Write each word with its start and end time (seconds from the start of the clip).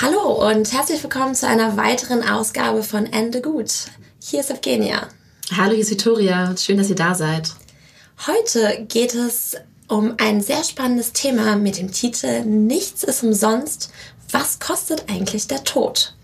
Hallo 0.00 0.48
und 0.48 0.72
herzlich 0.72 1.02
willkommen 1.02 1.34
zu 1.34 1.46
einer 1.46 1.76
weiteren 1.76 2.22
Ausgabe 2.22 2.82
von 2.82 3.06
Ende 3.06 3.40
Gut. 3.40 3.72
Hier 4.22 4.40
ist 4.40 4.50
Evgenia. 4.50 5.08
Hallo, 5.56 5.72
hier 5.72 5.80
ist 5.80 5.90
Victoria. 5.90 6.56
Schön, 6.56 6.78
dass 6.78 6.90
ihr 6.90 6.96
da 6.96 7.14
seid. 7.14 7.52
Heute 8.26 8.86
geht 8.88 9.14
es 9.14 9.56
um 9.88 10.14
ein 10.18 10.40
sehr 10.40 10.64
spannendes 10.64 11.12
Thema 11.12 11.56
mit 11.56 11.78
dem 11.78 11.92
Titel 11.92 12.44
Nichts 12.44 13.04
ist 13.04 13.22
umsonst. 13.22 13.90
Was 14.30 14.58
kostet 14.58 15.08
eigentlich 15.08 15.46
der 15.46 15.64
Tod? 15.64 16.16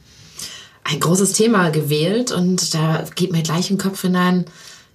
ein 0.85 1.01
großes 1.01 1.33
Thema 1.33 1.71
gewählt 1.71 2.33
und 2.33 2.75
da 2.75 3.05
geht 3.15 3.33
mir 3.33 3.43
gleich 3.43 3.71
im 3.71 3.79
Kopf 3.79 4.03
hinein, 4.03 4.47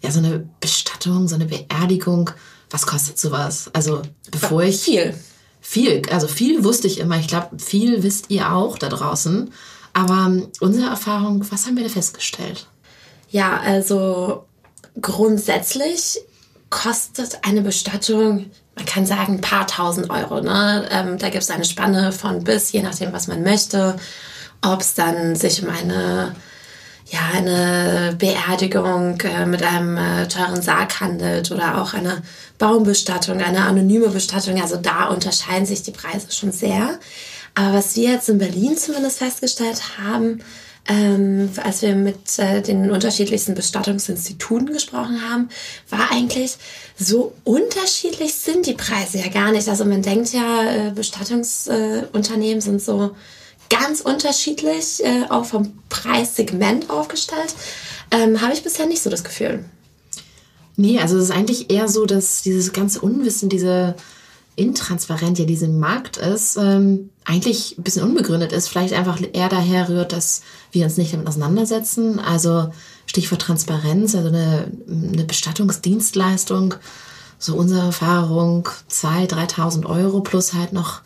ja, 0.01 0.11
so 0.11 0.19
eine 0.19 0.47
Bestattung, 0.59 1.27
so 1.27 1.35
eine 1.35 1.45
Beerdigung, 1.45 2.29
was 2.69 2.85
kostet 2.85 3.17
sowas? 3.17 3.69
Also, 3.73 4.01
bevor 4.29 4.63
ich. 4.63 4.81
Viel. 4.81 5.15
Viel, 5.61 6.01
also 6.11 6.27
viel 6.27 6.63
wusste 6.63 6.87
ich 6.87 6.99
immer. 6.99 7.17
Ich 7.17 7.27
glaube, 7.27 7.59
viel 7.59 8.03
wisst 8.03 8.29
ihr 8.29 8.51
auch 8.53 8.77
da 8.77 8.89
draußen. 8.89 9.51
Aber 9.93 10.27
ähm, 10.27 10.47
unsere 10.59 10.89
Erfahrung, 10.89 11.45
was 11.49 11.65
haben 11.65 11.75
wir 11.75 11.83
da 11.83 11.89
festgestellt? 11.89 12.67
Ja, 13.29 13.59
also 13.59 14.45
grundsätzlich 15.01 16.19
kostet 16.69 17.39
eine 17.43 17.61
Bestattung, 17.61 18.51
man 18.75 18.85
kann 18.85 19.05
sagen, 19.05 19.35
ein 19.35 19.41
paar 19.41 19.67
tausend 19.67 20.09
Euro. 20.09 20.41
Ne? 20.41 20.87
Ähm, 20.91 21.17
da 21.17 21.29
gibt 21.29 21.43
es 21.43 21.49
eine 21.49 21.65
Spanne 21.65 22.11
von 22.11 22.43
bis, 22.43 22.71
je 22.71 22.83
nachdem, 22.83 23.11
was 23.11 23.27
man 23.27 23.43
möchte 23.43 23.95
ob 24.61 24.81
es 24.81 24.93
dann 24.93 25.35
sich 25.35 25.63
um 25.63 25.69
eine 25.69 26.35
ja, 27.09 27.19
eine 27.33 28.15
Beerdigung 28.17 29.19
äh, 29.21 29.45
mit 29.45 29.63
einem 29.63 29.97
äh, 29.97 30.27
teuren 30.27 30.61
Sarg 30.61 30.99
handelt 30.99 31.51
oder 31.51 31.81
auch 31.81 31.93
eine 31.93 32.21
Baumbestattung, 32.57 33.41
eine 33.41 33.65
anonyme 33.65 34.09
Bestattung. 34.09 34.61
Also 34.61 34.75
da 34.77 35.07
unterscheiden 35.07 35.65
sich 35.65 35.83
die 35.83 35.91
Preise 35.91 36.31
schon 36.31 36.51
sehr. 36.51 36.99
Aber 37.55 37.73
was 37.75 37.95
wir 37.95 38.11
jetzt 38.11 38.29
in 38.29 38.39
Berlin 38.39 38.77
zumindest 38.77 39.19
festgestellt 39.19 39.81
haben, 39.97 40.41
ähm, 40.89 41.49
als 41.63 41.81
wir 41.81 41.95
mit 41.95 42.39
äh, 42.39 42.61
den 42.61 42.91
unterschiedlichsten 42.91 43.55
Bestattungsinstituten 43.55 44.71
gesprochen 44.73 45.21
haben, 45.29 45.49
war 45.89 46.11
eigentlich, 46.11 46.57
so 46.97 47.33
unterschiedlich 47.43 48.33
sind 48.33 48.65
die 48.65 48.73
Preise 48.73 49.19
ja 49.19 49.27
gar 49.29 49.51
nicht. 49.51 49.67
Also 49.67 49.85
man 49.85 50.01
denkt 50.01 50.33
ja, 50.33 50.63
äh, 50.63 50.91
Bestattungsunternehmen 50.91 52.61
sind 52.61 52.81
so 52.81 53.15
ganz 53.69 54.01
unterschiedlich, 54.01 55.03
äh, 55.03 55.25
auch 55.29 55.45
vom 55.45 55.77
Preissegment 55.89 56.89
aufgestellt. 56.89 57.55
Ähm, 58.11 58.41
Habe 58.41 58.53
ich 58.53 58.63
bisher 58.63 58.85
nicht 58.85 59.01
so 59.01 59.09
das 59.09 59.23
Gefühl. 59.23 59.65
Nee, 60.75 60.99
also 60.99 61.17
es 61.17 61.25
ist 61.25 61.31
eigentlich 61.31 61.71
eher 61.71 61.87
so, 61.87 62.05
dass 62.05 62.43
dieses 62.43 62.71
ganze 62.71 63.01
Unwissen, 63.01 63.49
diese 63.49 63.95
intransparent 64.55 65.37
ja 65.39 65.45
diesen 65.45 65.79
Markt 65.79 66.17
ist, 66.17 66.57
ähm, 66.57 67.09
eigentlich 67.25 67.77
ein 67.77 67.83
bisschen 67.83 68.03
unbegründet 68.03 68.51
ist. 68.51 68.67
Vielleicht 68.67 68.93
einfach 68.93 69.19
eher 69.33 69.49
daher 69.49 69.87
rührt, 69.89 70.13
dass 70.13 70.41
wir 70.71 70.83
uns 70.83 70.97
nicht 70.97 71.13
damit 71.13 71.27
auseinandersetzen. 71.27 72.19
Also 72.19 72.71
Stichwort 73.05 73.41
Transparenz, 73.41 74.15
also 74.15 74.29
eine, 74.29 74.71
eine 74.87 75.23
Bestattungsdienstleistung, 75.23 76.75
so 77.37 77.55
unsere 77.55 77.85
Erfahrung, 77.85 78.67
2.000, 78.89 79.29
3.000 79.29 79.85
Euro 79.85 80.21
plus 80.21 80.53
halt 80.53 80.73
noch 80.73 81.01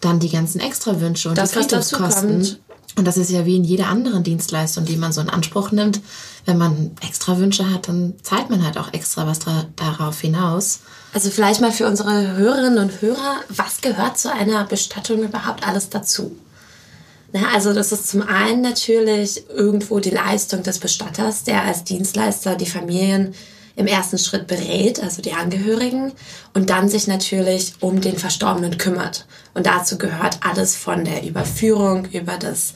dann 0.00 0.20
die 0.20 0.30
ganzen 0.30 0.60
Extrawünsche 0.60 1.28
und 1.28 1.38
das, 1.38 1.52
die 1.52 1.58
Friedhofskosten. 1.58 2.58
Und 2.98 3.04
das 3.04 3.18
ist 3.18 3.30
ja 3.30 3.44
wie 3.44 3.56
in 3.56 3.64
jeder 3.64 3.88
anderen 3.88 4.24
Dienstleistung, 4.24 4.86
die 4.86 4.96
man 4.96 5.12
so 5.12 5.20
in 5.20 5.28
Anspruch 5.28 5.70
nimmt. 5.70 6.00
Wenn 6.46 6.56
man 6.56 6.92
extra 7.06 7.38
Wünsche 7.38 7.70
hat, 7.70 7.88
dann 7.88 8.14
zahlt 8.22 8.48
man 8.48 8.64
halt 8.64 8.78
auch 8.78 8.92
extra 8.94 9.26
was 9.26 9.40
darauf 9.76 10.20
hinaus. 10.20 10.80
Also 11.12 11.30
vielleicht 11.30 11.60
mal 11.60 11.72
für 11.72 11.86
unsere 11.86 12.36
Hörerinnen 12.36 12.78
und 12.78 13.02
Hörer, 13.02 13.40
was 13.48 13.82
gehört 13.82 14.18
zu 14.18 14.32
einer 14.32 14.64
Bestattung 14.64 15.22
überhaupt 15.22 15.66
alles 15.66 15.90
dazu? 15.90 16.36
Na, 17.32 17.50
also 17.54 17.74
das 17.74 17.92
ist 17.92 18.08
zum 18.08 18.22
einen 18.22 18.62
natürlich 18.62 19.44
irgendwo 19.50 20.00
die 20.00 20.10
Leistung 20.10 20.62
des 20.62 20.78
Bestatters, 20.78 21.44
der 21.44 21.64
als 21.64 21.84
Dienstleister 21.84 22.54
die 22.54 22.66
Familien 22.66 23.34
im 23.76 23.86
ersten 23.86 24.18
Schritt 24.18 24.46
berät, 24.46 25.02
also 25.02 25.22
die 25.22 25.34
Angehörigen, 25.34 26.12
und 26.54 26.70
dann 26.70 26.88
sich 26.88 27.06
natürlich 27.06 27.74
um 27.80 28.00
den 28.00 28.16
Verstorbenen 28.16 28.78
kümmert. 28.78 29.26
Und 29.54 29.66
dazu 29.66 29.98
gehört 29.98 30.38
alles 30.40 30.74
von 30.76 31.04
der 31.04 31.22
Überführung 31.24 32.06
über 32.06 32.38
das 32.38 32.74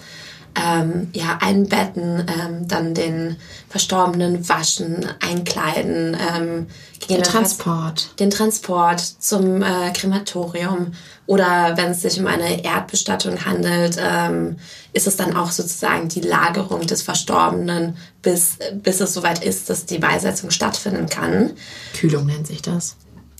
ähm, 0.55 1.09
ja, 1.13 1.39
einbetten, 1.41 2.27
ähm, 2.29 2.69
dann 2.69 2.95
den 2.95 3.37
Verstorbenen 3.69 4.49
waschen, 4.49 5.07
einkleiden, 5.21 6.17
ähm, 6.35 6.67
den 7.09 7.23
Transport. 7.23 8.19
Den 8.19 8.31
Transport 8.31 9.01
zum 9.01 9.63
äh, 9.63 9.93
Krematorium 9.93 10.93
oder 11.27 11.77
wenn 11.77 11.93
es 11.93 12.03
sich 12.03 12.19
um 12.21 12.27
eine 12.27 12.65
Erdbestattung 12.65 13.45
handelt, 13.45 13.97
ähm, 14.01 14.57
ist 14.93 15.07
es 15.07 15.17
dann 15.17 15.37
auch 15.37 15.51
sozusagen 15.51 16.09
die 16.09 16.21
Lagerung 16.21 16.87
des 16.87 17.03
Verstorbenen, 17.03 17.97
bis, 18.23 18.59
bis 18.75 19.01
es 19.01 19.15
soweit 19.15 19.45
ist, 19.45 19.71
dass 19.71 19.87
die 19.87 19.99
Beisetzung 19.99 20.51
stattfinden 20.51 21.09
kann. 21.09 21.53
Kühlung 21.95 22.27
nennt 22.27 22.47
sich 22.47 22.63
das. 22.63 22.97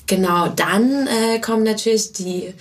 Genau, 0.07 0.49
dann 0.49 1.07
äh, 1.07 1.41
kommen 1.41 1.63
natürlich 1.63 2.13
die 2.13 2.55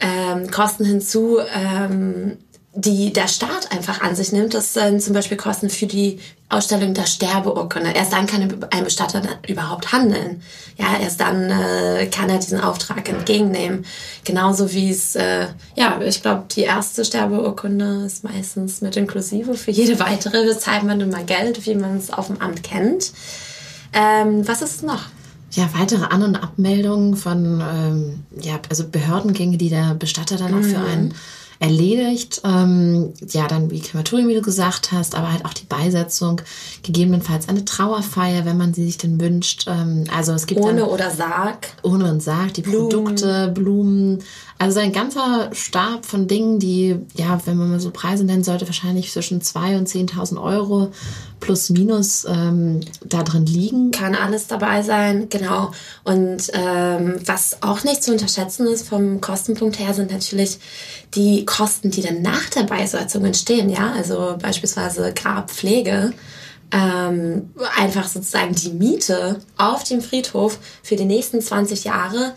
ähm, 0.00 0.50
Kosten 0.50 0.84
hinzu, 0.84 1.38
ähm, 1.54 2.36
die 2.80 3.12
der 3.12 3.26
Staat 3.26 3.72
einfach 3.72 4.02
an 4.02 4.14
sich 4.14 4.30
nimmt. 4.30 4.54
Das 4.54 4.72
sind 4.72 5.02
zum 5.02 5.12
Beispiel 5.12 5.36
Kosten 5.36 5.68
für 5.68 5.86
die 5.86 6.20
Ausstellung 6.48 6.94
der 6.94 7.06
Sterbeurkunde. 7.06 7.90
Erst 7.90 8.12
dann 8.12 8.28
kann 8.28 8.54
ein 8.70 8.84
Bestatter 8.84 9.20
überhaupt 9.48 9.90
handeln. 9.90 10.42
Ja, 10.76 10.96
erst 11.02 11.20
dann 11.20 11.50
äh, 11.50 12.06
kann 12.06 12.30
er 12.30 12.38
diesen 12.38 12.60
Auftrag 12.60 13.08
entgegennehmen. 13.08 13.84
Genauso 14.22 14.72
wie 14.72 14.90
es, 14.90 15.16
äh, 15.16 15.48
ja, 15.74 16.00
ich 16.00 16.22
glaube, 16.22 16.44
die 16.54 16.62
erste 16.62 17.04
Sterbeurkunde 17.04 18.04
ist 18.06 18.22
meistens 18.22 18.80
mit 18.80 18.96
inklusive. 18.96 19.54
Für 19.54 19.72
jede 19.72 19.98
weitere 19.98 20.46
bezahlt 20.46 20.84
man 20.84 21.00
immer 21.00 21.24
Geld, 21.24 21.66
wie 21.66 21.74
man 21.74 21.96
es 21.96 22.12
auf 22.12 22.28
dem 22.28 22.40
Amt 22.40 22.62
kennt. 22.62 23.12
Ähm, 23.92 24.46
was 24.46 24.62
ist 24.62 24.84
noch? 24.84 25.06
Ja, 25.50 25.68
weitere 25.76 26.04
An- 26.04 26.22
und 26.22 26.36
Abmeldungen 26.36 27.16
von 27.16 27.60
ähm, 27.60 28.24
ja, 28.40 28.60
also 28.70 28.86
Behördengänge, 28.86 29.56
die 29.56 29.70
der 29.70 29.94
Bestatter 29.94 30.36
dann 30.36 30.54
auch 30.54 30.62
für 30.62 30.78
mhm. 30.78 30.86
einen 30.86 31.14
erledigt. 31.60 32.40
Ähm, 32.44 33.12
ja, 33.30 33.48
dann 33.48 33.70
wie 33.70 33.80
Krematorium, 33.80 34.28
wie 34.28 34.34
du 34.34 34.42
gesagt 34.42 34.92
hast, 34.92 35.14
aber 35.14 35.32
halt 35.32 35.44
auch 35.44 35.54
die 35.54 35.66
Beisetzung, 35.66 36.40
gegebenenfalls 36.82 37.48
eine 37.48 37.64
Trauerfeier, 37.64 38.44
wenn 38.44 38.56
man 38.56 38.74
sie 38.74 38.84
sich 38.84 38.98
denn 38.98 39.20
wünscht. 39.20 39.66
Ähm, 39.68 40.04
also 40.14 40.32
es 40.32 40.46
gibt 40.46 40.60
ohne 40.60 40.80
dann, 40.80 40.88
oder 40.88 41.10
Sarg, 41.10 41.68
ohne 41.82 42.10
und 42.10 42.22
Sarg, 42.22 42.54
die 42.54 42.62
Blumen. 42.62 42.88
Produkte, 42.88 43.48
Blumen, 43.48 44.22
also 44.58 44.80
ein 44.80 44.92
ganzer 44.92 45.50
Stab 45.52 46.04
von 46.04 46.28
Dingen, 46.28 46.58
die 46.60 46.96
ja, 47.14 47.40
wenn 47.44 47.56
man 47.56 47.70
mal 47.70 47.80
so 47.80 47.90
Preise 47.90 48.24
nennen 48.24 48.44
sollte, 48.44 48.66
wahrscheinlich 48.66 49.12
zwischen 49.12 49.40
zwei 49.40 49.76
und 49.76 49.88
10.000 49.88 50.40
Euro 50.40 50.92
plus 51.40 51.70
minus 51.70 52.26
ähm, 52.28 52.80
da 53.04 53.22
drin 53.22 53.46
liegen? 53.46 53.90
Kann 53.90 54.14
alles 54.14 54.46
dabei 54.46 54.82
sein, 54.82 55.28
genau. 55.28 55.72
Und 56.04 56.50
ähm, 56.52 57.16
was 57.24 57.62
auch 57.62 57.84
nicht 57.84 58.02
zu 58.02 58.12
unterschätzen 58.12 58.66
ist 58.66 58.88
vom 58.88 59.20
Kostenpunkt 59.20 59.78
her, 59.78 59.94
sind 59.94 60.10
natürlich 60.10 60.58
die 61.14 61.44
Kosten, 61.44 61.90
die 61.90 62.02
dann 62.02 62.22
nach 62.22 62.48
der 62.50 62.64
Beisetzung 62.64 63.24
entstehen. 63.24 63.70
Ja, 63.70 63.92
also 63.92 64.36
beispielsweise 64.40 65.12
Grabpflege. 65.14 66.12
Ähm, 66.70 67.50
einfach 67.78 68.06
sozusagen 68.06 68.54
die 68.54 68.70
Miete 68.70 69.40
auf 69.56 69.84
dem 69.84 70.02
Friedhof 70.02 70.58
für 70.82 70.96
die 70.96 71.06
nächsten 71.06 71.40
20 71.40 71.84
Jahre 71.84 72.34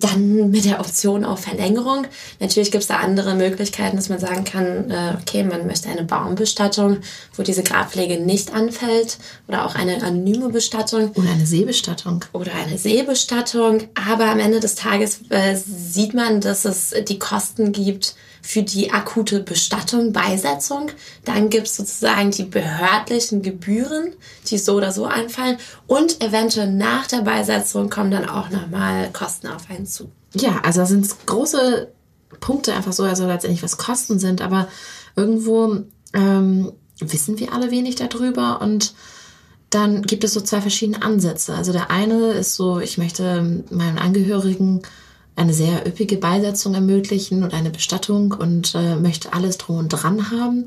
dann 0.00 0.50
mit 0.50 0.64
der 0.64 0.80
Option 0.80 1.24
auf 1.24 1.40
Verlängerung. 1.40 2.06
Natürlich 2.40 2.70
gibt 2.70 2.82
es 2.82 2.88
da 2.88 2.96
andere 2.96 3.34
Möglichkeiten, 3.34 3.96
dass 3.96 4.08
man 4.08 4.18
sagen 4.18 4.44
kann, 4.44 4.90
äh, 4.90 5.14
okay, 5.20 5.42
man 5.42 5.66
möchte 5.66 5.88
eine 5.88 6.04
Baumbestattung, 6.04 6.98
wo 7.34 7.42
diese 7.42 7.62
Grabpflege 7.62 8.20
nicht 8.20 8.52
anfällt 8.52 9.18
oder 9.48 9.66
auch 9.66 9.74
eine 9.74 10.02
anonyme 10.02 10.50
Bestattung. 10.50 11.10
Oder 11.14 11.30
eine 11.30 11.46
Seebestattung. 11.46 12.24
Oder 12.32 12.52
eine 12.54 12.78
Seebestattung. 12.78 13.84
Aber 13.94 14.26
am 14.26 14.38
Ende 14.38 14.60
des 14.60 14.74
Tages 14.74 15.20
äh, 15.30 15.56
sieht 15.56 16.14
man, 16.14 16.40
dass 16.40 16.64
es 16.64 16.94
die 17.08 17.18
Kosten 17.18 17.72
gibt, 17.72 18.14
für 18.46 18.62
die 18.62 18.92
akute 18.92 19.40
Bestattung, 19.40 20.12
Beisetzung. 20.12 20.92
Dann 21.24 21.50
gibt 21.50 21.66
es 21.66 21.76
sozusagen 21.76 22.30
die 22.30 22.44
behördlichen 22.44 23.42
Gebühren, 23.42 24.12
die 24.46 24.56
so 24.56 24.74
oder 24.76 24.92
so 24.92 25.06
anfallen. 25.06 25.56
Und 25.88 26.22
eventuell 26.22 26.72
nach 26.72 27.08
der 27.08 27.22
Beisetzung 27.22 27.90
kommen 27.90 28.12
dann 28.12 28.28
auch 28.28 28.50
nochmal 28.50 29.10
Kosten 29.12 29.48
auf 29.48 29.68
einen 29.68 29.84
zu. 29.84 30.12
Ja, 30.32 30.60
also 30.62 30.78
da 30.78 30.86
sind 30.86 31.26
große 31.26 31.90
Punkte 32.38 32.72
einfach 32.72 32.92
so, 32.92 33.02
also 33.02 33.26
letztendlich 33.26 33.64
was 33.64 33.78
Kosten 33.78 34.20
sind, 34.20 34.40
aber 34.40 34.68
irgendwo 35.16 35.78
ähm, 36.14 36.72
wissen 37.00 37.40
wir 37.40 37.52
alle 37.52 37.72
wenig 37.72 37.96
darüber 37.96 38.60
und 38.60 38.94
dann 39.70 40.02
gibt 40.02 40.22
es 40.22 40.34
so 40.34 40.40
zwei 40.40 40.60
verschiedene 40.60 41.02
Ansätze. 41.02 41.52
Also 41.52 41.72
der 41.72 41.90
eine 41.90 42.30
ist 42.34 42.54
so, 42.54 42.78
ich 42.78 42.96
möchte 42.96 43.64
meinen 43.70 43.98
Angehörigen 43.98 44.82
eine 45.36 45.52
sehr 45.52 45.86
üppige 45.86 46.16
Beisetzung 46.16 46.74
ermöglichen 46.74 47.42
und 47.42 47.54
eine 47.54 47.70
Bestattung 47.70 48.32
und 48.32 48.74
äh, 48.74 48.96
möchte 48.96 49.32
alles 49.32 49.58
drum 49.58 49.78
und 49.78 49.88
dran 49.90 50.30
haben. 50.30 50.66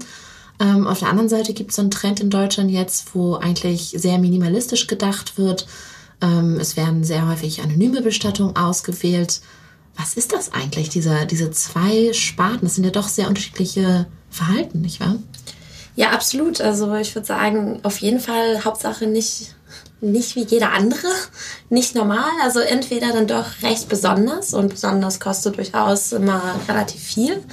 Ähm, 0.60 0.88
auf 0.88 1.00
der 1.00 1.10
anderen 1.10 1.30
Seite 1.30 1.54
gibt 1.54 1.72
es 1.72 1.78
so 1.78 1.82
einen 1.82 1.92
Trend 1.92 2.20
in 2.20 2.30
Deutschland 2.30 2.70
jetzt, 2.70 3.16
wo 3.16 3.36
eigentlich 3.36 3.96
sehr 3.98 4.20
minimalistisch 4.20 4.88
gedacht 4.88 5.38
wird. 5.38 5.66
Ähm, 6.22 6.58
es 6.60 6.78
werden 6.78 7.04
sehr 7.04 7.28
häufig 7.28 7.62
anonyme 7.62 8.02
Bestattungen 8.02 8.56
ausgewählt. 8.56 9.42
Was 9.96 10.14
ist 10.14 10.34
das 10.34 10.54
eigentlich, 10.54 10.90
dieser, 10.90 11.26
diese 11.26 11.52
zwei 11.52 12.14
Sparten? 12.14 12.62
Das 12.62 12.76
sind 12.76 12.84
ja 12.84 12.92
doch 12.92 13.08
sehr 13.08 13.28
unterschiedliche 13.28 14.06
Verhalten, 14.30 14.82
nicht 14.82 15.00
wahr? 15.00 15.16
Ja, 15.96 16.12
absolut. 16.12 16.62
Also 16.62 16.94
ich 16.96 17.16
würde 17.16 17.26
sagen, 17.28 17.80
auf 17.84 17.98
jeden 17.98 18.20
Fall 18.20 18.64
Hauptsache 18.64 19.08
nicht 19.08 19.56
nicht 20.02 20.36
wie 20.36 20.44
jeder 20.44 20.72
andere, 20.72 21.08
nicht 21.70 21.96
normal. 21.96 22.30
Also 22.44 22.60
entweder 22.60 23.12
dann 23.12 23.28
doch 23.28 23.62
recht 23.64 23.90
besonders 23.90 24.54
und 24.54 24.70
besonders 24.70 25.20
kostet 25.20 25.58
durchaus 25.58 26.12
immer 26.12 26.56
relativ 26.68 27.02
viel. 27.02 27.44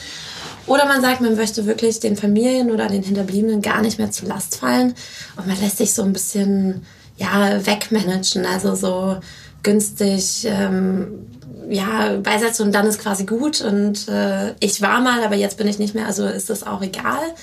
Oder 0.67 0.87
man 0.87 1.01
sagt, 1.01 1.21
man 1.21 1.37
möchte 1.37 1.67
wirklich 1.67 2.01
den 2.01 2.17
Familien 2.17 2.71
oder 2.71 2.89
den 2.89 3.03
Hinterbliebenen 3.03 3.63
gar 3.63 3.83
nicht 3.83 3.99
mehr 3.99 4.11
zur 4.11 4.29
Last 4.29 4.57
fallen 4.57 4.95
und 5.37 5.47
man 5.47 5.61
lässt 5.61 5.79
sich 5.79 5.93
so 5.93 6.03
ein 6.03 6.13
bisschen 6.13 6.85
ja 7.17 7.65
wegmanagen, 7.65 8.45
also 8.45 8.75
so 8.75 9.19
günstig 9.63 10.45
ähm, 10.49 11.27
ja 11.69 12.17
beisetzen 12.23 12.67
und 12.67 12.73
dann 12.73 12.87
ist 12.87 13.01
quasi 13.01 13.25
gut 13.25 13.61
und 13.61 14.09
äh, 14.09 14.55
ich 14.61 14.83
war 14.83 15.01
mal, 15.01 15.23
aber 15.25 15.37
jetzt 15.37 15.57
bin 15.57 15.69
ich 15.69 15.79
nicht 15.79 15.95
mehr, 15.95 16.07
also 16.07 16.27
ist 16.27 16.51
das 16.51 16.67
auch 16.67 16.83
egal. 16.83 17.35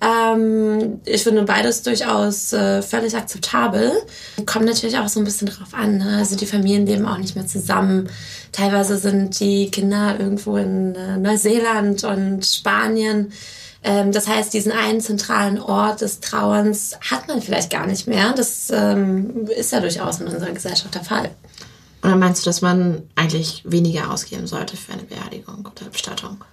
Ähm, 0.00 1.00
ich 1.04 1.22
finde 1.22 1.42
beides 1.42 1.82
durchaus 1.82 2.52
äh, 2.52 2.82
völlig 2.82 3.16
akzeptabel. 3.16 3.92
Kommt 4.44 4.66
natürlich 4.66 4.98
auch 4.98 5.08
so 5.08 5.20
ein 5.20 5.24
bisschen 5.24 5.48
drauf 5.48 5.72
an. 5.72 5.98
Ne? 5.98 6.18
Also 6.18 6.36
die 6.36 6.46
Familien 6.46 6.86
leben 6.86 7.06
auch 7.06 7.18
nicht 7.18 7.34
mehr 7.34 7.46
zusammen. 7.46 8.08
Teilweise 8.52 8.98
sind 8.98 9.38
die 9.40 9.70
Kinder 9.70 10.18
irgendwo 10.18 10.56
in 10.56 10.94
äh, 10.94 11.16
Neuseeland 11.16 12.04
und 12.04 12.44
Spanien. 12.44 13.32
Ähm, 13.82 14.12
das 14.12 14.28
heißt, 14.28 14.52
diesen 14.52 14.72
einen 14.72 15.00
zentralen 15.00 15.60
Ort 15.60 16.02
des 16.02 16.20
Trauerns 16.20 16.98
hat 17.10 17.28
man 17.28 17.40
vielleicht 17.40 17.70
gar 17.70 17.86
nicht 17.86 18.06
mehr. 18.06 18.32
Das 18.32 18.68
ähm, 18.70 19.46
ist 19.56 19.72
ja 19.72 19.80
durchaus 19.80 20.20
in 20.20 20.26
unserer 20.26 20.52
Gesellschaft 20.52 20.94
der 20.94 21.04
Fall. 21.04 21.30
Oder 22.02 22.16
meinst 22.16 22.44
du, 22.44 22.50
dass 22.50 22.60
man 22.60 23.02
eigentlich 23.14 23.62
weniger 23.64 24.12
ausgeben 24.12 24.46
sollte 24.46 24.76
für 24.76 24.92
eine 24.92 25.02
Beerdigung 25.02 25.66
oder 25.66 25.90
Bestattung? 25.90 26.44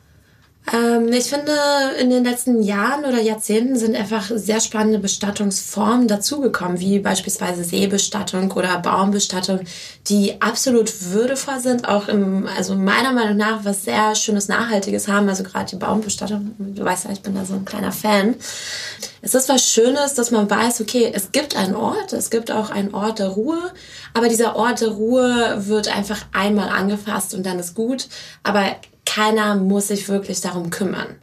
Ähm, 0.72 1.12
ich 1.12 1.26
finde, 1.26 1.52
in 2.00 2.10
den 2.10 2.24
letzten 2.24 2.62
Jahren 2.62 3.04
oder 3.04 3.20
Jahrzehnten 3.20 3.76
sind 3.76 3.96
einfach 3.96 4.32
sehr 4.34 4.62
spannende 4.62 5.00
Bestattungsformen 5.00 6.08
dazugekommen, 6.08 6.80
wie 6.80 7.00
beispielsweise 7.00 7.64
Seebestattung 7.66 8.52
oder 8.52 8.80
Baumbestattung, 8.80 9.62
die 10.08 10.42
absolut 10.42 11.12
würdevoll 11.12 11.60
sind, 11.60 11.88
auch 11.88 12.08
im, 12.08 12.48
also 12.58 12.76
meiner 12.76 13.12
Meinung 13.12 13.36
nach 13.36 13.66
was 13.66 13.84
sehr 13.84 14.16
schönes 14.16 14.48
Nachhaltiges 14.48 15.10
haben. 15.10 15.28
Also 15.28 15.44
gerade 15.44 15.70
die 15.70 15.76
Baumbestattung, 15.76 16.56
du 16.58 16.84
weißt 16.84 17.06
ja, 17.06 17.12
ich 17.12 17.22
bin 17.22 17.36
da 17.36 17.44
so 17.44 17.56
ein 17.56 17.66
kleiner 17.66 17.92
Fan. 17.92 18.36
Es 19.22 19.36
ist 19.36 19.50
was 19.50 19.70
Schönes, 19.70 20.14
dass 20.14 20.32
man 20.32 20.50
weiß, 20.50 20.80
okay, 20.82 21.12
es 21.14 21.32
gibt 21.34 21.58
einen 21.58 21.76
Ort, 21.76 22.14
es 22.14 22.30
gibt 22.30 22.52
auch 22.52 22.70
einen 22.70 22.94
Ort 22.94 23.20
der 23.20 23.30
Ruhe, 23.30 23.72
aber 24.14 24.30
dieser 24.30 24.56
Ort 24.56 24.82
der 24.82 24.90
Ruhe 24.90 25.68
wird 25.68 25.94
einfach 25.94 26.26
einmal 26.32 26.70
angefasst 26.70 27.34
und 27.34 27.46
dann 27.46 27.60
ist 27.60 27.76
gut. 27.76 28.08
Aber 28.44 28.66
keiner 29.06 29.56
muss 29.56 29.90
sich 29.90 30.08
wirklich 30.10 30.42
darum 30.42 30.70
kümmern. 30.70 31.16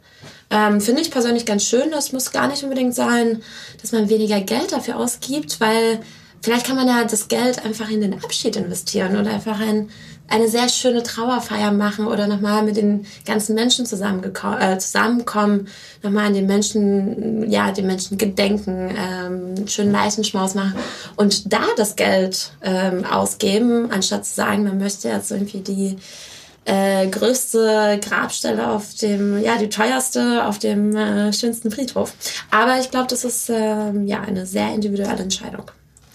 Ähm, 0.51 0.81
Finde 0.81 1.01
ich 1.01 1.11
persönlich 1.11 1.45
ganz 1.45 1.63
schön. 1.63 1.91
Das 1.91 2.11
muss 2.11 2.31
gar 2.31 2.47
nicht 2.47 2.63
unbedingt 2.63 2.93
sein, 2.93 3.41
dass 3.81 3.93
man 3.93 4.09
weniger 4.09 4.41
Geld 4.41 4.73
dafür 4.73 4.97
ausgibt, 4.97 5.61
weil 5.61 6.01
vielleicht 6.41 6.67
kann 6.67 6.75
man 6.75 6.87
ja 6.87 7.03
das 7.05 7.29
Geld 7.29 7.63
einfach 7.63 7.89
in 7.89 8.01
den 8.01 8.21
Abschied 8.21 8.57
investieren 8.57 9.17
oder 9.17 9.31
einfach 9.31 9.59
ein, 9.61 9.89
eine 10.27 10.49
sehr 10.49 10.67
schöne 10.67 11.03
Trauerfeier 11.03 11.71
machen 11.71 12.05
oder 12.07 12.27
nochmal 12.27 12.63
mit 12.63 12.75
den 12.75 13.05
ganzen 13.25 13.55
Menschen 13.55 13.85
äh, 13.85 14.77
zusammenkommen, 14.77 15.67
nochmal 16.03 16.27
an 16.27 16.33
den 16.33 16.47
Menschen, 16.47 17.49
ja, 17.49 17.71
den 17.71 17.87
Menschen 17.87 18.17
gedenken, 18.17 18.93
ähm, 18.97 19.67
schönen 19.67 19.91
Leichenschmaus 19.93 20.53
machen 20.53 20.75
und 21.15 21.51
da 21.51 21.61
das 21.77 21.95
Geld 21.95 22.51
ähm, 22.61 23.05
ausgeben, 23.05 23.89
anstatt 23.91 24.25
zu 24.25 24.33
sagen, 24.33 24.63
man 24.63 24.79
möchte 24.79 25.07
jetzt 25.07 25.31
irgendwie 25.31 25.59
die 25.59 25.97
äh, 26.65 27.07
größte 27.07 27.99
Grabstelle 28.03 28.69
auf 28.69 28.93
dem, 28.95 29.41
ja, 29.41 29.57
die 29.57 29.69
teuerste 29.69 30.45
auf 30.45 30.59
dem 30.59 30.95
äh, 30.95 31.33
schönsten 31.33 31.71
Friedhof. 31.71 32.13
Aber 32.51 32.79
ich 32.79 32.91
glaube, 32.91 33.07
das 33.07 33.25
ist 33.25 33.49
äh, 33.49 33.91
ja 34.05 34.21
eine 34.21 34.45
sehr 34.45 34.73
individuelle 34.73 35.23
Entscheidung. 35.23 35.71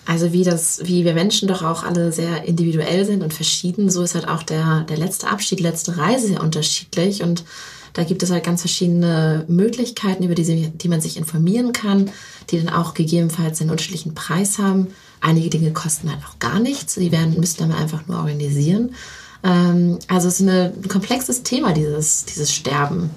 Also 0.07 0.33
wie 0.33 0.45
das, 0.45 0.81
wie 0.85 1.05
wir 1.05 1.15
Menschen 1.15 1.49
doch 1.49 1.65
auch 1.65 1.83
alle 1.83 2.13
sehr 2.13 2.45
individuell 2.45 3.05
sind 3.05 3.25
und 3.25 3.35
verschieden, 3.35 3.91
so 3.91 4.03
ist 4.03 4.15
halt 4.15 4.29
auch 4.29 4.45
der, 4.45 4.83
der 4.89 4.97
letzte 4.97 5.27
Abschied, 5.27 5.59
letzte 5.59 5.99
Reise 5.99 6.29
sehr 6.29 6.43
unterschiedlich 6.43 7.23
und 7.25 7.45
da 7.93 8.05
gibt 8.05 8.23
es 8.23 8.31
halt 8.31 8.45
ganz 8.45 8.61
verschiedene 8.61 9.47
Möglichkeiten, 9.49 10.23
über 10.23 10.35
die, 10.35 10.69
die 10.69 10.89
man 10.89 11.01
sich 11.01 11.17
informieren 11.17 11.73
kann, 11.73 12.11
die 12.51 12.63
dann 12.63 12.73
auch 12.73 12.93
gegebenenfalls 12.93 13.61
einen 13.61 13.71
unterschiedlichen 13.71 14.15
Preis 14.15 14.59
haben. 14.59 14.89
Einige 15.23 15.49
Dinge 15.49 15.73
kosten 15.73 16.11
halt 16.11 16.21
auch 16.29 16.39
gar 16.39 16.61
nichts, 16.61 16.95
die 16.95 17.11
werden, 17.11 17.41
müssen 17.41 17.59
dann 17.61 17.73
einfach 17.73 18.07
nur 18.07 18.19
organisieren. 18.19 18.95
Ähm, 19.47 19.99
also 20.09 20.29
es 20.29 20.41
ist 20.41 20.49
ein 20.49 20.89
komplexes 20.89 21.43
Thema, 21.43 21.73
dieses, 21.73 22.25
dieses 22.25 22.53
Sterben. 22.53 23.11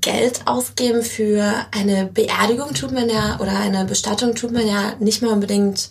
Geld 0.00 0.42
ausgeben 0.46 1.02
für 1.02 1.54
eine 1.70 2.06
Beerdigung 2.06 2.74
tut 2.74 2.92
man 2.92 3.08
ja 3.08 3.38
oder 3.40 3.56
eine 3.58 3.84
Bestattung 3.84 4.34
tut 4.34 4.50
man 4.50 4.66
ja 4.66 4.94
nicht 4.98 5.22
mal 5.22 5.32
unbedingt, 5.32 5.90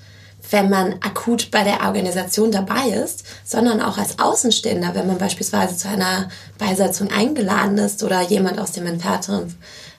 wenn 0.50 0.70
man 0.70 0.96
akut 1.01 1.51
bei 1.51 1.63
der 1.63 1.82
Organisation 1.86 2.51
dabei 2.51 2.89
ist, 2.89 3.24
sondern 3.46 3.82
auch 3.82 3.98
als 3.98 4.20
Außenstehender, 4.20 4.94
wenn 4.94 5.08
man 5.08 5.18
beispielsweise 5.18 5.77
zu 5.77 5.88
einer 5.88 6.30
Beisetzung 6.58 7.12
eingeladen 7.12 7.77
ist 7.77 8.04
oder 8.04 8.22
jemand 8.22 8.60
aus 8.60 8.72
dem 8.72 8.86
entfernten 8.88 9.56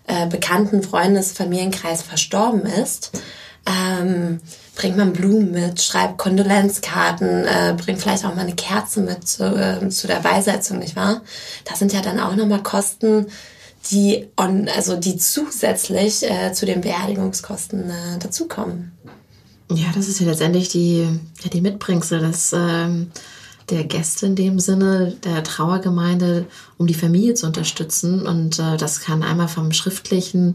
äh, 0.06 0.26
bekannten 0.26 0.82
Freundes-, 0.82 1.32
Familienkreis 1.32 2.02
verstorben 2.02 2.66
ist. 2.66 3.10
Ähm, 3.66 4.40
bringt 4.78 4.96
man 4.96 5.12
Blumen 5.12 5.50
mit, 5.50 5.82
schreibt 5.82 6.18
Kondolenzkarten, 6.18 7.44
äh, 7.44 7.74
bringt 7.76 8.00
vielleicht 8.00 8.24
auch 8.24 8.36
mal 8.36 8.42
eine 8.42 8.54
Kerze 8.54 9.00
mit 9.00 9.26
zu, 9.26 9.44
äh, 9.44 9.88
zu 9.88 10.06
der 10.06 10.20
Beisetzung, 10.20 10.78
nicht 10.78 10.94
wahr? 10.94 11.20
Das 11.64 11.80
sind 11.80 11.92
ja 11.92 12.00
dann 12.00 12.20
auch 12.20 12.36
nochmal 12.36 12.62
Kosten, 12.62 13.26
die 13.90 14.28
on, 14.36 14.68
also 14.68 14.94
die 14.94 15.16
zusätzlich 15.16 16.22
äh, 16.22 16.52
zu 16.52 16.64
den 16.64 16.80
Beerdigungskosten 16.80 17.90
äh, 17.90 18.18
dazukommen. 18.20 18.92
Ja, 19.68 19.86
das 19.96 20.06
ist 20.06 20.20
ja 20.20 20.26
letztendlich 20.26 20.68
die, 20.68 21.08
ja, 21.42 21.50
die 21.52 21.60
Mitbringsel 21.60 22.20
des, 22.20 22.52
ähm, 22.52 23.10
der 23.70 23.82
Gäste 23.82 24.26
in 24.26 24.36
dem 24.36 24.60
Sinne, 24.60 25.16
der 25.24 25.42
Trauergemeinde, 25.42 26.46
um 26.76 26.86
die 26.86 26.94
Familie 26.94 27.34
zu 27.34 27.46
unterstützen. 27.46 28.28
Und 28.28 28.60
äh, 28.60 28.76
das 28.76 29.00
kann 29.00 29.24
einmal 29.24 29.48
vom 29.48 29.72
schriftlichen 29.72 30.54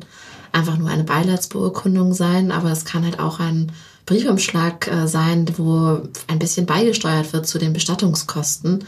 einfach 0.53 0.77
nur 0.77 0.89
eine 0.89 1.03
Beileidsbeurkundung 1.03 2.13
sein, 2.13 2.53
aber 2.53 2.71
es 2.71 2.85
kann 2.85 3.03
halt 3.03 3.19
auch 3.19 3.41
ein 3.41 3.71
Briefumschlag 4.05 4.87
äh, 4.87 5.07
sein, 5.07 5.47
wo 5.57 6.01
ein 6.27 6.39
bisschen 6.39 6.65
beigesteuert 6.65 7.33
wird 7.33 7.47
zu 7.47 7.57
den 7.57 7.73
Bestattungskosten. 7.73 8.85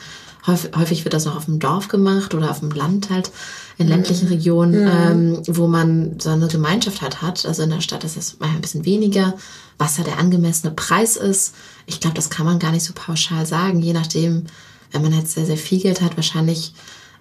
Häufig, 0.48 0.72
häufig 0.76 1.06
wird 1.06 1.14
das 1.14 1.26
noch 1.26 1.38
auf 1.38 1.46
dem 1.46 1.60
Dorf 1.60 1.88
gemacht 1.88 2.34
oder 2.36 2.52
auf 2.52 2.60
dem 2.60 2.72
Land 2.72 3.10
halt. 3.10 3.32
in 3.78 3.88
ländlichen 3.88 4.28
Regionen, 4.28 4.88
ähm, 4.88 5.42
wo 5.48 5.68
man 5.68 6.20
so 6.20 6.30
eine 6.30 6.48
Gemeinschaft 6.48 7.02
halt 7.02 7.22
hat. 7.22 7.46
Also 7.46 7.64
in 7.64 7.72
der 7.72 7.82
Stadt 7.82 8.04
ist 8.04 8.16
es 8.16 8.40
mal 8.40 8.50
ein 8.50 8.62
bisschen 8.62 8.86
weniger, 8.86 9.34
was 9.78 9.96
da 9.96 10.04
der 10.04 10.20
angemessene 10.20 10.74
Preis 10.74 11.18
ist. 11.18 11.56
Ich 11.86 12.00
glaube, 12.00 12.16
das 12.16 12.30
kann 12.30 12.46
man 12.46 12.60
gar 12.60 12.72
nicht 12.72 12.84
so 12.86 12.94
pauschal 12.94 13.46
sagen, 13.46 13.82
je 13.82 13.94
nachdem, 13.94 14.46
wenn 14.92 15.02
man 15.02 15.16
halt 15.16 15.28
sehr, 15.28 15.46
sehr 15.46 15.58
viel 15.58 15.82
Geld 15.82 16.02
hat, 16.02 16.16
wahrscheinlich 16.16 16.74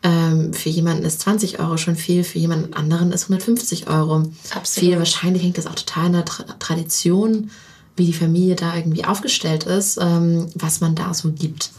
ähm, 0.04 0.52
für 0.52 0.68
jemanden 0.68 1.04
ist 1.04 1.20
20 1.20 1.60
Euro 1.60 1.76
schon 1.78 1.96
viel, 1.96 2.24
für 2.24 2.38
jemanden 2.38 2.74
anderen 2.74 3.10
ist 3.10 3.24
150 3.24 3.88
Euro 3.88 4.30
Absolut. 4.50 4.66
viel. 4.66 4.98
Wahrscheinlich 4.98 5.42
hängt 5.42 5.58
das 5.58 5.66
auch 5.66 5.74
total 5.74 6.06
in 6.06 6.12
der 6.12 6.24
Tra 6.26 6.44
Tradition, 6.58 7.50
wie 7.96 8.06
die 8.06 8.12
Familie 8.12 8.56
da 8.56 8.74
irgendwie 8.74 9.04
aufgestellt 9.04 9.64
ist, 9.64 9.98
ähm, 10.00 10.48
was 10.54 10.80
man 10.80 10.94
da 10.94 11.14
so 11.14 11.32
gibt. 11.32 11.70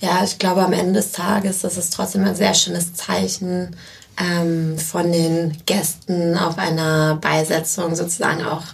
Ja, 0.00 0.24
ich 0.24 0.38
glaube, 0.38 0.64
am 0.64 0.72
Ende 0.72 0.94
des 0.94 1.12
Tages 1.12 1.60
das 1.60 1.76
ist 1.76 1.94
trotzdem 1.94 2.24
ein 2.24 2.34
sehr 2.34 2.54
schönes 2.54 2.94
Zeichen 2.94 3.76
ähm, 4.18 4.78
von 4.78 5.10
den 5.12 5.56
Gästen 5.64 6.36
auf 6.36 6.58
einer 6.58 7.16
Beisetzung 7.16 7.94
sozusagen 7.94 8.42
auch 8.44 8.64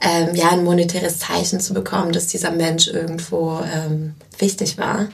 ähm, 0.00 0.34
ja, 0.34 0.50
ein 0.50 0.64
monetäres 0.64 1.18
Zeichen 1.18 1.60
zu 1.60 1.74
bekommen, 1.74 2.12
dass 2.12 2.26
dieser 2.26 2.50
Mensch 2.50 2.88
irgendwo 2.88 3.60
ähm, 3.72 4.14
wichtig 4.38 4.78
war. 4.78 5.08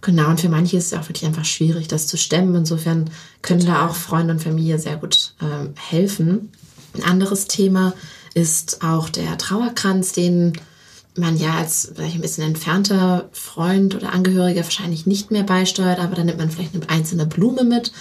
Genau, 0.00 0.28
und 0.28 0.40
für 0.40 0.48
manche 0.48 0.76
ist 0.76 0.92
es 0.92 0.98
auch 0.98 1.08
wirklich 1.08 1.26
einfach 1.26 1.44
schwierig, 1.44 1.88
das 1.88 2.06
zu 2.06 2.16
stemmen. 2.16 2.54
Insofern 2.54 3.10
können 3.42 3.64
da 3.64 3.86
auch 3.86 3.94
Freunde 3.94 4.34
und 4.34 4.42
Familie 4.42 4.78
sehr 4.78 4.96
gut 4.96 5.34
ähm, 5.40 5.74
helfen. 5.88 6.52
Ein 6.94 7.04
anderes 7.04 7.46
Thema 7.46 7.94
ist 8.38 8.82
auch 8.84 9.08
der 9.08 9.36
Trauerkranz, 9.36 10.12
den 10.12 10.52
man 11.16 11.36
ja 11.36 11.54
als 11.54 11.92
vielleicht 11.94 12.14
ein 12.14 12.20
bisschen 12.20 12.44
entfernter 12.44 13.28
Freund 13.32 13.96
oder 13.96 14.12
Angehöriger 14.12 14.62
wahrscheinlich 14.62 15.06
nicht 15.06 15.30
mehr 15.32 15.42
beisteuert, 15.42 15.98
aber 15.98 16.14
dann 16.14 16.26
nimmt 16.26 16.38
man 16.38 16.50
vielleicht 16.50 16.74
eine 16.74 16.88
einzelne 16.88 17.26
Blume 17.26 17.64
mit. 17.64 17.92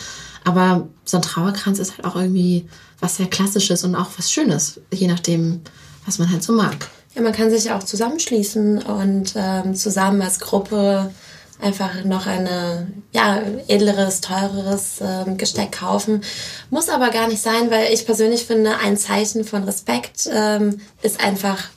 Aber 0.44 0.88
so 1.04 1.18
ein 1.18 1.24
Trauerkranz 1.24 1.80
ist 1.80 1.98
halt 1.98 2.06
auch 2.06 2.16
irgendwie 2.16 2.68
was 3.00 3.18
sehr 3.18 3.28
Klassisches 3.28 3.84
und 3.84 3.96
auch 3.96 4.10
was 4.18 4.32
Schönes, 4.32 4.80
je 4.94 5.08
nachdem, 5.08 5.62
was 6.06 6.20
man 6.20 6.32
halt 6.32 6.44
so 6.44 6.54
mag. 6.54 6.90
Ja, 7.16 7.24
man 7.24 7.34
kann 7.34 7.50
sich 7.50 7.72
auch 7.72 7.84
zusammenschließen 7.84 8.84
und 8.84 9.34
ähm, 9.36 9.74
zusammen 9.74 10.22
als 10.22 10.40
Gruppe 10.40 11.12
einfach 11.60 12.04
noch 12.04 12.28
eine 12.28 12.88
ja 13.12 13.42
edleres, 13.68 14.22
teureres 14.22 15.00
ähm, 15.02 15.38
Gesteck 15.38 15.74
kaufen. 15.74 16.22
Muss 16.70 16.90
aber 16.90 17.10
gar 17.10 17.28
nicht 17.28 17.42
sein, 17.42 17.72
weil 17.72 17.94
ich 17.94 18.06
persönlich 18.06 18.46
finde, 18.46 18.78
ein 18.78 18.98
Zeichen 18.98 19.44
von 19.44 19.64
Respekt 19.64 20.30
ähm, 20.32 20.80
ist 21.02 21.24
einfach 21.24 21.70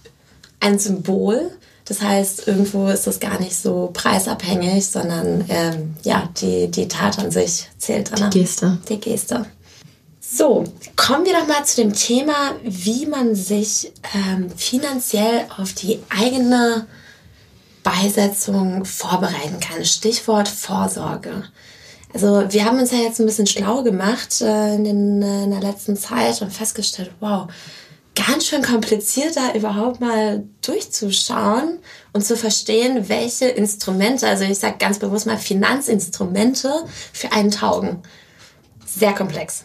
ein 0.61 0.79
Symbol. 0.79 1.51
Das 1.87 2.03
heißt, 2.03 2.47
irgendwo 2.47 2.89
ist 2.89 3.07
das 3.07 3.19
gar 3.19 3.41
nicht 3.41 3.57
so 3.57 3.91
preisabhängig, 3.93 4.87
sondern 4.87 5.45
ähm, 5.49 5.97
ja, 6.03 6.29
die, 6.41 6.71
die 6.71 6.87
Tat 6.87 7.19
an 7.19 7.31
sich 7.31 7.69
zählt 7.79 8.13
dann. 8.13 8.31
Die 8.31 8.41
Geste. 8.41 8.79
Die 8.89 9.01
Geste. 9.01 9.47
So, 10.21 10.63
kommen 10.95 11.25
wir 11.25 11.33
doch 11.33 11.49
mal 11.49 11.65
zu 11.65 11.83
dem 11.83 11.93
Thema, 11.93 12.55
wie 12.63 13.07
man 13.07 13.35
sich 13.35 13.91
ähm, 14.15 14.49
finanziell 14.51 15.47
auf 15.59 15.73
die 15.73 15.99
eigene 16.09 16.87
Beisetzung 17.83 18.85
vorbereiten 18.85 19.61
kann. 19.61 19.85
Stichwort 19.85 20.49
Vorsorge. 20.49 21.45
Also 22.13 22.45
wir 22.49 22.65
haben 22.65 22.79
uns 22.79 22.91
ja 22.91 22.99
jetzt 22.99 23.21
ein 23.21 23.27
bisschen 23.27 23.47
schlau 23.47 23.83
gemacht 23.83 24.41
äh, 24.41 24.75
in, 24.75 25.23
äh, 25.23 25.45
in 25.45 25.51
der 25.51 25.61
letzten 25.61 25.97
Zeit 25.97 26.43
und 26.43 26.53
festgestellt, 26.53 27.13
wow, 27.21 27.47
ganz 28.15 28.47
schön 28.47 28.63
kompliziert 28.63 29.37
da 29.37 29.55
überhaupt 29.55 30.01
mal 30.01 30.45
durchzuschauen 30.63 31.79
und 32.13 32.25
zu 32.25 32.37
verstehen, 32.37 33.09
welche 33.09 33.47
Instrumente, 33.47 34.27
also 34.27 34.45
ich 34.45 34.59
sage 34.59 34.77
ganz 34.79 34.99
bewusst 34.99 35.27
mal 35.27 35.39
Finanzinstrumente 35.39 36.73
für 37.13 37.33
einen 37.33 37.51
taugen. 37.53 38.03
Sehr 38.85 39.13
komplex. 39.13 39.65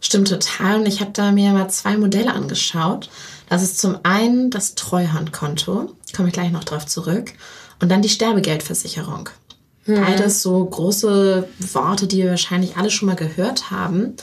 Stimmt 0.00 0.28
total. 0.28 0.80
Und 0.80 0.86
ich 0.86 1.00
habe 1.00 1.10
da 1.12 1.30
mir 1.32 1.50
mal 1.52 1.68
zwei 1.68 1.96
Modelle 1.96 2.32
angeschaut. 2.32 3.10
Das 3.50 3.62
ist 3.62 3.78
zum 3.78 3.98
einen 4.04 4.50
das 4.50 4.76
Treuhandkonto, 4.76 5.92
komme 6.16 6.28
ich 6.28 6.32
gleich 6.32 6.52
noch 6.52 6.64
drauf 6.64 6.86
zurück, 6.86 7.32
und 7.80 7.90
dann 7.90 8.00
die 8.00 8.08
Sterbegeldversicherung. 8.08 9.28
Beides 9.86 10.42
so 10.42 10.64
große 10.64 11.48
Worte, 11.72 12.06
die 12.06 12.18
wir 12.18 12.30
wahrscheinlich 12.30 12.76
alle 12.76 12.90
schon 12.90 13.08
mal 13.08 13.16
gehört 13.16 13.72
haben. 13.72 14.14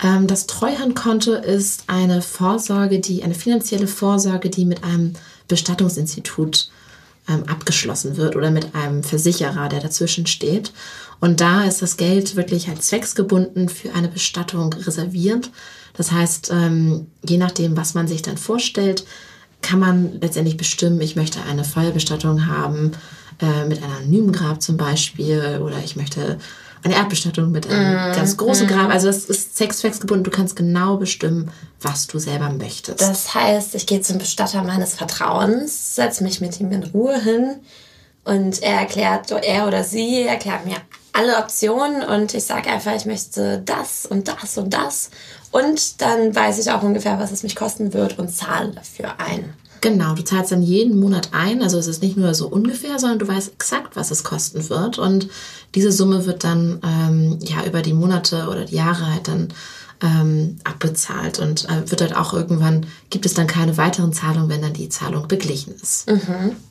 Ähm, 0.00 0.28
das 0.28 0.46
Treuhandkonto 0.46 1.32
ist 1.32 1.84
eine 1.88 2.22
Vorsorge, 2.22 3.00
die 3.00 3.24
eine 3.24 3.34
finanzielle 3.34 3.88
Vorsorge, 3.88 4.50
die 4.50 4.64
mit 4.64 4.84
einem 4.84 5.14
Bestattungsinstitut 5.48 6.70
ähm, 7.28 7.42
abgeschlossen 7.48 8.16
wird 8.16 8.36
oder 8.36 8.52
mit 8.52 8.74
einem 8.76 9.02
Versicherer, 9.02 9.68
der 9.68 9.80
dazwischen 9.80 10.26
steht. 10.26 10.72
Und 11.18 11.40
da 11.40 11.64
ist 11.64 11.82
das 11.82 11.96
Geld 11.96 12.36
wirklich 12.36 12.68
als 12.68 12.86
zwecksgebunden 12.86 13.68
für 13.68 13.94
eine 13.94 14.08
Bestattung 14.08 14.72
reserviert. 14.74 15.50
Das 16.00 16.12
heißt, 16.12 16.50
ähm, 16.50 17.08
je 17.28 17.36
nachdem, 17.36 17.76
was 17.76 17.92
man 17.92 18.08
sich 18.08 18.22
dann 18.22 18.38
vorstellt, 18.38 19.04
kann 19.60 19.78
man 19.78 20.18
letztendlich 20.18 20.56
bestimmen, 20.56 20.98
ich 21.02 21.14
möchte 21.14 21.40
eine 21.42 21.62
Feuerbestattung 21.62 22.46
haben 22.46 22.92
äh, 23.42 23.66
mit 23.66 23.82
einem 23.82 23.92
anonymen 23.92 24.32
Grab 24.32 24.62
zum 24.62 24.78
Beispiel 24.78 25.60
oder 25.62 25.76
ich 25.84 25.96
möchte 25.96 26.38
eine 26.82 26.94
Erdbestattung 26.94 27.50
mit 27.50 27.68
einem 27.68 28.16
ganz 28.16 28.38
großen 28.38 28.66
Grab. 28.66 28.88
Also 28.88 29.10
es 29.10 29.26
ist 29.26 29.58
zwecksgebunden. 29.58 30.24
Du 30.24 30.30
kannst 30.30 30.56
genau 30.56 30.96
bestimmen, 30.96 31.50
was 31.82 32.06
du 32.06 32.18
selber 32.18 32.48
möchtest. 32.48 33.02
Das 33.02 33.34
heißt, 33.34 33.74
ich 33.74 33.86
gehe 33.86 34.00
zum 34.00 34.16
Bestatter 34.16 34.62
meines 34.62 34.94
Vertrauens, 34.94 35.96
setze 35.96 36.24
mich 36.24 36.40
mit 36.40 36.58
ihm 36.60 36.72
in 36.72 36.82
Ruhe 36.82 37.20
hin 37.20 37.56
und 38.24 38.62
er 38.62 38.80
erklärt, 38.80 39.30
er 39.32 39.68
oder 39.68 39.84
sie 39.84 40.22
erklärt 40.22 40.64
mir 40.64 40.76
alle 41.12 41.36
Optionen 41.38 42.02
und 42.02 42.34
ich 42.34 42.44
sage 42.44 42.70
einfach, 42.70 42.94
ich 42.94 43.04
möchte 43.04 43.60
das 43.64 44.06
und 44.06 44.28
das 44.28 44.56
und 44.56 44.72
das. 44.72 45.10
Und 45.50 46.00
dann 46.00 46.34
weiß 46.34 46.58
ich 46.58 46.70
auch 46.70 46.82
ungefähr, 46.82 47.18
was 47.18 47.32
es 47.32 47.42
mich 47.42 47.56
kosten 47.56 47.92
wird 47.92 48.18
und 48.18 48.28
zahle 48.28 48.70
dafür 48.70 49.18
ein. 49.18 49.54
Genau, 49.80 50.14
du 50.14 50.22
zahlst 50.22 50.52
dann 50.52 50.62
jeden 50.62 51.00
Monat 51.00 51.30
ein. 51.32 51.62
Also 51.62 51.78
es 51.78 51.86
ist 51.86 52.02
nicht 52.02 52.16
nur 52.16 52.34
so 52.34 52.48
ungefähr, 52.48 52.98
sondern 52.98 53.18
du 53.18 53.28
weißt 53.28 53.52
exakt, 53.54 53.96
was 53.96 54.10
es 54.10 54.24
kosten 54.24 54.68
wird. 54.68 54.98
Und 54.98 55.28
diese 55.74 55.90
Summe 55.90 56.26
wird 56.26 56.44
dann 56.44 56.80
ähm, 56.84 57.38
ja 57.40 57.64
über 57.64 57.80
die 57.80 57.94
Monate 57.94 58.48
oder 58.48 58.66
die 58.66 58.76
Jahre 58.76 59.12
halt 59.12 59.28
dann 59.28 59.48
ähm, 60.02 60.58
abbezahlt 60.64 61.38
und 61.38 61.66
äh, 61.68 61.90
wird 61.90 62.00
halt 62.00 62.16
auch 62.16 62.32
irgendwann, 62.32 62.86
gibt 63.10 63.26
es 63.26 63.34
dann 63.34 63.46
keine 63.46 63.76
weiteren 63.76 64.12
Zahlungen, 64.12 64.48
wenn 64.48 64.62
dann 64.62 64.72
die 64.72 64.88
Zahlung 64.88 65.28
beglichen 65.28 65.74
ist. 65.74 66.08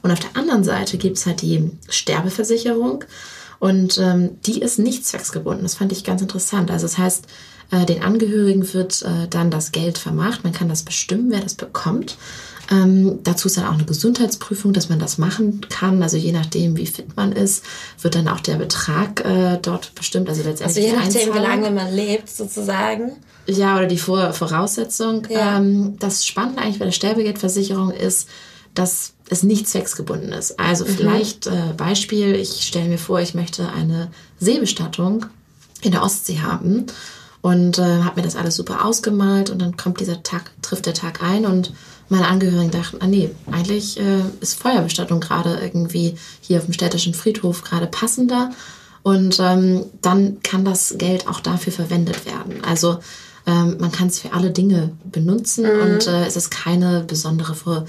Und 0.01 0.11
auf 0.11 0.19
der 0.19 0.35
anderen 0.35 0.63
Seite 0.63 0.97
gibt 0.97 1.17
es 1.17 1.25
halt 1.25 1.41
die 1.41 1.71
Sterbeversicherung 1.89 3.05
und 3.59 3.97
ähm, 3.97 4.41
die 4.45 4.61
ist 4.61 4.79
nicht 4.79 5.05
zwecksgebunden. 5.05 5.63
Das 5.63 5.75
fand 5.75 5.91
ich 5.91 6.03
ganz 6.03 6.21
interessant. 6.21 6.71
Also 6.71 6.85
das 6.85 6.97
heißt, 6.97 7.25
äh, 7.71 7.85
den 7.85 8.01
Angehörigen 8.01 8.73
wird 8.73 9.01
äh, 9.03 9.27
dann 9.29 9.51
das 9.51 9.71
Geld 9.71 9.97
vermacht. 9.97 10.43
Man 10.43 10.53
kann 10.53 10.69
das 10.69 10.83
bestimmen, 10.83 11.29
wer 11.29 11.39
das 11.39 11.55
bekommt. 11.55 12.17
Ähm, 12.71 13.19
dazu 13.23 13.47
ist 13.47 13.57
dann 13.57 13.65
auch 13.65 13.73
eine 13.73 13.85
Gesundheitsprüfung, 13.85 14.73
dass 14.73 14.89
man 14.89 14.99
das 14.99 15.17
machen 15.17 15.61
kann. 15.69 16.03
Also 16.03 16.17
je 16.17 16.31
nachdem, 16.31 16.77
wie 16.77 16.85
fit 16.85 17.15
man 17.15 17.31
ist, 17.31 17.63
wird 18.01 18.15
dann 18.15 18.27
auch 18.27 18.39
der 18.41 18.55
Betrag 18.55 19.25
äh, 19.25 19.57
dort 19.59 19.95
bestimmt. 19.95 20.29
Also 20.29 20.41
Also 20.41 20.51
letztendlich 20.51 20.85
je 20.85 20.91
die 20.91 20.97
nachdem, 20.97 21.33
wie 21.33 21.39
lange 21.39 21.71
man 21.71 21.93
lebt, 21.93 22.29
sozusagen. 22.29 23.13
Ja, 23.47 23.77
oder 23.77 23.87
die 23.87 23.97
Vor 23.97 24.33
Voraussetzung. 24.33 25.27
Ja. 25.29 25.57
Ähm, 25.57 25.95
das 25.99 26.25
Spannende 26.25 26.61
eigentlich 26.61 26.79
bei 26.79 26.85
der 26.85 26.91
Sterbegeldversicherung 26.91 27.91
ist, 27.91 28.29
dass 28.75 29.13
es 29.29 29.41
nicht 29.41 29.67
zwecksgebunden 29.67 30.31
ist. 30.31 30.59
Also 30.59 30.85
vielleicht 30.85 31.47
äh, 31.47 31.73
Beispiel, 31.75 32.35
ich 32.35 32.67
stelle 32.67 32.87
mir 32.87 32.99
vor, 32.99 33.19
ich 33.19 33.33
möchte 33.33 33.69
eine 33.69 34.11
Seebestattung 34.39 35.25
in 35.81 35.91
der 35.91 36.03
Ostsee 36.03 36.39
haben 36.39 36.85
und 37.41 37.77
äh, 37.77 38.03
habe 38.03 38.17
mir 38.17 38.25
das 38.25 38.35
alles 38.35 38.55
super 38.55 38.85
ausgemalt 38.85 39.49
und 39.49 39.61
dann 39.61 39.77
kommt 39.77 39.99
dieser 39.99 40.23
Tag, 40.23 40.51
trifft 40.61 40.85
der 40.85 40.93
Tag 40.93 41.23
ein 41.23 41.45
und 41.45 41.73
meine 42.09 42.27
Angehörigen 42.27 42.71
dachten, 42.71 42.97
ah 43.01 43.07
nee, 43.07 43.29
eigentlich 43.51 43.99
äh, 43.99 44.21
ist 44.41 44.59
Feuerbestattung 44.59 45.19
gerade 45.19 45.59
irgendwie 45.61 46.15
hier 46.41 46.57
auf 46.57 46.65
dem 46.65 46.73
städtischen 46.73 47.13
Friedhof 47.13 47.63
gerade 47.63 47.87
passender 47.87 48.51
und 49.03 49.39
ähm, 49.39 49.85
dann 50.01 50.41
kann 50.43 50.65
das 50.65 50.95
Geld 50.97 51.27
auch 51.27 51.39
dafür 51.39 51.71
verwendet 51.71 52.25
werden. 52.25 52.63
Also 52.63 52.99
ähm, 53.45 53.77
man 53.79 53.91
kann 53.91 54.07
es 54.07 54.19
für 54.19 54.33
alle 54.33 54.51
Dinge 54.51 54.91
benutzen 55.05 55.65
und 55.65 56.07
äh, 56.07 56.25
es 56.25 56.35
ist 56.35 56.51
keine 56.51 57.01
besondere 57.01 57.55
Vor 57.55 57.85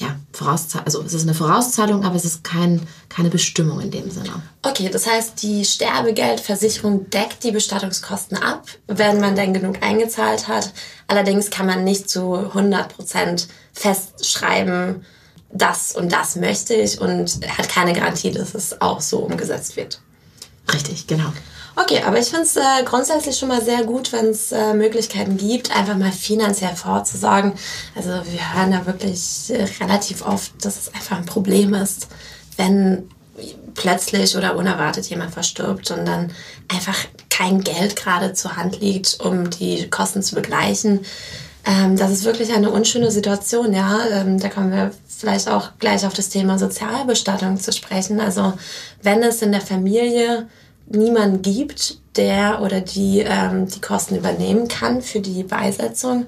ja, 0.00 0.16
Vorauszahlung, 0.32 0.86
also 0.86 1.02
es 1.02 1.12
ist 1.12 1.24
eine 1.24 1.34
Vorauszahlung, 1.34 2.04
aber 2.04 2.16
es 2.16 2.24
ist 2.24 2.42
kein, 2.42 2.80
keine 3.10 3.28
Bestimmung 3.28 3.80
in 3.80 3.90
dem 3.90 4.10
Sinne. 4.10 4.42
Okay, 4.62 4.88
das 4.90 5.06
heißt, 5.06 5.42
die 5.42 5.62
Sterbegeldversicherung 5.62 7.10
deckt 7.10 7.44
die 7.44 7.50
Bestattungskosten 7.50 8.38
ab, 8.38 8.64
wenn 8.86 9.20
man 9.20 9.36
denn 9.36 9.52
genug 9.52 9.82
eingezahlt 9.82 10.48
hat. 10.48 10.72
Allerdings 11.06 11.50
kann 11.50 11.66
man 11.66 11.84
nicht 11.84 12.08
zu 12.08 12.34
100% 12.34 13.46
festschreiben, 13.74 15.04
das 15.52 15.92
und 15.94 16.10
das 16.10 16.36
möchte 16.36 16.72
ich 16.72 16.98
und 16.98 17.46
hat 17.58 17.68
keine 17.68 17.92
Garantie, 17.92 18.30
dass 18.30 18.54
es 18.54 18.80
auch 18.80 19.02
so 19.02 19.18
umgesetzt 19.18 19.76
wird. 19.76 20.00
Richtig, 20.72 21.08
genau. 21.08 21.30
Okay, 21.82 22.02
aber 22.04 22.18
ich 22.18 22.28
finde 22.28 22.42
es 22.42 22.56
äh, 22.56 22.84
grundsätzlich 22.84 23.38
schon 23.38 23.48
mal 23.48 23.62
sehr 23.62 23.84
gut, 23.84 24.12
wenn 24.12 24.26
es 24.26 24.52
äh, 24.52 24.74
Möglichkeiten 24.74 25.38
gibt, 25.38 25.74
einfach 25.74 25.96
mal 25.96 26.12
finanziell 26.12 26.74
vorzusorgen. 26.74 27.52
Also 27.94 28.10
wir 28.10 28.54
hören 28.54 28.72
ja 28.72 28.84
wirklich 28.84 29.48
äh, 29.48 29.66
relativ 29.82 30.26
oft, 30.26 30.52
dass 30.62 30.78
es 30.78 30.94
einfach 30.94 31.16
ein 31.16 31.24
Problem 31.24 31.72
ist, 31.72 32.08
wenn 32.56 33.08
plötzlich 33.74 34.36
oder 34.36 34.56
unerwartet 34.56 35.06
jemand 35.06 35.32
verstirbt 35.32 35.90
und 35.90 36.06
dann 36.06 36.32
einfach 36.68 36.98
kein 37.30 37.62
Geld 37.62 37.96
gerade 37.96 38.34
zur 38.34 38.56
Hand 38.56 38.80
liegt, 38.80 39.18
um 39.20 39.48
die 39.48 39.88
Kosten 39.88 40.22
zu 40.22 40.34
begleichen. 40.34 41.00
Ähm, 41.64 41.96
das 41.96 42.10
ist 42.10 42.24
wirklich 42.24 42.52
eine 42.52 42.70
unschöne 42.70 43.10
Situation, 43.10 43.72
ja. 43.72 44.00
Ähm, 44.12 44.38
da 44.38 44.50
kommen 44.50 44.72
wir 44.72 44.90
vielleicht 45.08 45.48
auch 45.48 45.70
gleich 45.78 46.04
auf 46.04 46.12
das 46.12 46.28
Thema 46.28 46.58
Sozialbestattung 46.58 47.58
zu 47.58 47.72
sprechen. 47.72 48.20
Also 48.20 48.52
wenn 49.02 49.22
es 49.22 49.40
in 49.40 49.52
der 49.52 49.62
Familie 49.62 50.46
niemanden 50.90 51.42
gibt, 51.42 51.98
der 52.16 52.60
oder 52.62 52.80
die 52.80 53.20
ähm, 53.20 53.68
die 53.68 53.80
Kosten 53.80 54.16
übernehmen 54.16 54.68
kann 54.68 55.02
für 55.02 55.20
die 55.20 55.44
Beisetzung, 55.44 56.26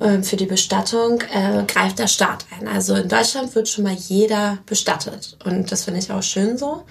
äh, 0.00 0.22
für 0.22 0.36
die 0.36 0.46
Bestattung, 0.46 1.20
äh, 1.32 1.64
greift 1.66 1.98
der 1.98 2.06
Staat 2.06 2.46
ein. 2.58 2.68
Also 2.68 2.94
in 2.94 3.08
Deutschland 3.08 3.54
wird 3.54 3.68
schon 3.68 3.84
mal 3.84 3.94
jeder 3.94 4.58
bestattet 4.66 5.36
und 5.44 5.70
das 5.70 5.84
finde 5.84 6.00
ich 6.00 6.10
auch 6.10 6.22
schön 6.22 6.56
so. 6.56 6.84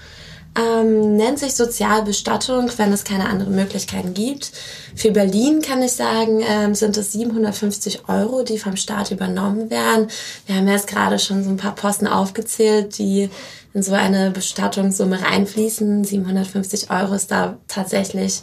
Ähm, 0.53 1.15
nennt 1.15 1.39
sich 1.39 1.55
Sozialbestattung, 1.55 2.69
wenn 2.75 2.91
es 2.91 3.05
keine 3.05 3.29
anderen 3.29 3.55
Möglichkeiten 3.55 4.13
gibt. 4.13 4.51
Für 4.97 5.11
Berlin 5.11 5.61
kann 5.61 5.81
ich 5.81 5.93
sagen, 5.93 6.41
ähm, 6.45 6.75
sind 6.75 6.97
es 6.97 7.13
750 7.13 8.09
Euro, 8.09 8.43
die 8.43 8.59
vom 8.59 8.75
Staat 8.75 9.11
übernommen 9.11 9.69
werden. 9.69 10.09
Wir 10.45 10.55
haben 10.55 10.67
jetzt 10.67 10.87
gerade 10.87 11.19
schon 11.19 11.45
so 11.45 11.49
ein 11.49 11.55
paar 11.55 11.75
Posten 11.75 12.05
aufgezählt, 12.05 12.97
die 12.97 13.29
in 13.73 13.83
so 13.83 13.93
eine 13.93 14.31
Bestattungssumme 14.31 15.21
reinfließen. 15.21 16.03
750 16.03 16.89
Euro 16.89 17.13
ist 17.13 17.31
da 17.31 17.57
tatsächlich 17.67 18.41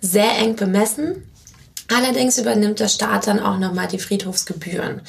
sehr 0.00 0.38
eng 0.38 0.56
bemessen. 0.56 1.24
Allerdings 1.90 2.38
übernimmt 2.38 2.80
der 2.80 2.88
Staat 2.88 3.26
dann 3.26 3.40
auch 3.40 3.58
nochmal 3.58 3.88
die 3.88 3.98
Friedhofsgebühren. 3.98 5.00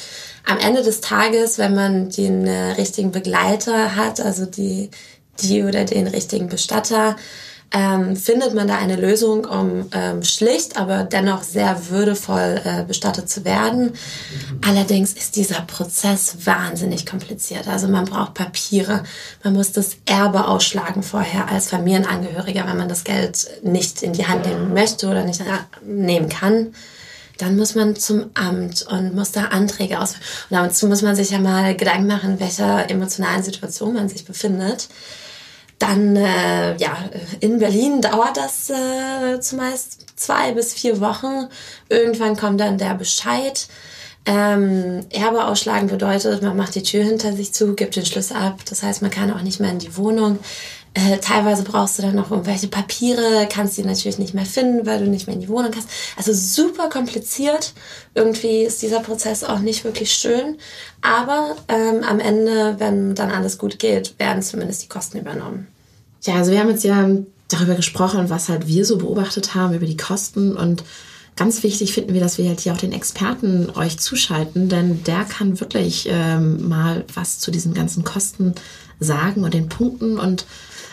Am 0.46 0.58
Ende 0.60 0.82
des 0.82 1.02
Tages, 1.02 1.58
wenn 1.58 1.76
man 1.76 2.10
den 2.10 2.48
äh, 2.48 2.72
richtigen 2.72 3.12
Begleiter 3.12 3.96
hat, 3.96 4.22
also 4.22 4.46
die 4.46 4.90
die 5.42 5.64
oder 5.64 5.86
den 5.86 6.08
richtigen 6.08 6.48
Bestatter, 6.48 7.16
ähm, 7.72 8.16
findet 8.16 8.56
man 8.56 8.68
da 8.68 8.78
eine 8.78 8.96
Lösung, 8.96 9.46
um 9.46 9.88
ähm, 9.92 10.24
schlicht, 10.24 10.78
aber 10.78 11.04
dennoch 11.04 11.44
sehr 11.44 11.90
würdevoll 11.90 12.62
äh, 12.64 12.84
bestattet 12.84 13.30
zu 13.30 13.46
werden. 13.46 13.94
Allerdings 14.68 15.14
ist 15.14 15.36
dieser 15.36 15.62
Prozess 15.62 16.38
wahnsinnig 16.46 17.06
kompliziert. 17.06 17.68
Also 17.68 17.88
man 17.88 18.06
braucht 18.06 18.34
Papiere, 18.34 19.04
man 19.44 19.54
muss 19.54 19.72
das 19.72 19.98
Erbe 20.06 20.48
ausschlagen 20.48 21.04
vorher 21.04 21.50
als 21.50 21.70
Familienangehöriger, 21.70 22.66
wenn 22.68 22.78
man 22.78 22.90
das 22.90 23.04
Geld 23.04 23.48
nicht 23.64 24.02
in 24.02 24.14
die 24.14 24.26
Hand 24.26 24.46
nehmen 24.46 24.74
möchte 24.74 25.08
oder 25.08 25.24
nicht 25.24 25.42
nehmen 25.86 26.30
kann. 26.30 26.74
Dann 27.38 27.56
muss 27.56 27.74
man 27.74 27.96
zum 27.96 28.32
Amt 28.34 28.86
und 28.90 29.16
muss 29.16 29.32
da 29.32 29.46
Anträge 29.46 30.00
ausfüllen. 30.02 30.26
Und 30.50 30.58
dazu 30.58 30.88
muss 30.88 31.02
man 31.02 31.16
sich 31.16 31.30
ja 31.30 31.40
mal 31.40 31.76
Gedanken 31.76 32.08
machen, 32.08 32.32
in 32.32 32.40
welcher 32.40 32.90
emotionalen 32.90 33.44
Situation 33.44 33.94
man 33.94 34.10
sich 34.10 34.26
befindet. 34.26 34.90
Dann, 35.80 36.16
äh, 36.16 36.76
ja, 36.78 36.98
in 37.40 37.60
Berlin 37.60 38.02
dauert 38.02 38.36
das 38.36 38.70
äh, 38.70 39.40
zumeist 39.40 40.06
zwei 40.18 40.52
bis 40.52 40.74
vier 40.74 41.00
Wochen. 41.00 41.48
Irgendwann 41.88 42.36
kommt 42.36 42.60
dann 42.60 42.78
der 42.78 42.96
Bescheid. 42.96 43.68
Ähm, 44.26 45.06
Erbe 45.10 45.46
ausschlagen 45.46 45.88
bedeutet, 45.88 46.44
man 46.44 46.58
macht 46.58 46.76
die 46.76 46.84
Tür 46.84 47.04
hinter 47.04 47.34
sich 47.34 47.54
zu, 47.54 47.74
gibt 47.76 47.96
den 47.96 48.06
Schlüssel 48.06 48.36
ab. 48.36 48.60
Das 48.70 48.84
heißt, 48.84 49.02
man 49.02 49.10
kann 49.10 49.32
auch 49.32 49.42
nicht 49.42 49.60
mehr 49.60 49.72
in 49.72 49.80
die 49.80 49.96
Wohnung. 49.96 50.40
Äh, 50.96 51.20
teilweise 51.20 51.64
brauchst 51.64 51.98
du 51.98 52.02
dann 52.02 52.16
noch 52.16 52.32
irgendwelche 52.32 52.68
Papiere, 52.68 53.48
kannst 53.52 53.78
die 53.78 53.84
natürlich 53.84 54.18
nicht 54.18 54.34
mehr 54.34 54.46
finden, 54.46 54.88
weil 54.88 55.00
du 55.00 55.10
nicht 55.10 55.28
mehr 55.28 55.36
in 55.36 55.42
die 55.42 55.50
Wohnung 55.50 55.72
kannst. 55.72 55.90
Also 56.18 56.34
super 56.34 56.90
kompliziert. 56.90 57.74
Irgendwie 58.16 58.64
ist 58.64 58.82
dieser 58.82 59.00
Prozess 59.00 59.44
auch 59.44 59.60
nicht 59.60 59.84
wirklich 59.84 60.12
schön. 60.12 60.58
Aber 61.02 61.56
ähm, 61.68 62.04
am 62.04 62.20
Ende, 62.20 62.76
wenn 62.80 63.14
dann 63.14 63.30
alles 63.30 63.60
gut 63.60 63.78
geht, 63.78 64.18
werden 64.18 64.42
zumindest 64.42 64.84
die 64.84 64.88
Kosten 64.88 65.20
übernommen. 65.20 65.68
Ja, 66.24 66.36
also 66.36 66.52
wir 66.52 66.60
haben 66.60 66.70
jetzt 66.70 66.84
ja 66.84 67.08
darüber 67.50 67.76
gesprochen, 67.76 68.30
was 68.30 68.50
halt 68.50 68.68
wir 68.68 68.84
so 68.86 68.98
beobachtet 68.98 69.54
haben 69.56 69.74
über 69.76 69.86
die 69.86 69.98
Kosten 69.98 70.56
und 70.56 70.84
ganz 71.36 71.64
wichtig 71.64 71.94
finden 71.94 72.14
wir, 72.14 72.20
dass 72.20 72.38
wir 72.38 72.48
halt 72.48 72.60
hier 72.60 72.74
auch 72.74 72.78
den 72.78 72.92
Experten 72.92 73.70
euch 73.76 73.98
zuschalten, 73.98 74.68
denn 74.70 75.04
der 75.04 75.24
kann 75.24 75.60
wirklich 75.60 76.08
ähm, 76.12 76.68
mal 76.68 77.06
was 77.14 77.40
zu 77.40 77.50
diesen 77.50 77.74
ganzen 77.74 78.04
Kosten 78.04 78.56
sagen 79.00 79.44
und 79.44 79.54
den 79.54 79.70
Punkten 79.70 80.20
und 80.20 80.46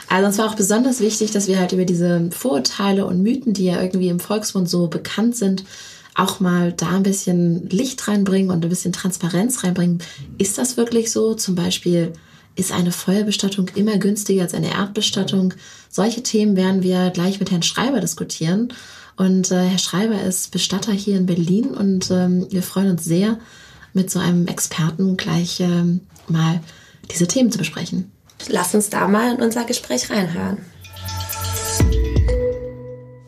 also 0.08 0.26
uns 0.26 0.38
war 0.38 0.48
auch 0.48 0.54
besonders 0.54 1.00
wichtig, 1.00 1.32
dass 1.32 1.48
wir 1.48 1.58
halt 1.58 1.72
über 1.72 1.84
diese 1.84 2.30
Vorurteile 2.30 3.06
und 3.06 3.22
Mythen, 3.22 3.52
die 3.52 3.64
ja 3.64 3.80
irgendwie 3.80 4.08
im 4.08 4.20
Volksmund 4.20 4.68
so 4.68 4.86
bekannt 4.86 5.36
sind, 5.36 5.64
auch 6.14 6.40
mal 6.40 6.72
da 6.72 6.96
ein 6.96 7.02
bisschen 7.02 7.68
Licht 7.68 8.08
reinbringen 8.08 8.50
und 8.50 8.64
ein 8.64 8.68
bisschen 8.68 8.92
Transparenz 8.92 9.64
reinbringen. 9.64 9.98
Ist 10.38 10.58
das 10.58 10.76
wirklich 10.76 11.10
so? 11.10 11.34
Zum 11.34 11.54
Beispiel, 11.54 12.12
ist 12.54 12.72
eine 12.72 12.90
Feuerbestattung 12.90 13.70
immer 13.74 13.98
günstiger 13.98 14.42
als 14.42 14.54
eine 14.54 14.72
Erdbestattung? 14.72 15.52
Solche 15.90 16.22
Themen 16.22 16.56
werden 16.56 16.82
wir 16.82 17.10
gleich 17.10 17.38
mit 17.38 17.50
Herrn 17.50 17.62
Schreiber 17.62 18.00
diskutieren. 18.00 18.72
Und 19.16 19.50
äh, 19.50 19.62
Herr 19.62 19.78
Schreiber 19.78 20.22
ist 20.22 20.52
Bestatter 20.52 20.92
hier 20.92 21.16
in 21.16 21.26
Berlin 21.26 21.66
und 21.66 22.10
ähm, 22.10 22.46
wir 22.50 22.62
freuen 22.62 22.90
uns 22.90 23.04
sehr, 23.04 23.38
mit 23.92 24.10
so 24.10 24.18
einem 24.18 24.46
Experten 24.46 25.16
gleich 25.16 25.60
ähm, 25.60 26.00
mal 26.28 26.60
diese 27.10 27.26
Themen 27.26 27.50
zu 27.50 27.58
besprechen. 27.58 28.12
Lass 28.48 28.74
uns 28.74 28.90
da 28.90 29.08
mal 29.08 29.34
in 29.34 29.42
unser 29.42 29.64
Gespräch 29.64 30.10
reinhören. 30.10 30.58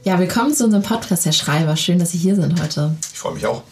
Ja, 0.04 0.18
willkommen 0.18 0.54
zu 0.54 0.64
unserem 0.64 0.82
Podcast, 0.82 1.24
Herr 1.24 1.32
Schreiber. 1.32 1.76
Schön, 1.76 1.98
dass 1.98 2.12
Sie 2.12 2.18
hier 2.18 2.34
sind 2.36 2.62
heute. 2.62 2.96
Ich 3.12 3.18
freue 3.18 3.34
mich 3.34 3.46
auch. 3.46 3.62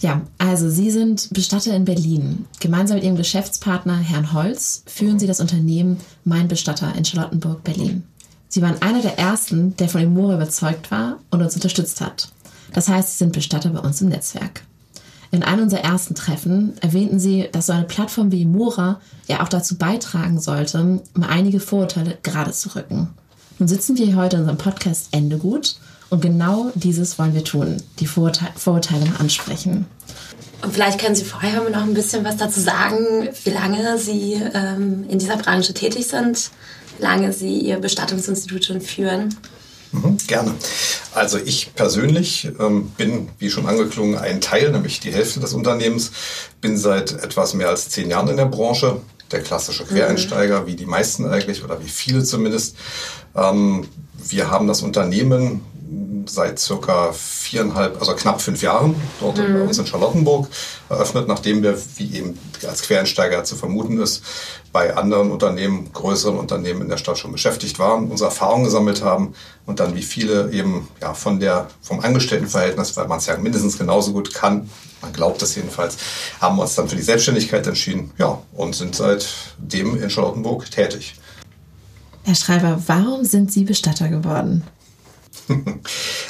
Ja, 0.00 0.22
also 0.38 0.70
Sie 0.70 0.90
sind 0.90 1.28
Bestatter 1.32 1.74
in 1.74 1.84
Berlin. 1.84 2.46
Gemeinsam 2.60 2.96
mit 2.96 3.04
Ihrem 3.04 3.16
Geschäftspartner 3.16 3.96
Herrn 3.96 4.32
Holz 4.32 4.82
führen 4.86 5.18
Sie 5.18 5.26
das 5.26 5.40
Unternehmen 5.40 5.98
Mein 6.24 6.48
Bestatter 6.48 6.94
in 6.96 7.04
Charlottenburg, 7.04 7.64
Berlin. 7.64 8.04
Sie 8.48 8.62
waren 8.62 8.80
einer 8.80 9.02
der 9.02 9.18
ersten, 9.18 9.76
der 9.76 9.88
von 9.88 10.00
Imora 10.00 10.36
überzeugt 10.36 10.90
war 10.90 11.18
und 11.30 11.42
uns 11.42 11.56
unterstützt 11.56 12.00
hat. 12.00 12.30
Das 12.72 12.88
heißt, 12.88 13.12
Sie 13.12 13.18
sind 13.18 13.32
Bestatter 13.32 13.70
bei 13.70 13.80
uns 13.80 14.00
im 14.00 14.08
Netzwerk. 14.08 14.62
In 15.36 15.42
einem 15.42 15.64
unserer 15.64 15.84
ersten 15.84 16.14
Treffen 16.14 16.78
erwähnten 16.80 17.18
Sie, 17.18 17.46
dass 17.52 17.66
so 17.66 17.74
eine 17.74 17.84
Plattform 17.84 18.32
wie 18.32 18.40
Imora 18.40 19.02
ja 19.28 19.42
auch 19.42 19.50
dazu 19.50 19.76
beitragen 19.76 20.40
sollte, 20.40 21.02
mal 21.12 21.28
einige 21.28 21.60
Vorurteile 21.60 22.16
gerade 22.22 22.52
zu 22.52 22.74
rücken. 22.74 23.10
Nun 23.58 23.68
sitzen 23.68 23.98
wir 23.98 24.16
heute 24.16 24.36
in 24.36 24.42
unserem 24.44 24.56
Podcast 24.56 25.08
Ende 25.10 25.36
gut 25.36 25.76
und 26.08 26.22
genau 26.22 26.70
dieses 26.74 27.18
wollen 27.18 27.34
wir 27.34 27.44
tun, 27.44 27.82
die 27.98 28.06
Vorurteile, 28.06 28.52
Vorurteile 28.56 29.04
ansprechen. 29.18 29.84
Und 30.62 30.72
vielleicht 30.72 30.98
können 31.02 31.14
Sie 31.14 31.24
vorher 31.24 31.68
noch 31.68 31.82
ein 31.82 31.92
bisschen 31.92 32.24
was 32.24 32.38
dazu 32.38 32.60
sagen, 32.60 33.28
wie 33.44 33.50
lange 33.50 33.98
Sie 33.98 34.40
ähm, 34.54 35.04
in 35.10 35.18
dieser 35.18 35.36
Branche 35.36 35.74
tätig 35.74 36.06
sind, 36.06 36.50
wie 36.96 37.02
lange 37.02 37.34
Sie 37.34 37.58
Ihr 37.58 37.76
Bestattungsinstitut 37.78 38.64
schon 38.64 38.80
führen. 38.80 39.36
Mhm, 39.96 40.18
gerne. 40.26 40.54
Also 41.14 41.38
ich 41.38 41.74
persönlich 41.74 42.50
ähm, 42.58 42.90
bin, 42.96 43.28
wie 43.38 43.50
schon 43.50 43.66
angeklungen, 43.66 44.16
ein 44.16 44.40
Teil, 44.40 44.70
nämlich 44.70 45.00
die 45.00 45.12
Hälfte 45.12 45.40
des 45.40 45.54
Unternehmens, 45.54 46.12
bin 46.60 46.76
seit 46.76 47.12
etwas 47.12 47.54
mehr 47.54 47.68
als 47.68 47.88
zehn 47.88 48.10
Jahren 48.10 48.28
in 48.28 48.36
der 48.36 48.46
Branche, 48.46 49.00
der 49.30 49.42
klassische 49.42 49.84
Quereinsteiger, 49.84 50.62
mhm. 50.62 50.66
wie 50.66 50.76
die 50.76 50.86
meisten 50.86 51.26
eigentlich 51.26 51.64
oder 51.64 51.82
wie 51.82 51.88
viele 51.88 52.22
zumindest. 52.22 52.76
Ähm, 53.34 53.88
wir 54.28 54.50
haben 54.50 54.66
das 54.66 54.82
Unternehmen 54.82 55.62
seit 56.30 56.58
circa 56.58 57.12
viereinhalb, 57.12 57.98
also 58.00 58.14
knapp 58.14 58.40
fünf 58.40 58.62
Jahren 58.62 58.94
dort 59.20 59.38
mhm. 59.38 59.54
bei 59.54 59.60
uns 59.62 59.78
in 59.78 59.86
Charlottenburg 59.86 60.48
eröffnet, 60.88 61.28
nachdem 61.28 61.62
wir, 61.62 61.78
wie 61.96 62.16
eben 62.16 62.38
als 62.66 62.82
Quereinsteiger 62.82 63.44
zu 63.44 63.56
vermuten 63.56 64.00
ist, 64.00 64.22
bei 64.72 64.94
anderen 64.96 65.30
Unternehmen, 65.30 65.92
größeren 65.92 66.38
Unternehmen 66.38 66.82
in 66.82 66.88
der 66.88 66.98
Stadt 66.98 67.18
schon 67.18 67.32
beschäftigt 67.32 67.78
waren, 67.78 68.10
unsere 68.10 68.28
Erfahrungen 68.28 68.64
gesammelt 68.64 69.02
haben 69.02 69.34
und 69.64 69.80
dann 69.80 69.94
wie 69.94 70.02
viele 70.02 70.50
eben 70.52 70.88
ja, 71.00 71.14
von 71.14 71.40
der, 71.40 71.68
vom 71.80 72.00
Angestelltenverhältnis, 72.00 72.96
weil 72.96 73.08
man 73.08 73.18
es 73.18 73.26
ja 73.26 73.36
mindestens 73.36 73.78
genauso 73.78 74.12
gut 74.12 74.34
kann, 74.34 74.68
man 75.02 75.12
glaubt 75.12 75.40
es 75.42 75.54
jedenfalls, 75.54 75.96
haben 76.40 76.56
wir 76.56 76.62
uns 76.62 76.74
dann 76.74 76.88
für 76.88 76.96
die 76.96 77.02
Selbstständigkeit 77.02 77.66
entschieden, 77.66 78.10
ja, 78.18 78.38
und 78.52 78.74
sind 78.74 78.94
seitdem 78.94 80.02
in 80.02 80.10
Charlottenburg 80.10 80.70
tätig. 80.70 81.14
Herr 82.24 82.34
Schreiber, 82.34 82.82
warum 82.86 83.24
sind 83.24 83.52
Sie 83.52 83.64
Bestatter 83.64 84.08
geworden? 84.08 84.64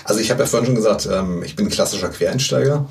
Also 0.04 0.20
ich 0.20 0.30
habe 0.30 0.42
ja 0.42 0.46
vorhin 0.46 0.66
schon 0.66 0.76
gesagt, 0.76 1.08
ähm, 1.10 1.42
ich 1.42 1.56
bin 1.56 1.68
klassischer 1.68 2.08
Quereinsteiger 2.10 2.88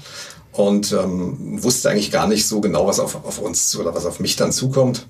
und 0.51 0.91
ähm, 0.91 1.63
wusste 1.63 1.89
eigentlich 1.89 2.11
gar 2.11 2.27
nicht 2.27 2.45
so 2.45 2.59
genau, 2.59 2.87
was 2.87 2.99
auf, 2.99 3.23
auf 3.23 3.39
uns 3.39 3.75
oder 3.77 3.95
was 3.95 4.05
auf 4.05 4.19
mich 4.19 4.35
dann 4.35 4.51
zukommt. 4.51 5.07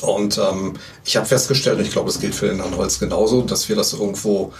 Und 0.00 0.38
ähm, 0.38 0.74
ich 1.04 1.16
habe 1.16 1.26
festgestellt, 1.26 1.78
und 1.78 1.84
ich 1.84 1.90
glaube, 1.90 2.06
das 2.06 2.20
gilt 2.20 2.36
für 2.36 2.46
den 2.46 2.60
Herrn 2.60 2.76
Holz 2.76 3.00
genauso, 3.00 3.42
dass 3.42 3.68
wir 3.68 3.74
das 3.74 3.94
irgendwo 3.94 4.52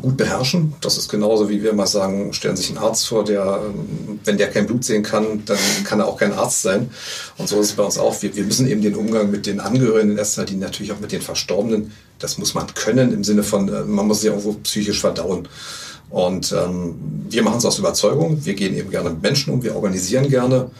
gut 0.00 0.16
beherrschen. 0.16 0.74
Das 0.80 0.96
ist 0.96 1.08
genauso, 1.08 1.48
wie 1.48 1.62
wir 1.62 1.72
mal 1.72 1.86
sagen, 1.86 2.32
stellen 2.32 2.56
sich 2.56 2.68
einen 2.68 2.78
Arzt 2.78 3.06
vor, 3.06 3.24
der, 3.24 3.62
wenn 4.24 4.38
der 4.38 4.50
kein 4.50 4.66
Blut 4.66 4.84
sehen 4.84 5.02
kann, 5.02 5.44
dann 5.44 5.58
kann 5.84 6.00
er 6.00 6.06
auch 6.06 6.16
kein 6.16 6.32
Arzt 6.32 6.62
sein. 6.62 6.90
Und 7.38 7.48
so 7.48 7.60
ist 7.60 7.70
es 7.70 7.72
bei 7.72 7.82
uns 7.82 7.98
auch. 7.98 8.20
Wir, 8.22 8.34
wir 8.36 8.44
müssen 8.44 8.66
eben 8.68 8.82
den 8.82 8.94
Umgang 8.94 9.30
mit 9.30 9.46
den 9.46 9.60
Angehörigen 9.60 10.12
in 10.12 10.18
erster 10.18 10.44
Linie 10.44 10.66
natürlich 10.66 10.92
auch 10.92 11.00
mit 11.00 11.12
den 11.12 11.22
Verstorbenen, 11.22 11.92
das 12.22 12.38
muss 12.38 12.54
man 12.54 12.72
können 12.74 13.12
im 13.12 13.24
Sinne 13.24 13.42
von, 13.42 13.68
äh, 13.68 13.82
man 13.82 14.06
muss 14.06 14.20
sie 14.20 14.28
irgendwo 14.28 14.54
psychisch 14.54 15.00
verdauen. 15.00 15.48
Und 16.10 16.52
ähm, 16.52 16.94
wir 17.28 17.42
machen 17.42 17.58
es 17.58 17.64
aus 17.64 17.78
Überzeugung. 17.78 18.44
Wir 18.44 18.54
gehen 18.54 18.76
eben 18.76 18.90
gerne 18.90 19.10
mit 19.10 19.22
Menschen 19.22 19.52
um, 19.52 19.62
wir 19.62 19.74
organisieren 19.74 20.28
gerne. 20.28 20.70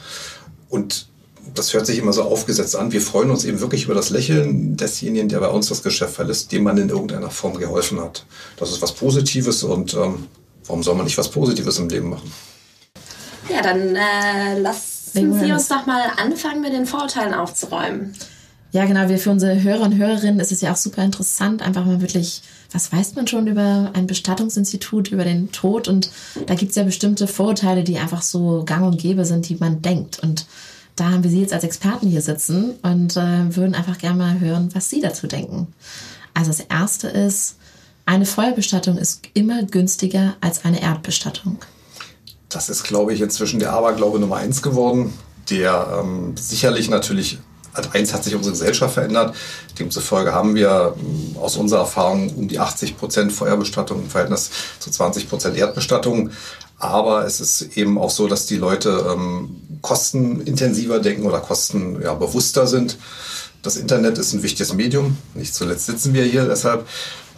Und 0.69 1.07
das 1.55 1.73
hört 1.75 1.87
sich 1.87 1.99
immer 1.99 2.13
so 2.13 2.23
aufgesetzt 2.23 2.77
an. 2.77 2.93
Wir 2.93 3.01
freuen 3.01 3.31
uns 3.31 3.45
eben 3.45 3.61
wirklich 3.61 3.85
über 3.85 3.95
das 3.95 4.11
Lächeln 4.11 4.77
desjenigen, 4.77 5.29
der 5.29 5.41
bei 5.41 5.49
uns 5.49 5.69
das 5.69 5.83
Geschäft 5.83 6.15
verlässt, 6.15 6.53
dem 6.53 6.65
man 6.65 6.79
in 6.79 6.89
irgendeiner 6.89 7.31
Form 7.31 7.59
geholfen 7.59 8.01
hat. 8.01 8.25
Das 8.57 8.71
ist 8.71 8.83
was 8.83 8.93
Positives 8.93 9.63
und 9.63 9.95
ähm, 9.95 10.27
warum 10.67 10.83
soll 10.83 10.95
man 10.95 11.05
nicht 11.05 11.19
was 11.19 11.31
Positives 11.31 11.79
im 11.79 11.89
Leben 11.89 12.11
machen? 12.11 12.33
Ja, 13.49 13.63
dann 13.63 13.97
äh, 13.97 14.59
lassen 14.61 15.39
Sie 15.39 15.53
uns 15.53 15.69
doch 15.69 15.85
mal 15.87 16.11
anfangen, 16.17 16.63
mit 16.63 16.73
den 16.73 16.87
Vorurteilen 16.87 17.35
aufzuräumen. 17.35 18.15
Ja, 18.73 18.87
genau. 18.87 19.09
Wir 19.11 19.19
für 19.19 19.31
unsere 19.31 19.63
Hörer 19.63 19.83
und 19.83 19.97
Hörerinnen 19.97 20.41
ist 20.41 20.51
es 20.51 20.63
ja 20.63 20.73
auch 20.73 20.77
super 20.77 21.05
interessant, 21.05 21.61
einfach 21.61 21.85
mal 21.85 22.01
wirklich, 22.01 22.43
was 22.73 22.91
weiß 22.91 23.15
man 23.15 23.27
schon 23.27 23.47
über 23.47 23.91
ein 23.93 24.07
Bestattungsinstitut, 24.07 25.13
über 25.13 25.25
den 25.25 25.53
Tod? 25.53 25.89
Und 25.89 26.11
da 26.47 26.55
gibt 26.55 26.71
es 26.71 26.77
ja 26.77 26.83
bestimmte 26.83 27.27
Vorurteile, 27.27 27.85
die 27.85 27.99
einfach 27.99 28.23
so 28.23 28.65
gang 28.65 28.87
und 28.87 28.99
gäbe 28.99 29.27
sind, 29.27 29.49
die 29.51 29.57
man 29.57 29.83
denkt. 29.83 30.21
Und 30.21 30.47
da 30.97 31.11
haben 31.11 31.23
wir 31.23 31.31
Sie 31.31 31.41
jetzt 31.41 31.53
als 31.53 31.65
Experten 31.65 32.09
hier 32.09 32.23
sitzen 32.23 32.73
und 32.83 33.17
äh, 33.19 33.55
würden 33.55 33.75
einfach 33.75 33.99
gerne 33.99 34.17
mal 34.17 34.41
hören, 34.41 34.71
was 34.73 34.89
Sie 34.89 35.03
dazu 35.03 35.27
denken. 35.27 35.67
Also 36.33 36.51
das 36.51 36.61
Erste 36.61 37.09
ist, 37.09 37.57
eine 38.07 38.25
Feuerbestattung 38.25 38.97
ist 38.97 39.21
immer 39.35 39.65
günstiger 39.65 40.35
als 40.41 40.65
eine 40.65 40.81
Erdbestattung. 40.81 41.59
Das 42.49 42.71
ist, 42.71 42.85
glaube 42.85 43.13
ich, 43.13 43.21
inzwischen 43.21 43.61
der 43.61 43.73
Aberglaube 43.73 44.19
Nummer 44.19 44.37
eins 44.37 44.63
geworden, 44.63 45.13
der 45.51 46.01
ähm, 46.01 46.35
sicherlich 46.37 46.89
natürlich 46.89 47.39
als 47.73 47.93
eins 47.93 48.13
hat 48.13 48.25
sich 48.25 48.35
unsere 48.35 48.53
Gesellschaft 48.53 48.95
verändert. 48.95 49.35
Demzufolge 49.79 50.33
haben 50.33 50.55
wir 50.55 50.95
ähm, 50.99 51.37
aus 51.39 51.57
unserer 51.57 51.81
Erfahrung 51.81 52.29
um 52.31 52.49
die 52.49 52.59
80 52.59 52.97
Prozent 52.97 53.33
Feuerbestattung 53.33 54.03
im 54.03 54.11
Verhältnis 54.11 54.51
zu 54.79 54.91
20 54.91 55.29
Prozent 55.29 55.57
Erdbestattung. 55.57 56.31
Aber 56.79 57.25
es 57.27 57.41
ist 57.41 57.77
eben 57.77 57.97
auch 57.97 58.11
so, 58.11 58.27
dass 58.27 58.47
die 58.47 58.57
Leute 58.57 59.07
ähm, 59.13 59.57
kostenintensiver 59.83 60.99
denken 60.99 61.27
oder 61.27 61.41
kostenbewusster 61.41 62.63
ja, 62.63 62.67
sind. 62.67 62.99
Das 63.63 63.77
Internet 63.77 64.19
ist 64.19 64.33
ein 64.33 64.43
wichtiges 64.43 64.75
Medium. 64.75 65.17
Nicht 65.35 65.55
zuletzt 65.55 65.87
sitzen 65.87 66.13
wir 66.13 66.25
hier 66.25 66.45
deshalb. 66.47 66.87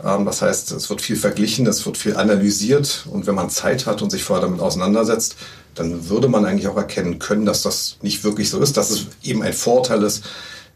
Ähm, 0.02 0.24
das 0.24 0.42
heißt, 0.42 0.72
es 0.72 0.88
wird 0.88 1.02
viel 1.02 1.16
verglichen, 1.16 1.66
es 1.66 1.84
wird 1.84 1.98
viel 1.98 2.16
analysiert. 2.16 3.06
Und 3.10 3.26
wenn 3.26 3.34
man 3.34 3.50
Zeit 3.50 3.86
hat 3.86 4.02
und 4.02 4.10
sich 4.10 4.24
vorher 4.24 4.46
damit 4.46 4.60
auseinandersetzt, 4.60 5.36
dann 5.74 6.08
würde 6.08 6.28
man 6.28 6.44
eigentlich 6.44 6.68
auch 6.68 6.76
erkennen 6.76 7.18
können, 7.18 7.44
dass 7.44 7.62
das 7.62 7.98
nicht 8.02 8.24
wirklich 8.24 8.50
so 8.50 8.60
ist, 8.60 8.76
dass 8.76 8.90
es 8.90 9.06
eben 9.22 9.42
ein 9.42 9.52
Vorteil 9.52 10.02
ist. 10.02 10.24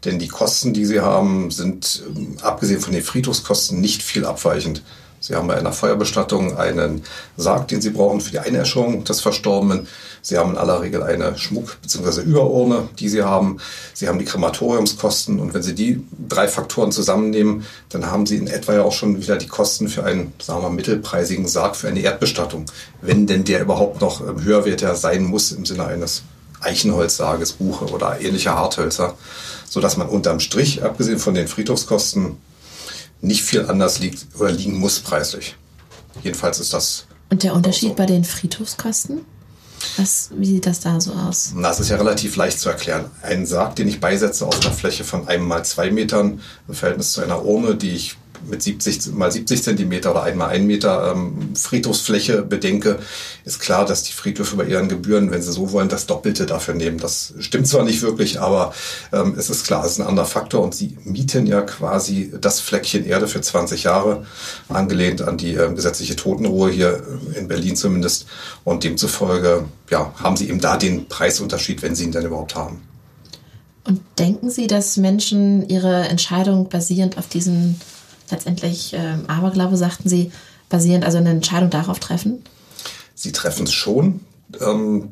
Denn 0.05 0.19
die 0.19 0.27
Kosten, 0.27 0.73
die 0.73 0.85
sie 0.85 1.01
haben, 1.01 1.51
sind 1.51 2.03
ähm, 2.07 2.37
abgesehen 2.41 2.79
von 2.79 2.93
den 2.93 3.03
Friedhofskosten 3.03 3.81
nicht 3.81 4.01
viel 4.01 4.25
abweichend. 4.25 4.81
Sie 5.19 5.35
haben 5.35 5.47
bei 5.47 5.57
einer 5.57 5.73
Feuerbestattung 5.73 6.57
einen 6.57 7.03
Sarg, 7.37 7.67
den 7.67 7.81
Sie 7.81 7.89
brauchen 7.89 8.21
für 8.21 8.31
die 8.31 8.39
Einäscherung 8.39 9.03
des 9.03 9.21
Verstorbenen. 9.21 9.87
Sie 10.21 10.37
haben 10.37 10.51
in 10.51 10.57
aller 10.57 10.81
Regel 10.81 11.03
eine 11.03 11.37
Schmuck- 11.37 11.77
bzw. 11.81 12.21
Überurne, 12.21 12.89
die 12.99 13.09
Sie 13.09 13.23
haben. 13.23 13.57
Sie 13.93 14.07
haben 14.07 14.19
die 14.19 14.25
Krematoriumskosten. 14.25 15.39
Und 15.39 15.53
wenn 15.53 15.63
Sie 15.63 15.75
die 15.75 16.05
drei 16.27 16.47
Faktoren 16.47 16.91
zusammennehmen, 16.91 17.65
dann 17.89 18.09
haben 18.09 18.25
Sie 18.25 18.37
in 18.37 18.47
etwa 18.47 18.73
ja 18.73 18.83
auch 18.83 18.93
schon 18.93 19.21
wieder 19.21 19.37
die 19.37 19.47
Kosten 19.47 19.87
für 19.87 20.03
einen, 20.03 20.33
sagen 20.41 20.61
wir, 20.61 20.69
mittelpreisigen 20.69 21.47
Sarg 21.47 21.75
für 21.75 21.87
eine 21.87 22.01
Erdbestattung. 22.01 22.65
Wenn 23.01 23.27
denn 23.27 23.43
der 23.43 23.61
überhaupt 23.61 24.01
noch 24.01 24.21
höherwertiger 24.21 24.95
sein 24.95 25.23
muss 25.23 25.51
im 25.51 25.65
Sinne 25.65 25.85
eines 25.85 26.23
Eichenholzsarges, 26.61 27.53
Buche 27.53 27.85
oder 27.85 28.19
ähnlicher 28.19 28.55
Harthölzer, 28.55 29.15
sodass 29.69 29.97
man 29.97 30.09
unterm 30.09 30.39
Strich, 30.39 30.83
abgesehen 30.83 31.19
von 31.19 31.33
den 31.33 31.47
Friedhofskosten, 31.47 32.37
nicht 33.21 33.43
viel 33.43 33.65
anders 33.65 33.99
liegt 33.99 34.27
oder 34.37 34.51
liegen 34.51 34.77
muss 34.77 34.99
preislich. 34.99 35.55
Jedenfalls 36.23 36.59
ist 36.59 36.73
das. 36.73 37.05
Und 37.29 37.43
der 37.43 37.53
Unterschied 37.53 37.89
so. 37.89 37.95
bei 37.95 38.05
den 38.05 38.23
Friedhofskosten? 38.23 39.21
Was, 39.97 40.29
wie 40.33 40.45
sieht 40.45 40.65
das 40.65 40.81
da 40.81 40.99
so 40.99 41.13
aus? 41.13 41.53
Das 41.61 41.79
ist 41.79 41.89
ja 41.89 41.97
relativ 41.97 42.35
leicht 42.35 42.59
zu 42.59 42.69
erklären. 42.69 43.05
Ein 43.21 43.45
Sarg, 43.45 43.75
den 43.75 43.87
ich 43.87 43.99
beisetze 43.99 44.45
aus 44.45 44.59
einer 44.61 44.73
Fläche 44.73 45.03
von 45.03 45.27
einem 45.27 45.47
mal 45.47 45.63
zwei 45.63 45.89
Metern 45.89 46.41
im 46.67 46.73
Verhältnis 46.73 47.13
zu 47.13 47.21
einer 47.21 47.45
Urne, 47.45 47.75
die 47.75 47.91
ich 47.91 48.17
mit 48.47 48.61
70 48.61 49.13
mal 49.13 49.31
70 49.31 49.63
Zentimeter 49.63 50.11
oder 50.11 50.23
einmal 50.23 50.49
ein 50.49 50.65
Meter 50.65 51.11
ähm, 51.13 51.55
Friedhofsfläche 51.55 52.41
bedenke, 52.41 52.99
ist 53.45 53.59
klar, 53.59 53.85
dass 53.85 54.03
die 54.03 54.11
Friedhöfe 54.11 54.55
bei 54.55 54.65
ihren 54.65 54.89
Gebühren, 54.89 55.31
wenn 55.31 55.41
sie 55.41 55.51
so 55.51 55.71
wollen, 55.71 55.89
das 55.89 56.05
Doppelte 56.05 56.45
dafür 56.45 56.73
nehmen. 56.73 56.97
Das 56.97 57.33
stimmt 57.39 57.67
zwar 57.67 57.83
nicht 57.83 58.01
wirklich, 58.01 58.39
aber 58.39 58.73
ähm, 59.11 59.35
es 59.37 59.49
ist 59.49 59.65
klar, 59.65 59.85
es 59.85 59.93
ist 59.93 59.99
ein 59.99 60.07
anderer 60.07 60.25
Faktor 60.25 60.63
und 60.63 60.75
sie 60.75 60.97
mieten 61.03 61.47
ja 61.47 61.61
quasi 61.61 62.31
das 62.39 62.59
Fleckchen 62.59 63.05
Erde 63.05 63.27
für 63.27 63.41
20 63.41 63.83
Jahre, 63.83 64.25
angelehnt 64.67 65.21
an 65.21 65.37
die 65.37 65.53
ähm, 65.53 65.75
gesetzliche 65.75 66.15
Totenruhe 66.15 66.69
hier 66.71 67.03
in 67.35 67.47
Berlin 67.47 67.75
zumindest. 67.75 68.27
Und 68.63 68.83
demzufolge 68.83 69.65
ja, 69.89 70.13
haben 70.21 70.37
sie 70.37 70.49
eben 70.49 70.59
da 70.59 70.77
den 70.77 71.07
Preisunterschied, 71.07 71.81
wenn 71.81 71.95
sie 71.95 72.05
ihn 72.05 72.11
denn 72.11 72.25
überhaupt 72.25 72.55
haben. 72.55 72.81
Und 73.85 74.01
denken 74.19 74.51
Sie, 74.51 74.67
dass 74.67 74.97
Menschen 74.97 75.67
ihre 75.67 76.07
Entscheidung 76.09 76.69
basierend 76.69 77.17
auf 77.17 77.27
diesen 77.27 77.79
letztendlich 78.31 78.93
ähm, 78.93 79.25
Aberglaube, 79.27 79.77
sagten 79.77 80.09
Sie, 80.09 80.31
basierend, 80.69 81.05
also 81.05 81.17
eine 81.17 81.31
Entscheidung 81.31 81.69
darauf 81.69 81.99
treffen? 81.99 82.43
Sie 83.15 83.31
treffen 83.31 83.65
es 83.65 83.73
schon. 83.73 84.21
Ähm, 84.61 85.09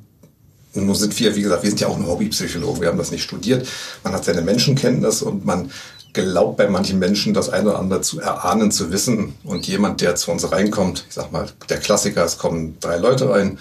nun 0.73 0.95
sind 0.95 1.19
wir, 1.19 1.35
wie 1.35 1.41
gesagt, 1.41 1.63
wir 1.63 1.69
sind 1.69 1.79
ja 1.79 1.87
auch 1.87 1.97
nur 1.97 2.09
Hobbypsychologen, 2.09 2.81
wir 2.81 2.89
haben 2.89 2.97
das 2.97 3.11
nicht 3.11 3.23
studiert. 3.23 3.67
Man 4.03 4.13
hat 4.13 4.25
seine 4.25 4.41
Menschenkenntnis 4.41 5.21
und 5.21 5.45
man 5.45 5.71
glaubt 6.13 6.57
bei 6.57 6.67
manchen 6.67 6.99
Menschen 6.99 7.33
das 7.33 7.49
eine 7.49 7.69
oder 7.69 7.79
andere 7.79 8.01
zu 8.01 8.19
erahnen, 8.19 8.71
zu 8.71 8.91
wissen. 8.91 9.35
Und 9.43 9.67
jemand, 9.67 10.01
der 10.01 10.15
zu 10.15 10.31
uns 10.31 10.51
reinkommt, 10.51 11.05
ich 11.07 11.15
sag 11.15 11.31
mal, 11.31 11.47
der 11.69 11.77
Klassiker, 11.77 12.25
es 12.25 12.37
kommen 12.37 12.77
drei 12.79 12.97
Leute 12.97 13.29
rein, 13.29 13.59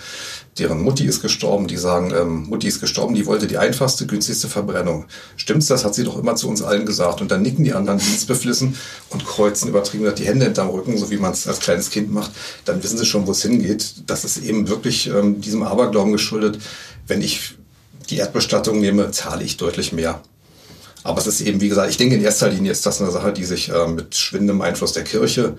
deren 0.59 0.82
Mutti 0.82 1.04
ist 1.04 1.20
gestorben, 1.20 1.66
die 1.66 1.76
sagen, 1.76 2.12
ähm, 2.16 2.44
Mutti 2.48 2.66
ist 2.66 2.80
gestorben, 2.80 3.14
die 3.14 3.26
wollte 3.26 3.46
die 3.46 3.59
einfachste, 3.59 4.06
günstigste 4.06 4.48
Verbrennung. 4.48 5.04
Stimmt's, 5.37 5.66
das 5.66 5.85
hat 5.85 5.94
sie 5.94 6.04
doch 6.04 6.18
immer 6.18 6.35
zu 6.35 6.48
uns 6.48 6.62
allen 6.62 6.87
gesagt. 6.87 7.20
Und 7.20 7.30
dann 7.30 7.42
nicken 7.42 7.64
die 7.64 7.74
anderen 7.74 7.98
dienstbeflissen 7.98 8.76
und 9.11 9.26
kreuzen 9.26 9.68
übertrieben 9.68 10.11
die 10.14 10.24
Hände 10.24 10.46
hinterm 10.46 10.70
Rücken, 10.70 10.96
so 10.96 11.11
wie 11.11 11.18
man 11.18 11.32
es 11.32 11.46
als 11.46 11.61
kleines 11.61 11.90
Kind 11.90 12.12
macht. 12.12 12.30
Dann 12.64 12.82
wissen 12.82 12.96
sie 12.96 13.06
schon, 13.06 13.26
wo 13.26 13.32
es 13.32 13.42
hingeht. 13.42 13.94
Das 14.06 14.24
ist 14.24 14.38
eben 14.38 14.68
wirklich 14.68 15.09
ähm, 15.09 15.40
diesem 15.40 15.62
Aberglauben 15.62 16.12
geschuldet. 16.12 16.59
Wenn 17.06 17.20
ich 17.20 17.56
die 18.09 18.16
Erdbestattung 18.16 18.80
nehme, 18.80 19.11
zahle 19.11 19.44
ich 19.44 19.56
deutlich 19.56 19.92
mehr. 19.92 20.22
Aber 21.07 21.21
es 21.21 21.27
ist 21.29 21.40
eben, 21.40 21.61
wie 21.61 21.69
gesagt, 21.69 21.88
ich 21.88 21.97
denke 21.97 22.16
in 22.16 22.23
erster 22.23 22.49
Linie 22.49 22.73
ist 22.73 22.85
das 22.85 23.01
eine 23.01 23.12
Sache, 23.12 23.33
die 23.33 23.45
sich 23.45 23.69
äh, 23.69 23.87
mit 23.87 24.16
schwindendem 24.16 24.61
Einfluss 24.61 24.92
der 24.92 25.05
Kirche 25.05 25.57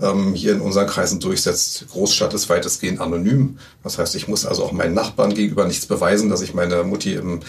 ähm, 0.00 0.34
hier 0.34 0.52
in 0.52 0.60
unseren 0.60 0.86
Kreisen 0.86 1.20
durchsetzt. 1.20 1.86
Großstadt 1.90 2.34
ist 2.34 2.50
weitestgehend 2.50 3.00
anonym. 3.00 3.58
Das 3.82 3.96
heißt, 3.96 4.14
ich 4.14 4.28
muss 4.28 4.44
also 4.44 4.62
auch 4.62 4.72
meinen 4.72 4.92
Nachbarn 4.92 5.32
gegenüber 5.32 5.66
nichts 5.66 5.86
beweisen, 5.86 6.28
dass 6.28 6.42
ich 6.42 6.52
meine 6.52 6.84
Mutti 6.84 7.14
im 7.14 7.40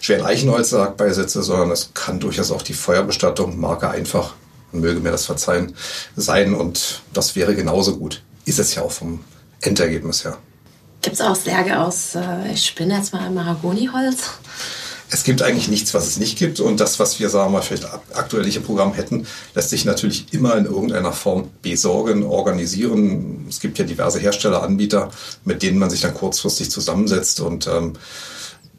schweren 0.00 0.26
Eichenholzsarg 0.26 0.98
beisetze, 0.98 1.42
sondern 1.42 1.70
es 1.70 1.90
kann 1.94 2.20
durchaus 2.20 2.50
auch 2.50 2.62
die 2.62 2.74
Feuerbestattung, 2.74 3.58
Marke 3.58 3.88
einfach, 3.88 4.34
möge 4.72 5.00
mir 5.00 5.10
das 5.10 5.24
verzeihen, 5.24 5.74
sein. 6.14 6.52
Und 6.52 7.00
das 7.14 7.36
wäre 7.36 7.54
genauso 7.54 7.96
gut. 7.96 8.22
Ist 8.44 8.58
es 8.58 8.74
ja 8.74 8.82
auch 8.82 8.92
vom 8.92 9.20
Endergebnis 9.62 10.24
her. 10.24 10.36
Gibt 11.00 11.14
es 11.14 11.22
auch 11.22 11.36
Särge 11.36 11.80
aus, 11.80 12.16
äh, 12.16 12.52
ich 12.52 12.66
spinne 12.66 12.96
jetzt 12.96 13.14
mal 13.14 13.30
Mahagoniholz? 13.30 14.30
Es 15.10 15.24
gibt 15.24 15.42
eigentlich 15.42 15.68
nichts, 15.68 15.94
was 15.94 16.06
es 16.06 16.18
nicht 16.18 16.38
gibt. 16.38 16.60
Und 16.60 16.80
das, 16.80 16.98
was 16.98 17.18
wir, 17.18 17.30
sagen 17.30 17.52
wir, 17.52 17.62
vielleicht 17.62 17.88
aktuell 18.12 18.54
im 18.54 18.62
Programm 18.62 18.92
hätten, 18.92 19.26
lässt 19.54 19.70
sich 19.70 19.84
natürlich 19.84 20.32
immer 20.32 20.56
in 20.56 20.66
irgendeiner 20.66 21.12
Form 21.12 21.48
besorgen, 21.62 22.24
organisieren. 22.24 23.46
Es 23.48 23.60
gibt 23.60 23.78
ja 23.78 23.84
diverse 23.84 24.18
Hersteller, 24.18 24.62
Anbieter, 24.62 25.10
mit 25.44 25.62
denen 25.62 25.78
man 25.78 25.90
sich 25.90 26.02
dann 26.02 26.14
kurzfristig 26.14 26.70
zusammensetzt 26.70 27.40
und 27.40 27.66
ähm, 27.66 27.94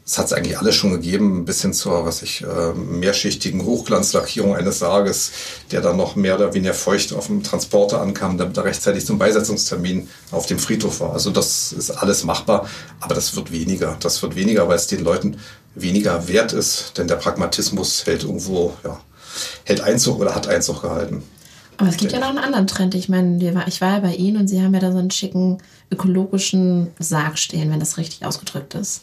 es 0.10 0.18
hat 0.18 0.26
es 0.26 0.34
eigentlich 0.34 0.58
alles 0.58 0.74
schon 0.74 0.92
gegeben, 0.92 1.46
bis 1.46 1.62
hin 1.62 1.72
zur, 1.72 2.04
was 2.04 2.24
ich, 2.24 2.42
äh, 2.42 2.74
mehrschichtigen 2.74 3.64
Hochglanzlackierung 3.64 4.56
eines 4.56 4.80
Sarges, 4.80 5.30
der 5.72 5.82
dann 5.82 5.98
noch 5.98 6.16
mehr 6.16 6.34
oder 6.34 6.56
weniger 6.56 6.74
feucht 6.74 7.14
auf 7.14 7.28
dem 7.28 7.44
Transporter 7.44 8.02
ankam, 8.02 8.40
damit 8.40 8.58
er 8.58 8.64
rechtzeitig 8.64 9.06
zum 9.06 9.20
Beisetzungstermin 9.20 10.10
auf 10.32 10.48
dem 10.48 10.58
Friedhof 10.58 11.00
war. 11.00 11.14
Also 11.14 11.30
das 11.30 11.72
ist 11.74 11.92
alles 11.92 12.24
machbar, 12.24 12.68
aber 13.00 13.14
das 13.14 13.36
wird 13.36 13.52
weniger. 13.52 13.98
Das 14.00 14.20
wird 14.24 14.36
weniger, 14.36 14.68
weil 14.68 14.78
es 14.78 14.88
den 14.88 15.04
Leuten 15.04 15.38
weniger 15.82 16.28
wert 16.28 16.54
ist, 16.54 16.98
denn 16.98 17.08
der 17.08 17.16
Pragmatismus 17.16 18.06
hält 18.06 18.24
irgendwo, 18.24 18.74
ja, 18.84 19.00
hält 19.64 19.82
Einzug 19.82 20.20
oder 20.20 20.36
hat 20.36 20.48
Einzug 20.48 20.82
gehalten. 20.82 21.24
Aber 21.78 21.90
es 21.90 21.98
gibt 21.98 22.12
ja 22.12 22.20
noch 22.20 22.30
einen 22.30 22.40
anderen 22.40 22.68
Trend. 22.68 22.94
Ich 22.94 23.08
meine, 23.08 23.64
ich 23.68 23.80
war 23.80 23.94
ja 23.94 24.00
bei 24.00 24.14
Ihnen 24.14 24.38
und 24.38 24.48
Sie 24.50 24.62
haben 24.62 24.74
ja 24.74 24.82
da 24.82 24.92
so 24.92 24.98
einen 24.98 25.12
schicken 25.12 25.60
ökologischen 25.90 26.88
Sarg 27.00 27.40
stehen, 27.40 27.72
wenn 27.72 27.80
das 27.80 27.98
richtig 27.98 28.26
ausgedrückt 28.26 28.76
ist. 28.76 29.02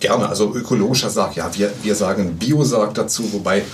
Gerne, 0.00 0.28
also 0.28 0.54
ökologischer 0.54 1.10
Sarg, 1.10 1.36
ja, 1.36 1.54
wir, 1.54 1.72
wir 1.82 1.94
sagen 1.94 2.36
Biosarg 2.38 2.94
dazu, 2.94 3.32
wobei 3.34 3.64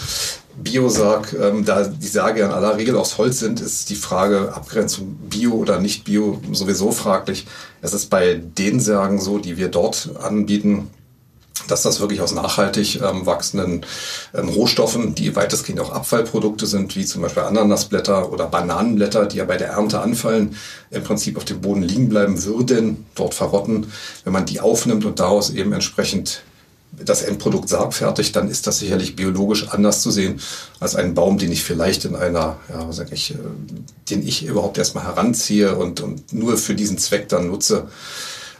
Biosarg, 0.62 1.34
ähm, 1.40 1.64
da 1.64 1.84
die 1.84 2.06
Särge 2.06 2.42
in 2.42 2.50
aller 2.50 2.76
Regel 2.76 2.96
aus 2.96 3.16
Holz 3.16 3.38
sind, 3.38 3.60
ist 3.60 3.90
die 3.90 3.94
Frage 3.94 4.52
Abgrenzung 4.52 5.14
Bio 5.28 5.52
oder 5.52 5.80
nicht 5.80 6.04
Bio 6.04 6.40
sowieso 6.52 6.90
fraglich. 6.90 7.46
Es 7.80 7.94
ist 7.94 8.10
bei 8.10 8.34
den 8.34 8.80
Särgen 8.80 9.20
so, 9.20 9.38
die 9.38 9.56
wir 9.56 9.68
dort 9.68 10.10
anbieten, 10.20 10.90
dass 11.66 11.82
das 11.82 12.00
wirklich 12.00 12.20
aus 12.20 12.32
nachhaltig 12.32 13.00
ähm, 13.02 13.26
wachsenden 13.26 13.84
ähm, 14.34 14.48
Rohstoffen, 14.48 15.14
die 15.14 15.34
weitestgehend 15.34 15.80
auch 15.80 15.92
Abfallprodukte 15.92 16.66
sind, 16.66 16.94
wie 16.96 17.04
zum 17.04 17.22
Beispiel 17.22 17.42
Ananasblätter 17.42 18.32
oder 18.32 18.46
Bananenblätter, 18.46 19.26
die 19.26 19.38
ja 19.38 19.44
bei 19.44 19.56
der 19.56 19.68
Ernte 19.68 20.00
anfallen, 20.00 20.56
im 20.90 21.02
Prinzip 21.02 21.36
auf 21.36 21.44
dem 21.44 21.60
Boden 21.60 21.82
liegen 21.82 22.08
bleiben 22.08 22.44
würden, 22.44 23.06
dort 23.14 23.34
verrotten. 23.34 23.92
Wenn 24.24 24.32
man 24.32 24.46
die 24.46 24.60
aufnimmt 24.60 25.04
und 25.04 25.20
daraus 25.20 25.50
eben 25.50 25.72
entsprechend 25.72 26.42
das 26.92 27.22
Endprodukt 27.22 27.68
sargfertig, 27.68 28.32
dann 28.32 28.48
ist 28.48 28.66
das 28.66 28.78
sicherlich 28.78 29.14
biologisch 29.14 29.68
anders 29.68 30.02
zu 30.02 30.10
sehen 30.10 30.40
als 30.80 30.96
ein 30.96 31.14
Baum, 31.14 31.38
den 31.38 31.52
ich 31.52 31.62
vielleicht 31.62 32.04
in 32.04 32.16
einer, 32.16 32.56
ja, 32.68 32.90
sag 32.92 33.12
ich, 33.12 33.32
äh, 33.32 33.38
den 34.10 34.26
ich 34.26 34.44
überhaupt 34.44 34.78
erstmal 34.78 35.04
heranziehe 35.04 35.76
und, 35.76 36.00
und 36.00 36.32
nur 36.32 36.56
für 36.56 36.74
diesen 36.74 36.98
Zweck 36.98 37.28
dann 37.28 37.48
nutze. 37.48 37.88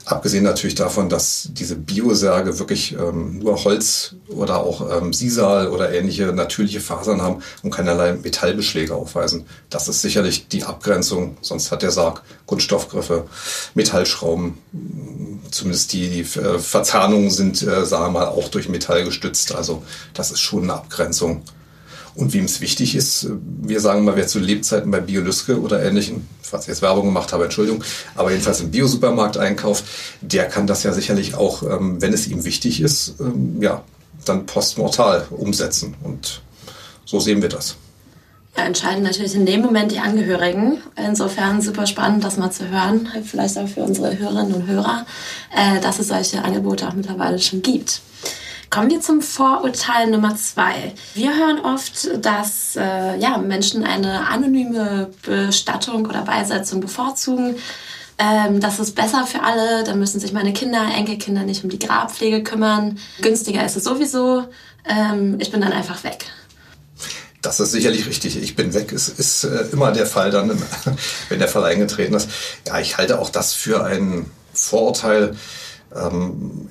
Abgesehen 0.09 0.43
natürlich 0.43 0.75
davon, 0.75 1.11
dass 1.11 1.51
diese 1.53 1.77
Biosärge 1.77 2.59
wirklich 2.59 2.95
ähm, 2.95 3.41
nur 3.41 3.63
Holz 3.65 4.15
oder 4.29 4.57
auch 4.57 5.03
ähm, 5.03 5.13
Sisal 5.13 5.69
oder 5.69 5.93
ähnliche 5.93 6.33
natürliche 6.33 6.81
Fasern 6.81 7.21
haben 7.21 7.43
und 7.63 7.73
keinerlei 7.73 8.15
Metallbeschläge 8.15 8.95
aufweisen. 8.95 9.45
Das 9.69 9.87
ist 9.87 10.01
sicherlich 10.01 10.49
die 10.49 10.65
Abgrenzung. 10.65 11.37
Sonst 11.43 11.71
hat 11.71 11.83
der 11.83 11.91
Sarg 11.91 12.23
Kunststoffgriffe, 12.47 13.27
Metallschrauben. 13.75 14.57
Zumindest 15.51 15.93
die, 15.93 16.09
die 16.09 16.41
äh, 16.41 16.59
Verzahnungen 16.59 17.31
sind, 17.31 17.63
äh, 17.63 17.85
sagen 17.85 18.07
wir 18.07 18.21
mal, 18.21 18.29
auch 18.29 18.49
durch 18.49 18.71
Metall 18.71 19.05
gestützt. 19.05 19.55
Also 19.55 19.83
das 20.15 20.31
ist 20.31 20.41
schon 20.41 20.63
eine 20.63 20.75
Abgrenzung. 20.75 21.43
Und 22.19 22.35
wem 22.35 22.47
es 22.47 22.61
wichtig 22.61 22.97
ist, 22.97 23.29
wir 23.63 23.79
sagen 23.79 24.05
mal, 24.05 24.17
wer 24.17 24.27
zu 24.27 24.41
Lebzeiten 24.41 24.91
bei 24.91 24.99
Biolüske 24.99 25.61
oder 25.61 25.85
ähnlichen, 25.85 26.27
falls 26.43 26.65
ich 26.65 26.69
jetzt 26.69 26.83
Werbung 26.83 27.05
gemacht 27.05 27.33
habe, 27.33 27.45
Entschuldigung, 27.45 27.85
aber 28.17 28.33
jedenfalls 28.33 28.61
im 28.61 28.73
Biosupermarkt 28.73 29.37
einkauft, 29.39 29.85
der 30.21 30.47
kann 30.47 30.67
das 30.67 30.83
ja 30.83 30.93
sicherlich 30.93 31.37
auch, 31.37 31.63
ähm, 31.63 32.03
wenn 32.03 32.13
es 32.13 32.27
ihm 32.27 32.45
wichtig 32.45 32.81
ist, 32.81 33.15
ähm, 33.21 33.63
ja, 33.63 33.85
dann 34.25 34.47
postmortal 34.47 35.29
umsetzen. 35.31 35.95
Und 36.03 36.43
so 37.05 37.21
sehen 37.21 37.41
wir 37.41 37.51
das. 37.51 37.77
Ja, 38.57 38.65
entscheiden 38.65 39.05
natürlich 39.05 39.37
in 39.37 39.47
dem 39.47 39.61
Moment 39.61 39.93
die 39.93 40.01
Angehörigen. 40.01 40.79
Insofern 40.97 41.63
super 41.63 41.87
spannend, 41.87 42.25
das 42.25 42.37
mal 42.37 42.51
zu 42.51 42.69
hören, 42.69 43.09
vielleicht 43.25 43.57
auch 43.59 43.69
für 43.69 43.83
unsere 43.83 44.19
Hörerinnen 44.19 44.55
und 44.55 44.67
Hörer, 44.67 45.07
äh, 45.55 45.81
dass 45.81 46.01
es 46.01 46.09
solche 46.09 46.43
Angebote 46.43 46.89
auch 46.89 46.95
mittlerweile 46.95 47.39
schon 47.39 47.63
gibt. 47.63 48.01
Kommen 48.71 48.91
wir 48.91 49.01
zum 49.01 49.23
Vorurteil 49.23 50.11
Nummer 50.11 50.37
zwei. 50.37 50.93
Wir 51.15 51.35
hören 51.35 51.61
oft, 51.61 52.11
dass 52.23 52.77
äh, 52.77 53.19
ja, 53.19 53.39
Menschen 53.39 53.83
eine 53.83 54.29
anonyme 54.29 55.11
Bestattung 55.23 56.05
oder 56.05 56.23
Beisetzung 56.23 56.81
bevorzugen. 56.81 57.57
Ähm, 58.19 58.61
das 58.61 58.79
ist 58.79 58.95
besser 58.95 59.27
für 59.27 59.43
alle, 59.43 59.85
da 59.85 59.95
müssen 59.95 60.21
sich 60.21 60.33
meine 60.33 60.53
Kinder, 60.53 60.85
Enkelkinder 60.95 61.45
nicht 61.45 61.65
um 61.65 61.71
die 61.71 61.79
Grabpflege 61.79 62.43
kümmern. 62.43 62.99
Günstiger 63.23 63.65
ist 63.65 63.77
es 63.77 63.85
sowieso. 63.85 64.45
Ähm, 64.85 65.37
ich 65.39 65.51
bin 65.51 65.63
dann 65.63 65.73
einfach 65.73 66.05
weg. 66.05 66.27
Das 67.41 67.61
ist 67.61 67.73
sicherlich 67.73 68.07
richtig. 68.07 68.37
Ich 68.43 68.55
bin 68.55 68.75
weg. 68.75 68.93
Es 68.93 69.09
ist 69.09 69.45
äh, 69.45 69.67
immer 69.73 69.93
der 69.93 70.07
Fall 70.07 70.31
dann, 70.31 70.51
wenn 71.31 71.39
der 71.39 71.49
Fall 71.49 71.65
eingetreten 71.65 72.15
ist. 72.15 72.29
Ja, 72.67 72.81
ich 72.81 72.99
halte 72.99 73.19
auch 73.19 73.31
das 73.31 73.55
für 73.55 73.85
ein 73.85 74.27
Vorurteil 74.53 75.37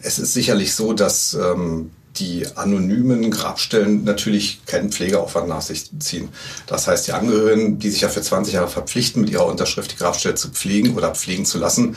es 0.01 0.19
ist 0.19 0.33
sicherlich 0.33 0.75
so, 0.75 0.93
dass 0.93 1.33
ähm, 1.33 1.91
die 2.19 2.45
anonymen 2.55 3.29
Grabstellen 3.31 4.03
natürlich 4.03 4.65
keinen 4.65 4.91
Pflegeaufwand 4.91 5.47
nach 5.47 5.61
sich 5.61 5.89
ziehen. 5.99 6.29
Das 6.65 6.87
heißt, 6.87 7.07
die 7.07 7.13
Angehörigen, 7.13 7.79
die 7.79 7.89
sich 7.89 8.01
ja 8.01 8.09
für 8.09 8.21
20 8.21 8.55
Jahre 8.55 8.67
verpflichten, 8.67 9.21
mit 9.21 9.29
ihrer 9.29 9.45
Unterschrift 9.45 9.91
die 9.91 9.97
Grabstelle 9.97 10.35
zu 10.35 10.49
pflegen 10.49 10.95
oder 10.95 11.13
pflegen 11.13 11.45
zu 11.45 11.57
lassen, 11.57 11.95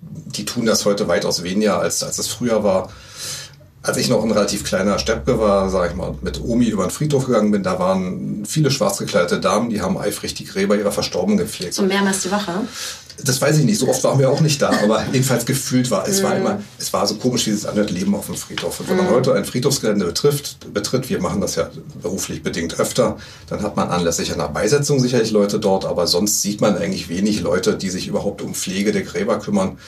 die 0.00 0.44
tun 0.44 0.66
das 0.66 0.84
heute 0.84 1.08
weitaus 1.08 1.42
weniger, 1.42 1.78
als, 1.78 2.02
als 2.02 2.18
es 2.18 2.28
früher 2.28 2.64
war. 2.64 2.92
Als 3.82 3.96
ich 3.96 4.08
noch 4.08 4.22
ein 4.22 4.30
relativ 4.30 4.64
kleiner 4.64 4.98
Steppke 4.98 5.40
war, 5.40 5.68
sage 5.68 5.90
ich 5.90 5.96
mal, 5.96 6.14
mit 6.20 6.40
Omi 6.40 6.66
über 6.66 6.84
den 6.84 6.90
Friedhof 6.90 7.26
gegangen 7.26 7.50
bin, 7.50 7.62
da 7.62 7.78
waren 7.78 8.44
viele 8.46 8.70
schwarz 8.70 8.98
gekleidete 8.98 9.40
Damen, 9.40 9.70
die 9.70 9.80
haben 9.80 9.98
eifrig 9.98 10.34
die 10.34 10.44
Gräber 10.44 10.76
ihrer 10.76 10.92
Verstorbenen 10.92 11.38
gepflegt. 11.38 11.74
So 11.74 11.82
mehrmals 11.82 12.22
die 12.22 12.30
Woche? 12.30 12.52
das 13.24 13.40
weiß 13.40 13.58
ich 13.58 13.64
nicht, 13.64 13.78
so 13.78 13.88
oft 13.88 14.02
waren 14.04 14.18
wir 14.18 14.30
auch 14.30 14.40
nicht 14.40 14.60
da, 14.62 14.70
aber 14.70 15.04
jedenfalls 15.12 15.44
gefühlt 15.44 15.90
war, 15.90 16.06
es 16.08 16.22
war 16.22 16.34
mhm. 16.34 16.40
immer, 16.40 16.62
es 16.78 16.92
war 16.92 17.06
so 17.06 17.16
komisch, 17.16 17.44
dieses 17.44 17.66
andere 17.66 17.86
Leben 17.86 18.14
auf 18.14 18.26
dem 18.26 18.34
Friedhof. 18.34 18.80
Und 18.80 18.88
wenn 18.88 18.96
man 18.96 19.06
mhm. 19.06 19.10
heute 19.10 19.34
ein 19.34 19.44
Friedhofsgelände 19.44 20.06
betrifft, 20.06 20.72
betritt, 20.72 21.08
wir 21.10 21.20
machen 21.20 21.40
das 21.40 21.56
ja 21.56 21.70
beruflich 22.00 22.42
bedingt 22.42 22.78
öfter, 22.78 23.16
dann 23.48 23.62
hat 23.62 23.76
man 23.76 23.88
anlässlich 23.90 24.32
einer 24.32 24.48
Beisetzung 24.48 25.00
sicherlich 25.00 25.30
Leute 25.30 25.58
dort, 25.58 25.84
aber 25.84 26.06
sonst 26.06 26.42
sieht 26.42 26.60
man 26.60 26.76
eigentlich 26.76 27.08
wenig 27.08 27.40
Leute, 27.40 27.76
die 27.76 27.90
sich 27.90 28.08
überhaupt 28.08 28.42
um 28.42 28.54
Pflege 28.54 28.92
der 28.92 29.02
Gräber 29.02 29.38
kümmern. 29.38 29.78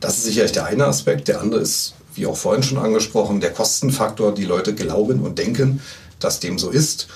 Das 0.00 0.18
ist 0.18 0.24
sicherlich 0.24 0.52
der 0.52 0.66
eine 0.66 0.86
Aspekt. 0.86 1.28
Der 1.28 1.40
andere 1.40 1.60
ist, 1.60 1.94
wie 2.14 2.26
auch 2.26 2.36
vorhin 2.36 2.62
schon 2.62 2.78
angesprochen, 2.78 3.40
der 3.40 3.52
Kostenfaktor. 3.52 4.34
Die 4.34 4.44
Leute 4.44 4.74
glauben 4.74 5.20
und 5.20 5.38
denken, 5.38 5.80
dass 6.20 6.40
dem 6.40 6.58
so 6.58 6.70
ist. 6.70 7.08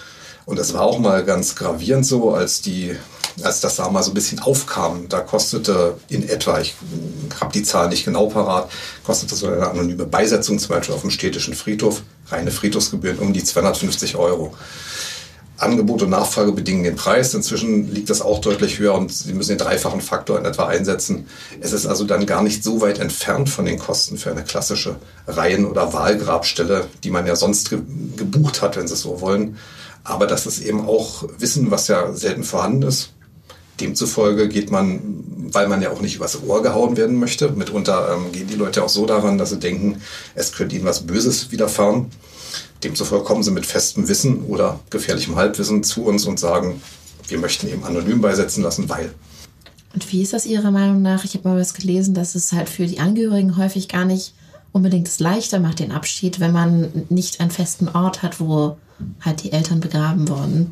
Und 0.46 0.58
es 0.58 0.72
war 0.72 0.82
auch 0.82 0.98
mal 0.98 1.24
ganz 1.24 1.54
gravierend 1.54 2.06
so, 2.06 2.34
als 2.34 2.62
die 2.62 2.96
als 3.42 3.60
das 3.60 3.76
da 3.76 3.88
mal 3.88 4.02
so 4.02 4.10
ein 4.10 4.14
bisschen 4.14 4.40
aufkam, 4.40 5.08
da 5.08 5.20
kostete 5.20 5.96
in 6.08 6.28
etwa, 6.28 6.60
ich 6.60 6.74
habe 7.40 7.52
die 7.52 7.62
Zahl 7.62 7.88
nicht 7.88 8.04
genau 8.04 8.26
parat, 8.26 8.70
kostete 9.04 9.34
so 9.34 9.46
eine 9.46 9.68
anonyme 9.68 10.06
Beisetzung 10.06 10.58
zum 10.58 10.70
Beispiel 10.70 10.94
auf 10.94 11.02
dem 11.02 11.10
städtischen 11.10 11.54
Friedhof, 11.54 12.02
reine 12.30 12.50
Friedhofsgebühren 12.50 13.18
um 13.18 13.32
die 13.32 13.44
250 13.44 14.16
Euro. 14.16 14.54
Angebot 15.58 16.02
und 16.02 16.10
Nachfrage 16.10 16.52
bedingen 16.52 16.84
den 16.84 16.96
Preis. 16.96 17.34
Inzwischen 17.34 17.92
liegt 17.92 18.10
das 18.10 18.22
auch 18.22 18.40
deutlich 18.40 18.78
höher 18.78 18.94
und 18.94 19.12
Sie 19.12 19.34
müssen 19.34 19.50
den 19.50 19.58
dreifachen 19.58 20.00
Faktor 20.00 20.38
in 20.38 20.44
etwa 20.44 20.66
einsetzen. 20.66 21.26
Es 21.60 21.72
ist 21.72 21.86
also 21.86 22.04
dann 22.04 22.26
gar 22.26 22.42
nicht 22.42 22.62
so 22.62 22.80
weit 22.80 23.00
entfernt 23.00 23.48
von 23.48 23.66
den 23.66 23.78
Kosten 23.78 24.18
für 24.18 24.30
eine 24.30 24.44
klassische 24.44 24.96
Reihen- 25.26 25.66
oder 25.66 25.92
Wahlgrabstelle, 25.92 26.86
die 27.02 27.10
man 27.10 27.26
ja 27.26 27.34
sonst 27.36 27.70
gebucht 27.70 28.62
hat, 28.62 28.76
wenn 28.76 28.86
Sie 28.86 28.94
es 28.94 29.02
so 29.02 29.20
wollen. 29.20 29.56
Aber 30.04 30.26
das 30.26 30.46
ist 30.46 30.60
eben 30.60 30.86
auch 30.86 31.24
Wissen, 31.38 31.70
was 31.70 31.88
ja 31.88 32.12
selten 32.12 32.44
vorhanden 32.44 32.82
ist. 32.82 33.10
Demzufolge 33.80 34.48
geht 34.48 34.70
man, 34.70 35.00
weil 35.52 35.68
man 35.68 35.82
ja 35.82 35.90
auch 35.90 36.00
nicht 36.00 36.16
übers 36.16 36.42
Ohr 36.42 36.62
gehauen 36.62 36.96
werden 36.96 37.18
möchte, 37.18 37.50
mitunter 37.50 38.14
ähm, 38.14 38.32
gehen 38.32 38.48
die 38.48 38.56
Leute 38.56 38.82
auch 38.82 38.88
so 38.88 39.06
daran, 39.06 39.38
dass 39.38 39.50
sie 39.50 39.58
denken, 39.58 40.00
es 40.34 40.52
könnte 40.52 40.76
ihnen 40.76 40.84
was 40.84 41.06
Böses 41.06 41.50
widerfahren. 41.50 42.10
Demzufolge 42.84 43.24
kommen 43.24 43.42
sie 43.42 43.50
mit 43.50 43.66
festem 43.66 44.08
Wissen 44.08 44.44
oder 44.44 44.80
gefährlichem 44.90 45.36
Halbwissen 45.36 45.82
zu 45.82 46.04
uns 46.04 46.26
und 46.26 46.38
sagen, 46.38 46.80
wir 47.26 47.38
möchten 47.38 47.68
eben 47.68 47.84
anonym 47.84 48.20
beisetzen 48.20 48.62
lassen, 48.62 48.88
weil. 48.88 49.12
Und 49.94 50.12
wie 50.12 50.22
ist 50.22 50.32
das 50.32 50.46
Ihrer 50.46 50.70
Meinung 50.70 51.02
nach? 51.02 51.24
Ich 51.24 51.34
habe 51.34 51.48
mal 51.48 51.58
was 51.58 51.74
gelesen, 51.74 52.14
dass 52.14 52.34
es 52.34 52.52
halt 52.52 52.68
für 52.68 52.86
die 52.86 53.00
Angehörigen 53.00 53.56
häufig 53.56 53.88
gar 53.88 54.04
nicht 54.04 54.34
unbedingt 54.72 55.08
es 55.08 55.18
leichter 55.18 55.60
macht, 55.60 55.80
den 55.80 55.92
Abschied, 55.92 56.40
wenn 56.40 56.52
man 56.52 57.06
nicht 57.08 57.40
einen 57.40 57.50
festen 57.50 57.88
Ort 57.88 58.22
hat, 58.22 58.38
wo 58.38 58.76
halt 59.20 59.42
die 59.42 59.52
Eltern 59.52 59.80
begraben 59.80 60.28
wurden. 60.28 60.70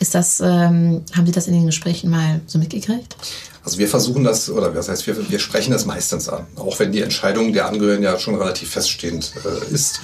Ist 0.00 0.14
das, 0.14 0.40
ähm, 0.40 1.02
haben 1.16 1.26
Sie 1.26 1.32
das 1.32 1.48
in 1.48 1.54
den 1.54 1.66
Gesprächen 1.66 2.10
mal 2.10 2.40
so 2.46 2.58
mitgekriegt? 2.58 3.16
Also 3.64 3.78
wir 3.78 3.88
versuchen 3.88 4.24
das, 4.24 4.48
oder 4.48 4.74
was 4.74 4.88
heißt, 4.88 5.06
wir, 5.06 5.30
wir 5.30 5.38
sprechen 5.38 5.72
das 5.72 5.84
meistens 5.84 6.28
an. 6.28 6.46
Auch 6.56 6.78
wenn 6.78 6.92
die 6.92 7.02
Entscheidung 7.02 7.52
der 7.52 7.66
Angehörigen 7.66 8.02
ja 8.02 8.18
schon 8.18 8.36
relativ 8.36 8.70
feststehend 8.70 9.34
äh, 9.44 9.74
ist, 9.74 10.00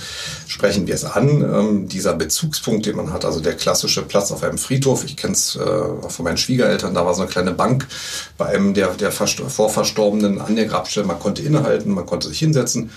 sprechen 0.46 0.86
wir 0.86 0.94
es 0.94 1.04
an. 1.04 1.40
Ähm, 1.40 1.88
dieser 1.88 2.14
Bezugspunkt, 2.14 2.86
den 2.86 2.96
man 2.96 3.12
hat, 3.12 3.24
also 3.24 3.40
der 3.40 3.54
klassische 3.54 4.02
Platz 4.02 4.32
auf 4.32 4.42
einem 4.42 4.58
Friedhof, 4.58 5.04
ich 5.04 5.16
kenne 5.16 5.32
es 5.32 5.56
äh, 5.56 5.60
von 6.08 6.24
meinen 6.24 6.36
Schwiegereltern, 6.36 6.92
da 6.92 7.06
war 7.06 7.14
so 7.14 7.22
eine 7.22 7.30
kleine 7.30 7.52
Bank 7.52 7.86
bei 8.36 8.46
einem 8.46 8.74
der, 8.74 8.88
der 8.88 9.12
Vorverstorbenen 9.12 10.40
an 10.40 10.56
der 10.56 10.66
Grabstelle. 10.66 11.06
Man 11.06 11.18
konnte 11.18 11.40
innehalten, 11.40 11.92
man 11.92 12.04
konnte 12.04 12.28
sich 12.28 12.40
hinsetzen 12.40 12.90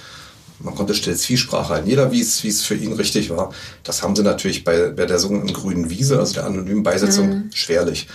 man 0.60 0.76
konnte 0.76 0.94
still 0.94 1.16
Zwiesprache 1.16 1.70
halten. 1.70 1.90
Jeder 1.90 2.12
wie 2.12 2.22
es, 2.22 2.44
wie 2.44 2.50
es 2.50 2.64
für 2.64 2.76
ihn 2.76 2.94
richtig 2.94 3.30
war. 3.30 3.54
Das 3.84 4.02
haben 4.02 4.16
sie 4.16 4.24
natürlich 4.24 4.64
bei, 4.64 4.90
bei 4.90 5.06
der 5.06 5.20
sogenannten 5.20 5.54
grünen 5.54 5.90
Wiese, 5.90 6.20
also 6.20 6.34
der 6.34 6.46
anonymen 6.46 6.84
Beisetzung, 6.84 7.30
mhm. 7.30 7.50
schwerlich. 7.54 8.08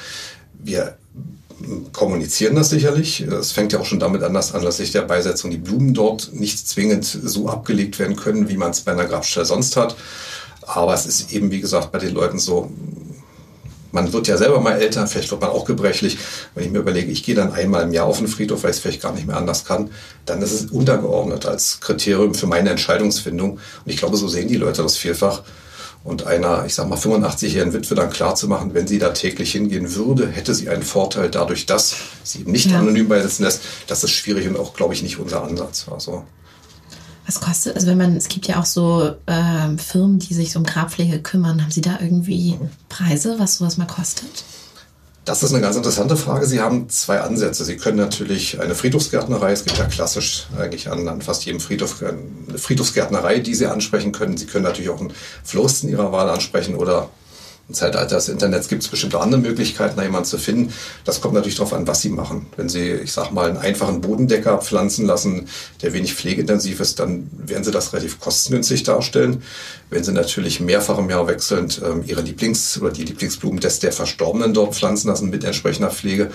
Wir 0.63 0.97
kommunizieren 1.93 2.57
das 2.57 2.71
sicherlich. 2.71 3.21
Es 3.21 3.53
fängt 3.53 3.73
ja 3.73 3.79
auch 3.79 3.85
schon 3.85 4.01
damit 4.01 4.23
an, 4.23 4.35
dass 4.35 4.55
anlässlich 4.55 4.91
der 4.91 5.03
Beisetzung 5.03 5.51
die 5.51 5.59
Blumen 5.59 5.95
dort 5.95 6.33
nicht 6.33 6.67
zwingend 6.67 7.05
so 7.05 7.49
abgelegt 7.49 7.99
werden 7.99 8.17
können, 8.17 8.49
wie 8.49 8.57
man 8.57 8.71
es 8.71 8.81
bei 8.81 8.93
einer 8.93 9.05
Grabstelle 9.05 9.47
sonst 9.47 9.77
hat. 9.77 9.97
Aber 10.63 10.95
es 10.95 11.07
ist 11.07 11.33
eben, 11.33 11.51
wie 11.51 11.61
gesagt, 11.61 11.93
bei 11.93 11.99
den 11.99 12.15
Leuten 12.15 12.39
so, 12.39 12.71
man 13.93 14.13
wird 14.13 14.27
ja 14.27 14.37
selber 14.37 14.61
mal 14.61 14.81
älter, 14.81 15.07
vielleicht 15.07 15.31
wird 15.31 15.41
man 15.41 15.51
auch 15.51 15.65
gebrechlich. 15.65 16.19
Wenn 16.55 16.65
ich 16.65 16.71
mir 16.71 16.81
überlege, 16.81 17.13
ich 17.13 17.23
gehe 17.23 17.35
dann 17.35 17.53
einmal 17.53 17.83
im 17.83 17.93
Jahr 17.93 18.07
auf 18.07 18.19
den 18.19 18.29
Friedhof, 18.29 18.65
weil 18.65 18.71
ich 18.71 18.77
es 18.77 18.83
vielleicht 18.83 19.03
gar 19.03 19.13
nicht 19.13 19.27
mehr 19.27 19.37
anders 19.37 19.65
kann, 19.65 19.91
dann 20.27 20.43
ist 20.43 20.53
es 20.53 20.71
untergeordnet 20.71 21.47
als 21.47 21.81
Kriterium 21.81 22.35
für 22.35 22.47
meine 22.47 22.71
Entscheidungsfindung. 22.71 23.53
Und 23.53 23.61
ich 23.85 23.99
glaube, 23.99 24.17
so 24.17 24.27
sehen 24.29 24.49
die 24.49 24.57
Leute 24.57 24.83
das 24.83 24.97
vielfach. 24.97 25.43
Und 26.05 26.27
einer, 26.27 26.65
ich 26.67 26.75
sag 26.75 26.89
mal, 26.89 26.99
85-jährigen 26.99 27.73
Witwe 27.73 27.95
dann 27.95 28.11
klar 28.11 28.35
zu 28.35 28.49
machen, 28.49 28.75
wenn 28.75 28.89
sie 28.89 28.99
da 28.99 29.11
täglich 29.11 29.53
hingehen 29.53 29.95
würde, 29.95 30.27
hätte 30.27 30.53
sie 30.53 30.69
einen 30.69 30.83
Vorteil 30.83 31.31
dadurch, 31.31 31.67
dass 31.67 31.95
sie 32.25 32.41
eben 32.41 32.51
nicht 32.51 32.71
ja. 32.71 32.81
anonym 32.81 33.09
beisetzen 33.09 33.45
lässt. 33.45 33.63
Das 33.87 34.03
ist 34.03 34.11
schwierig 34.11 34.49
und 34.49 34.59
auch, 34.59 34.75
glaube 34.75 34.95
ich, 34.95 35.05
nicht 35.05 35.21
unser 35.21 35.45
Ansatz. 35.45 35.87
Also 35.89 36.25
was 37.27 37.41
kostet, 37.41 37.77
also 37.77 37.87
wenn 37.87 37.99
man, 37.99 38.17
es 38.17 38.29
gibt 38.29 38.49
ja 38.49 38.61
auch 38.61 38.65
so 38.65 39.15
äh, 39.27 39.77
Firmen, 39.79 40.19
die 40.19 40.35
sich 40.35 40.57
um 40.57 40.65
Grabpflege 40.65 41.21
kümmern. 41.21 41.63
Haben 41.63 41.71
Sie 41.71 41.81
da 41.81 41.99
irgendwie 42.01 42.59
Preise, 42.89 43.37
was 43.39 43.57
sowas 43.57 43.77
mal 43.77 43.87
kostet? 43.87 44.45
Das 45.25 45.45
ist 45.45 45.53
eine 45.53 45.63
ganz 45.63 45.77
interessante 45.77 46.17
Frage. 46.17 46.47
Sie 46.47 46.61
haben 46.61 46.89
zwei 46.89 47.21
Ansätze. 47.21 47.65
Sie 47.65 47.77
können 47.77 47.97
natürlich 47.97 48.61
eine 48.61 48.75
Friedhofsgärtnerei, 48.75 49.53
es 49.53 49.65
gibt 49.65 49.79
ja 49.79 49.85
klassisch 49.85 50.49
eigentlich 50.59 50.91
an, 50.91 51.07
an 51.07 51.23
fast 51.23 51.45
jedem 51.45 51.61
Friedhof 51.61 52.03
eine 52.03 52.59
Friedhofsgärtnerei, 52.59 53.39
die 53.39 53.55
Sie 53.55 53.67
ansprechen 53.67 54.11
können. 54.11 54.37
Sie 54.37 54.47
können 54.47 54.65
natürlich 54.65 54.91
auch 54.91 55.01
einen 55.01 55.13
Floristen 55.45 55.89
Ihrer 55.89 56.11
Wahl 56.11 56.29
ansprechen 56.29 56.75
oder 56.75 57.09
Im 57.73 57.77
Zeitalter 57.77 58.17
des 58.17 58.29
Internets 58.29 58.69
gibt 58.69 58.83
es 58.83 58.89
bestimmt 58.91 59.15
auch 59.15 59.23
andere 59.23 59.41
Möglichkeiten, 59.41 59.97
da 59.97 60.03
jemanden 60.03 60.27
zu 60.27 60.37
finden. 60.37 60.75
Das 61.07 61.23
kommt 61.23 61.33
natürlich 61.33 61.57
darauf 61.57 61.73
an, 61.73 61.87
was 61.87 62.03
Sie 62.03 62.11
machen. 62.11 62.45
Wenn 62.59 62.69
Sie, 62.69 62.91
ich 62.91 63.13
sag 63.13 63.33
mal, 63.33 63.49
einen 63.49 63.57
einfachen 63.57 64.03
Bodendecker 64.03 64.59
pflanzen 64.59 65.07
lassen, 65.07 65.49
der 65.81 65.95
wenig 65.95 66.13
pflegeintensiv 66.13 66.81
ist, 66.81 67.01
dann 67.01 67.31
werden 67.33 67.65
Sie 67.65 67.71
das 67.71 67.95
relativ 67.95 68.21
kostengünstig 68.21 68.83
darstellen. 68.83 69.43
Wenn 69.93 70.05
Sie 70.05 70.13
natürlich 70.13 70.59
mehrfach 70.59 70.97
im 70.97 71.11
Jahr 71.11 71.29
wechselnd 71.29 71.83
ähm, 71.85 72.03
Ihre 72.07 72.23
Lieblings- 72.23 72.81
oder 72.81 72.91
die 72.91 73.05
Lieblingsblumen 73.05 73.61
des 73.61 73.79
der 73.79 73.93
Verstorbenen 73.93 74.55
dort 74.55 74.75
pflanzen 74.75 75.09
lassen 75.09 75.29
mit 75.29 75.45
entsprechender 75.45 75.91
Pflege, 75.91 76.31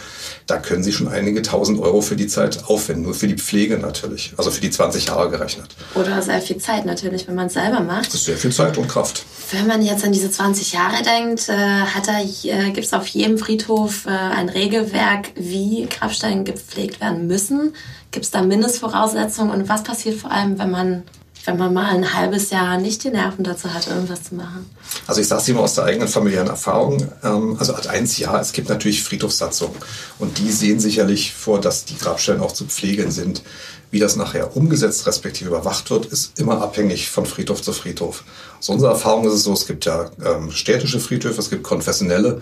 da 0.46 0.58
können 0.58 0.84
Sie 0.84 0.94
schon 0.94 1.08
einige 1.08 1.42
tausend 1.42 1.80
Euro 1.80 2.02
für 2.02 2.16
die 2.16 2.28
Zeit 2.28 2.66
aufwenden. 2.66 3.06
Nur 3.06 3.16
für 3.16 3.28
die 3.28 3.36
Pflege 3.36 3.80
natürlich. 3.80 4.34
Also 4.38 4.52
für 4.52 4.62
die 4.62 4.70
20 4.70 5.08
Jahre 5.08 5.32
gerechnet. 5.32 5.70
Oder 5.96 6.22
sehr 6.22 6.40
viel 6.40 6.58
Zeit 6.58 6.86
natürlich, 6.86 7.28
wenn 7.28 7.34
man 7.34 7.48
es 7.48 7.54
selber 7.54 7.80
macht. 7.80 8.08
Das 8.08 8.14
ist 8.14 8.26
sehr 8.26 8.38
viel 8.38 8.52
Zeit 8.52 8.78
und 8.78 8.88
Kraft. 8.88 9.26
Wenn 9.50 9.66
man 9.66 9.82
jetzt 9.82 10.06
an 10.06 10.12
diese 10.12 10.30
20 10.30 10.74
Jahre 10.74 11.02
denkt, 11.02 11.50
äh, 11.50 11.54
hat 11.54 12.08
äh, 12.10 12.66
gibt 12.72 12.86
es 12.86 12.94
auf 12.94 13.08
jedem 13.08 13.40
Friedhof 13.40 14.06
äh, 14.06 14.10
ein 14.10 14.50
Regelwerk, 14.50 15.32
wie 15.34 15.88
Grabsteine 15.90 16.44
gepflegt 16.44 17.02
werden 17.02 17.26
müssen? 17.26 17.74
Gibt 18.12 18.26
es 18.26 18.32
da 18.32 18.44
Mindestvoraussetzungen? 18.44 19.52
Und 19.52 19.68
was 19.68 19.82
passiert 19.82 20.20
vor 20.20 20.32
allem, 20.32 20.60
wenn 20.60 20.70
man 20.70 21.04
wenn 21.48 21.58
man 21.58 21.74
mal 21.74 21.86
ein 21.86 22.14
halbes 22.14 22.50
Jahr 22.50 22.78
nicht 22.78 23.06
die 23.06 23.10
Nerven 23.10 23.44
dazu 23.44 23.74
hat, 23.74 23.88
irgendwas 23.88 24.24
zu 24.24 24.36
machen? 24.36 24.70
Also 25.08 25.22
ich 25.22 25.28
sage 25.28 25.42
es 25.42 25.48
immer 25.48 25.62
aus 25.62 25.76
der 25.76 25.86
eigenen 25.86 26.10
familiären 26.10 26.50
Erfahrung. 26.50 27.08
Ähm, 27.24 27.56
also 27.58 27.74
als 27.74 27.88
eins 27.88 28.18
ja, 28.18 28.40
es 28.40 28.52
gibt 28.52 28.68
natürlich 28.68 29.02
Friedhofssatzungen 29.02 29.78
und 30.20 30.38
die 30.40 30.52
sehen 30.52 30.82
sicherlich 30.82 31.34
vor, 31.34 31.62
dass 31.62 31.86
die 31.86 31.98
Grabstellen 31.98 32.42
auch 32.42 32.52
zu 32.52 32.66
pflegen 32.66 33.12
sind. 33.12 33.44
Wie 33.90 34.00
das 34.00 34.18
nachher 34.18 34.58
umgesetzt 34.58 35.08
respektive 35.08 35.50
überwacht 35.50 35.90
wird, 35.90 36.08
ist 36.08 36.38
immer 36.38 36.62
abhängig 36.62 37.10
von 37.10 37.26
Friedhof 37.26 37.62
zu 37.62 37.72
Friedhof. 37.72 38.26
Aus 38.60 38.68
unserer 38.68 38.92
Erfahrung 38.92 39.26
ist 39.26 39.34
es 39.34 39.44
so, 39.44 39.54
es 39.54 39.66
gibt 39.66 39.86
ja 39.86 40.12
ähm, 40.26 40.52
städtische 40.52 41.00
Friedhöfe, 41.00 41.40
es 41.40 41.50
gibt 41.50 41.64
konfessionelle. 41.64 42.42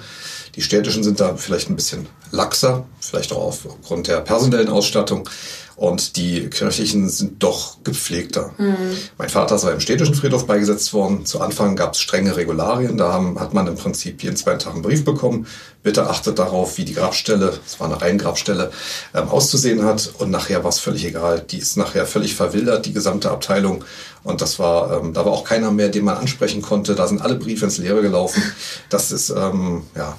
Die 0.56 0.64
städtischen 0.64 1.04
sind 1.04 1.20
da 1.20 1.36
vielleicht 1.36 1.70
ein 1.70 1.76
bisschen 1.76 2.08
laxer, 2.32 2.86
vielleicht 3.00 3.32
auch 3.32 3.44
aufgrund 3.44 4.08
der 4.08 4.22
personellen 4.22 4.70
Ausstattung. 4.70 5.30
Und 5.76 6.16
die 6.16 6.50
kirchlichen 6.50 7.10
sind 7.10 7.44
doch 7.44 7.84
gepflegter. 7.84 8.54
Mhm. 8.58 8.76
Mein 9.18 9.28
Vater 9.28 9.56
ist 9.56 9.66
im 9.66 9.82
städtischen 9.82 10.16
Friedhof 10.16 10.48
beigesetzt 10.48 10.94
worden. 10.94 11.26
Zu 11.26 11.42
Anfang 11.42 11.76
gab 11.76 11.94
es 11.94 12.00
strenge 12.00 12.38
Regularien. 12.38 12.98
Da 12.98 13.12
haben, 13.12 13.38
hat 13.40 13.54
man 13.54 13.68
im 13.68 13.76
Prinzip 13.76 14.24
jeden 14.24 14.38
zweiten 14.38 14.60
Tag 14.60 14.74
einen 14.74 14.84
Brief 14.84 15.04
bekommen. 15.04 15.48
Bitte 15.84 16.10
achtet 16.10 16.40
darauf, 16.40 16.78
wie 16.78 16.86
die 16.86 16.94
Grabstelle, 16.94 17.60
es 17.66 17.80
war 17.80 17.88
eine 17.88 18.02
Reihengrabstelle, 18.02 18.72
ähm, 19.14 19.28
auszusehen 19.28 19.84
hat. 19.84 20.14
Und 20.18 20.32
nachher 20.32 20.64
war 20.64 20.70
es 20.70 20.80
völlig 20.80 21.04
egal. 21.06 21.42
Die 21.42 21.58
ist 21.58 21.76
nachher 21.76 22.06
völlig 22.06 22.36
verwildert, 22.36 22.86
die 22.86 22.94
gesamte 22.94 23.30
Abteilung. 23.30 23.84
Und 24.24 24.42
das 24.42 24.58
war, 24.60 24.98
ähm, 25.02 25.14
da 25.14 25.26
war 25.26 25.34
auch 25.34 25.44
keiner 25.44 25.72
mehr, 25.72 25.90
den 25.90 26.06
man 26.06 26.16
ansprechen 26.16 26.62
konnte. 26.62 26.96
Da 26.96 27.08
sind 27.08 27.22
alle 27.22 27.36
Briefe 27.36 27.66
ins 27.66 27.78
Leere 27.80 28.02
gelaufen. 28.02 28.42
Das 28.90 29.12
ist, 29.12 29.30
ähm, 29.30 29.84
ja, 29.94 30.18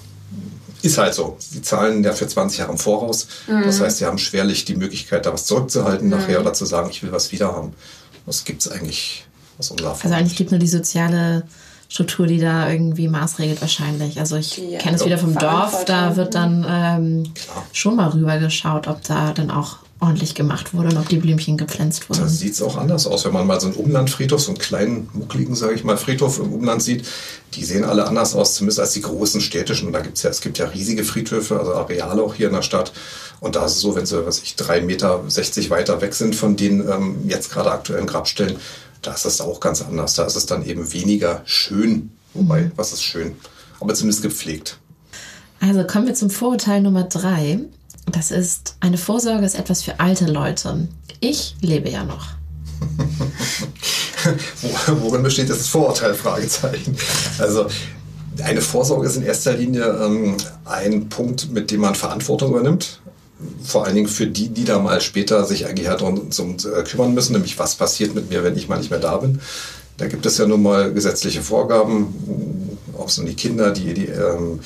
ist 0.87 0.99
halt 0.99 1.14
so. 1.14 1.37
Sie 1.38 1.62
zahlen 1.62 2.03
ja 2.03 2.12
für 2.12 2.27
20 2.27 2.59
Jahre 2.59 2.72
im 2.72 2.79
Voraus. 2.79 3.29
Mhm. 3.46 3.64
Das 3.64 3.81
heißt, 3.81 3.99
sie 3.99 4.07
haben 4.07 4.18
schwerlich 4.18 4.64
die 4.64 4.77
Möglichkeit, 4.77 5.27
da 5.27 5.33
was 5.33 5.46
zurückzuhalten 5.46 6.09
mhm. 6.09 6.16
nachher 6.16 6.40
oder 6.40 6.53
zu 6.53 6.64
sagen, 6.64 6.90
ich 6.90 7.03
will 7.03 7.12
was 7.12 7.33
wieder 7.33 7.53
haben. 7.55 7.75
Das 8.25 8.44
gibt 8.44 8.62
es 8.62 8.68
eigentlich 8.68 9.27
aus 9.59 9.70
unserer 9.70 9.90
Erfahrung. 9.90 10.12
Also 10.12 10.20
eigentlich 10.20 10.37
gibt 10.37 10.51
nur 10.51 10.61
die 10.61 10.66
soziale 10.66 11.44
Struktur, 11.88 12.27
die 12.27 12.40
da 12.40 12.68
irgendwie 12.68 13.09
maßregelt 13.09 13.61
wahrscheinlich. 13.61 14.18
Also 14.18 14.37
ich 14.37 14.59
ja. 14.59 14.79
kenne 14.79 14.96
es 14.96 15.05
wieder 15.05 15.18
vom 15.18 15.38
Dorf, 15.38 15.85
da 15.85 16.16
wird 16.16 16.35
dann 16.35 16.66
ähm, 16.68 17.33
schon 17.72 17.96
mal 17.96 18.09
rüber 18.09 18.38
geschaut, 18.38 18.88
ob 18.88 19.03
da 19.05 19.33
dann 19.33 19.51
auch 19.51 19.79
ordentlich 19.98 20.35
gemacht 20.35 20.74
wurde 20.74 20.88
und 20.88 20.98
ob 20.98 21.09
die 21.09 21.16
Blümchen 21.16 21.56
gepflanzt 21.56 22.11
wurden. 22.11 22.20
Da 22.20 22.28
sieht 22.28 22.52
es 22.52 22.61
auch 22.61 22.76
anders 22.76 23.06
aus, 23.06 23.24
wenn 23.24 23.32
man 23.32 23.46
mal 23.46 23.59
so 23.61 23.68
einen 23.68 23.76
Umlandfriedhof, 23.76 24.42
so 24.42 24.50
einen 24.50 24.59
kleinen, 24.59 25.09
muckligen, 25.14 25.54
sage 25.54 25.74
ich 25.74 25.85
mal, 25.85 25.96
Friedhof 25.96 26.38
im 26.38 26.52
Umland 26.52 26.82
sieht. 26.82 27.06
Die 27.54 27.64
sehen 27.64 27.82
alle 27.82 28.06
anders 28.06 28.35
aus, 28.35 28.54
zumindest 28.54 28.80
als 28.80 28.92
die 28.92 29.00
großen 29.00 29.40
städtischen. 29.40 29.87
Und 29.87 29.94
da 29.94 30.00
gibt's 30.00 30.22
ja, 30.22 30.28
es 30.28 30.42
gibt 30.42 30.59
ja 30.59 30.66
riesige 30.66 31.02
Friedhöfe, 31.02 31.59
also 31.59 31.74
Areale 31.74 32.22
auch 32.22 32.35
hier 32.35 32.48
in 32.48 32.52
der 32.52 32.62
Stadt. 32.62 32.92
Und 33.40 33.56
da 33.56 33.64
ist 33.64 33.72
es 33.72 33.80
so, 33.80 33.96
wenn 33.96 34.04
sie, 34.04 34.26
was 34.26 34.42
ich, 34.42 34.54
drei 34.56 34.82
Meter 34.82 35.24
sechzig 35.28 35.70
weiter 35.70 36.00
weg 36.02 36.14
sind 36.14 36.35
von 36.35 36.56
den 36.56 36.87
ähm, 36.87 37.16
jetzt 37.26 37.50
gerade 37.50 37.70
aktuellen 37.70 38.06
Grabstellen, 38.06 38.56
da 39.00 39.14
ist 39.14 39.24
es 39.24 39.40
auch 39.40 39.61
ganz 39.61 39.80
anders. 39.80 40.14
Da 40.14 40.24
ist 40.24 40.37
es 40.37 40.44
dann 40.44 40.64
eben 40.66 40.92
weniger 40.92 41.40
schön. 41.46 42.11
Wobei, 42.35 42.62
mhm. 42.62 42.72
was 42.76 42.92
ist 42.92 43.02
schön? 43.02 43.37
Aber 43.80 43.94
zumindest 43.94 44.22
gepflegt. 44.22 44.78
Also 45.61 45.85
kommen 45.85 46.06
wir 46.06 46.14
zum 46.14 46.28
Vorurteil 46.28 46.82
Nummer 46.82 47.04
drei. 47.04 47.61
Das 48.12 48.31
ist, 48.31 48.77
eine 48.81 48.99
Vorsorge 48.99 49.45
ist 49.45 49.59
etwas 49.59 49.83
für 49.83 50.01
alte 50.01 50.27
Leute. 50.27 50.88
Ich 51.21 51.57
lebe 51.61 51.90
ja 51.90 52.05
noch. 52.05 52.29
Worin 55.01 55.23
besteht 55.23 55.51
das 55.51 55.66
Vorurteil? 55.66 56.14
Fragezeichen. 56.14 56.97
Also 57.38 57.66
eine 58.42 58.61
Vorsorge 58.61 59.07
ist 59.07 59.16
in 59.16 59.23
erster 59.23 59.55
Linie 59.55 59.85
ähm, 59.85 60.37
ein 60.64 61.09
Punkt, 61.09 61.51
mit 61.53 61.71
dem 61.71 61.81
man 61.81 61.95
Verantwortung 61.95 62.51
übernimmt. 62.51 63.01
Vor 63.62 63.85
allen 63.85 63.95
Dingen 63.95 64.09
für 64.09 64.27
die, 64.27 64.49
die 64.49 64.64
da 64.64 64.79
mal 64.79 65.01
später 65.01 65.45
sich 65.45 65.66
eigentlich 65.66 65.87
darum 65.87 66.29
äh, 66.31 66.83
kümmern 66.85 67.14
müssen, 67.14 67.33
nämlich 67.33 67.59
was 67.59 67.75
passiert 67.75 68.14
mit 68.14 68.31
mir, 68.31 68.45
wenn 68.45 68.57
ich 68.57 68.69
mal 68.69 68.79
nicht 68.79 68.90
mehr 68.90 69.01
da 69.01 69.16
bin. 69.19 69.40
Da 69.99 70.07
gibt 70.07 70.27
es 70.27 70.38
ja 70.38 70.47
nun 70.47 70.62
mal 70.62 70.92
gesetzliche 70.92 71.42
Vorgaben, 71.42 72.79
ob 72.92 73.09
es 73.09 73.16
nun 73.16 73.27
die 73.27 73.35
Kinder, 73.35 73.71
die, 73.73 73.95
die, 73.95 74.07
ähm, 74.07 74.61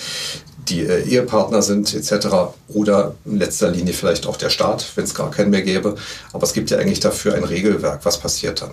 die 0.71 0.87
äh, 0.87 1.03
Ehepartner 1.03 1.63
sind 1.63 1.93
etc. 1.93 2.29
Oder 2.69 3.15
in 3.25 3.39
letzter 3.39 3.71
Linie 3.71 3.93
vielleicht 3.93 4.27
auch 4.27 4.37
der 4.37 4.51
Staat, 4.51 4.87
wenn 4.95 5.05
es 5.05 5.15
gar 5.15 5.31
keinen 5.31 5.51
mehr 5.51 5.63
gäbe. 5.63 5.97
Aber 6.33 6.45
es 6.45 6.53
gibt 6.53 6.71
ja 6.71 6.79
eigentlich 6.79 7.01
dafür 7.01 7.35
ein 7.35 7.45
Regelwerk, 7.45 8.05
was 8.05 8.19
passiert 8.19 8.63
dann. 8.63 8.73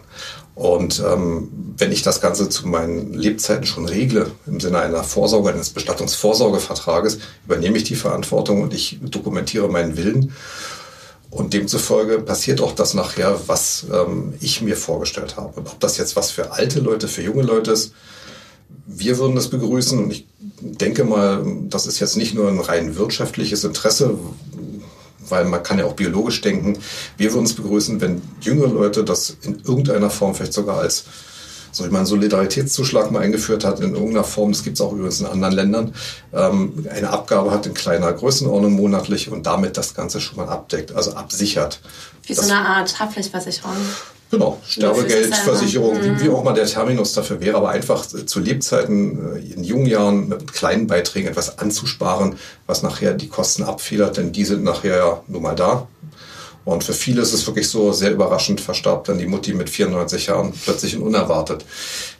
Und 0.56 1.04
ähm, 1.06 1.50
wenn 1.78 1.92
ich 1.92 2.02
das 2.02 2.22
Ganze 2.22 2.50
zu 2.50 2.68
meinen 2.68 3.14
Lebzeiten 3.14 3.66
schon 3.66 3.86
regle, 3.86 4.32
im 4.46 4.60
Sinne 4.60 4.80
einer 4.80 5.04
Vorsorge, 5.04 5.50
eines 5.50 5.70
Bestattungsvorsorgevertrages, 5.72 7.20
übernehme 7.46 7.78
ich 7.78 7.84
die 7.84 7.96
Verantwortung 7.96 8.62
und 8.62 8.74
ich 8.74 9.00
dokumentiere 9.02 9.68
meinen 9.68 9.98
Willen. 9.98 10.34
Und 11.30 11.54
demzufolge 11.54 12.20
passiert 12.20 12.62
auch 12.62 12.72
das 12.72 12.94
nachher, 12.94 13.40
was 13.48 13.86
ähm, 13.92 14.34
ich 14.40 14.62
mir 14.62 14.78
vorgestellt 14.78 15.36
habe. 15.36 15.60
Ob 15.60 15.80
das 15.80 15.98
jetzt 15.98 16.16
was 16.16 16.32
für 16.32 16.54
alte 16.54 16.80
Leute, 16.80 17.08
für 17.08 17.22
junge 17.22 17.44
Leute 17.44 17.72
ist, 17.72 17.92
wir 18.86 19.18
würden 19.18 19.36
das 19.36 19.50
begrüßen 19.50 20.00
und 20.00 20.12
ich 20.12 20.28
denke 20.60 21.04
mal, 21.04 21.46
das 21.70 21.88
ist 21.88 22.00
jetzt 22.00 22.18
nicht 22.18 22.34
nur 22.34 22.48
ein 22.48 22.60
rein 22.60 22.96
wirtschaftliches 22.96 23.64
Interesse, 23.64 24.18
weil 25.30 25.46
man 25.46 25.64
kann 25.64 25.78
ja 25.80 25.86
auch 25.86 25.94
biologisch 25.94 26.42
denken. 26.42 26.78
Wir 27.18 27.34
würden 27.34 27.46
es 27.46 27.54
begrüßen, 27.54 28.00
wenn 28.02 28.22
jüngere 28.42 28.70
Leute 28.70 29.04
das 29.04 29.38
in 29.42 29.62
irgendeiner 29.66 30.10
Form 30.10 30.34
vielleicht 30.34 30.54
sogar 30.54 30.80
als 30.80 31.06
so 31.78 31.86
wie 31.86 31.90
man 31.90 32.06
Solidaritätszuschlag 32.06 33.12
mal 33.12 33.22
eingeführt 33.22 33.64
hat 33.64 33.80
in 33.82 33.94
irgendeiner 33.94 34.24
Form, 34.24 34.52
das 34.52 34.64
gibt 34.64 34.78
es 34.78 34.82
auch 34.82 34.94
übrigens 34.94 35.20
in 35.20 35.28
anderen 35.28 35.54
Ländern, 35.54 35.94
ähm, 36.34 36.88
eine 36.90 37.10
Abgabe 37.12 37.52
hat 37.52 37.68
in 37.68 37.74
kleiner 37.74 38.12
Größenordnung 38.14 38.74
monatlich 38.74 39.30
und 39.30 39.46
damit 39.46 39.78
das 39.78 39.94
Ganze 39.94 40.20
schon 40.20 40.38
mal 40.38 40.50
abdeckt, 40.50 40.96
also 40.96 41.14
absichert. 41.14 41.80
Wie 42.24 42.34
so 42.34 42.42
eine 42.42 42.56
Art 42.56 43.00
Haftpflichtversicherung. 43.00 43.76
Genau, 44.30 44.62
Sterbegeldversicherung, 44.68 46.02
wie, 46.04 46.24
wie, 46.24 46.30
auch 46.30 46.44
mal 46.44 46.54
der 46.54 46.66
Terminus 46.66 47.14
dafür 47.14 47.40
wäre, 47.40 47.56
aber 47.58 47.70
einfach 47.70 48.06
zu 48.06 48.40
Lebzeiten 48.40 49.38
äh, 49.38 49.54
in 49.54 49.64
jungen 49.64 49.86
Jahren 49.86 50.28
mit 50.28 50.52
kleinen 50.52 50.88
Beiträgen 50.88 51.30
etwas 51.30 51.60
anzusparen, 51.60 52.38
was 52.66 52.84
nachher 52.84 53.14
die 53.14 53.30
Kosten 53.30 53.64
abfedert, 53.64 54.18
denn 54.18 54.34
die 54.34 54.44
sind 54.44 54.64
nachher 54.64 54.98
ja 54.98 55.24
nun 55.28 55.44
mal 55.44 55.56
da. 55.56 55.88
Und 56.68 56.84
für 56.84 56.94
viele 56.94 57.22
ist 57.22 57.32
es 57.32 57.48
wirklich 57.48 57.70
so 57.70 57.94
sehr 57.94 58.12
überraschend, 58.12 58.60
verstarb 58.60 59.06
dann 59.06 59.18
die 59.18 59.26
Mutti 59.26 59.54
mit 59.54 59.70
94 59.70 60.26
Jahren 60.26 60.52
plötzlich 60.52 60.98
und 60.98 61.04
unerwartet. 61.04 61.64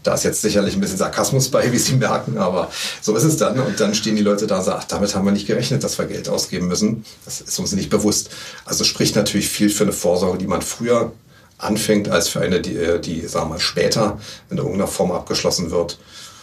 Da 0.04 0.14
ist 0.14 0.24
jetzt 0.24 0.42
sicherlich 0.42 0.74
ein 0.74 0.80
bisschen 0.80 0.98
Sarkasmus 0.98 1.50
bei, 1.50 1.70
wie 1.74 1.78
Sie 1.78 1.98
merken, 1.98 2.38
aber 2.38 2.72
so 3.02 3.14
ist 3.18 3.26
es 3.26 3.36
dann. 3.36 3.60
Und 3.60 3.78
dann 3.82 3.94
stehen 3.94 4.16
die 4.16 4.22
Leute 4.22 4.48
da 4.48 4.60
und 4.60 4.64
sagen, 4.64 4.80
ach, 4.82 4.88
damit 4.88 5.14
haben 5.14 5.26
wir 5.26 5.34
nicht 5.34 5.48
gerechnet, 5.48 5.84
dass 5.84 5.98
wir 5.98 6.06
Geld 6.06 6.30
ausgeben 6.30 6.70
müssen. 6.70 7.04
Das 7.26 7.42
ist 7.42 7.60
uns 7.60 7.74
nicht 7.74 7.90
bewusst. 7.90 8.30
Also 8.64 8.86
spricht 8.86 9.18
natürlich 9.18 9.50
viel 9.50 9.70
für 9.70 9.84
eine 9.84 9.92
Vorsorge, 9.92 10.38
die 10.38 10.48
man 10.48 10.62
früher 10.62 11.12
anfängt, 11.58 12.10
als 12.10 12.30
für 12.30 12.42
eine, 12.42 12.62
die, 12.62 12.76
äh, 12.76 13.00
die 13.00 13.22
sagen 13.28 13.48
wir 13.48 13.56
mal, 13.56 13.60
später 13.60 14.20
in 14.50 14.58
irgendeiner 14.58 14.88
Form 14.88 15.12
abgeschlossen 15.12 15.72
wird. 15.72 15.98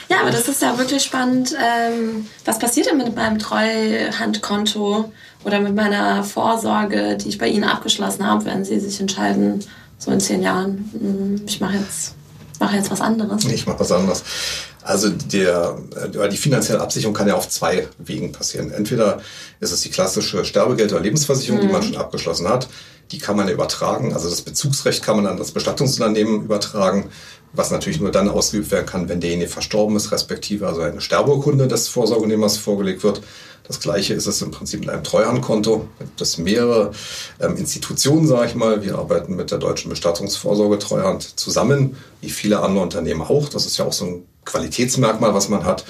Ja, 0.09 0.21
aber 0.21 0.31
das 0.31 0.49
ist 0.49 0.61
ja 0.61 0.77
wirklich 0.77 1.03
spannend. 1.03 1.55
Ähm, 1.55 2.27
was 2.45 2.59
passiert 2.59 2.87
denn 2.87 2.99
mit 2.99 3.15
meinem 3.15 3.39
Treuhandkonto 3.39 5.11
oder 5.45 5.61
mit 5.61 5.75
meiner 5.75 6.25
Vorsorge, 6.25 7.17
die 7.17 7.29
ich 7.29 7.39
bei 7.39 7.49
Ihnen 7.49 7.65
abgeschlossen 7.65 8.27
habe, 8.27 8.45
wenn 8.45 8.65
Sie 8.65 8.79
sich 8.81 9.01
entscheiden, 9.01 9.65
so 9.99 10.11
in 10.11 10.21
zehn 10.21 10.43
Jahren, 10.43 10.91
hm, 10.93 11.43
ich 11.47 11.61
mache 11.61 11.77
jetzt, 11.77 12.15
mache 12.61 12.77
jetzt 12.77 12.91
was 12.91 13.01
anderes? 13.01 13.45
Ich 13.47 13.67
mache 13.67 13.81
was 13.81 13.93
anderes. 13.93 14.23
Also 14.83 15.09
der, 15.09 15.79
äh, 16.21 16.29
die 16.29 16.37
finanzielle 16.37 16.81
Absicherung 16.81 17.15
kann 17.15 17.27
ja 17.27 17.35
auf 17.35 17.49
zwei 17.49 17.89
Wegen 17.99 18.33
passieren. 18.33 18.71
Entweder 18.71 19.23
ist 19.61 19.73
es 19.73 19.81
die 19.81 19.91
klassische 19.91 20.45
Sterbegeld- 20.45 20.93
oder 20.93 21.01
Lebensversicherung, 21.01 21.61
mhm. 21.61 21.67
die 21.67 21.73
man 21.73 21.83
schon 21.83 21.97
abgeschlossen 21.97 22.49
hat 22.49 22.69
die 23.13 23.19
kann 23.19 23.37
man 23.37 23.49
übertragen. 23.49 24.13
Also 24.13 24.29
das 24.29 24.43
Bezugsrecht 24.43 25.03
kann 25.03 25.17
man 25.17 25.27
an 25.27 25.37
das 25.37 25.53
Bestattungsunternehmen 25.53 26.45
übertragen, 26.45 27.11
was 27.53 27.71
natürlich 27.71 28.01
nur 28.01 28.11
dann 28.11 28.29
ausgeübt 28.29 28.71
werden 28.71 28.87
kann, 28.87 29.09
wenn 29.09 29.21
derjenige 29.21 29.49
verstorben 29.49 29.97
ist, 29.97 30.13
respektive 30.13 30.67
also 30.67 30.81
eine 30.81 31.01
Sterbeurkunde 31.01 31.69
des 31.69 31.89
Vorsorgenehmers 31.89 32.57
vorgelegt 32.57 33.05
wird. 33.05 33.23
Das 33.67 33.81
gleiche 33.81 34.13
ist 34.13 34.27
es 34.27 34.43
im 34.43 34.51
Prinzip 34.51 34.81
mit 34.81 34.91
einem 34.91 35.05
Treuhandkonto. 35.05 35.89
Das 36.17 36.37
mehrere 36.37 36.91
ähm, 37.41 37.57
Institutionen, 37.57 38.27
sage 38.27 38.49
ich 38.49 38.55
mal. 38.55 38.83
Wir 38.83 38.99
arbeiten 38.99 39.37
mit 39.37 39.51
der 39.51 39.59
Deutschen 39.59 39.89
Bestattungsvorsorge 39.89 40.79
Treuhand 40.79 41.39
zusammen, 41.41 41.97
wie 42.21 42.29
viele 42.29 42.61
andere 42.61 42.83
Unternehmen 42.83 43.23
auch. 43.23 43.49
Das 43.49 43.65
ist 43.65 43.79
ja 43.79 43.87
auch 43.87 43.93
so 43.93 44.05
ein 44.05 44.27
Qualitätsmerkmal, 44.45 45.33
was 45.33 45.49
man 45.49 45.65
hat. 45.65 45.87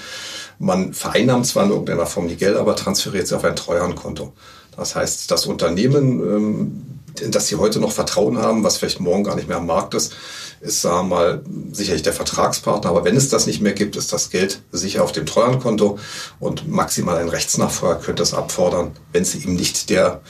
Man 0.57 0.93
vereinnahmt 0.93 1.47
zwar 1.47 1.65
in 1.65 1.71
irgendeiner 1.71 2.05
Form 2.05 2.29
die 2.29 2.37
Gelder, 2.37 2.61
aber 2.61 2.77
transferiert 2.77 3.27
sie 3.27 3.35
auf 3.35 3.43
ein 3.43 3.57
Treuhandkonto. 3.57 4.31
Das 4.77 4.95
heißt, 4.95 5.29
das 5.29 5.45
Unternehmen, 5.45 6.21
ähm, 6.21 6.85
in 7.21 7.31
das 7.31 7.47
sie 7.47 7.55
heute 7.55 7.79
noch 7.79 7.91
Vertrauen 7.91 8.37
haben, 8.37 8.63
was 8.63 8.77
vielleicht 8.77 8.99
morgen 8.99 9.23
gar 9.23 9.35
nicht 9.35 9.47
mehr 9.47 9.57
am 9.57 9.65
Markt 9.65 9.93
ist, 9.93 10.13
ist, 10.61 10.81
sagen 10.81 11.09
wir 11.09 11.15
mal, 11.15 11.41
sicherlich 11.71 12.03
der 12.03 12.13
Vertragspartner. 12.13 12.89
Aber 12.89 13.05
wenn 13.05 13.15
es 13.15 13.29
das 13.29 13.47
nicht 13.47 13.61
mehr 13.61 13.73
gibt, 13.73 13.95
ist 13.95 14.11
das 14.13 14.29
Geld 14.29 14.61
sicher 14.71 15.03
auf 15.03 15.11
dem 15.11 15.25
Treuhandkonto 15.25 15.99
und 16.39 16.67
maximal 16.67 17.17
ein 17.17 17.29
Rechtsnachfolger 17.29 17.99
könnte 17.99 18.23
es 18.23 18.33
abfordern, 18.33 18.91
wenn 19.11 19.23
es 19.23 19.35
eben 19.35 19.55
nicht 19.55 19.89
der 19.89 20.21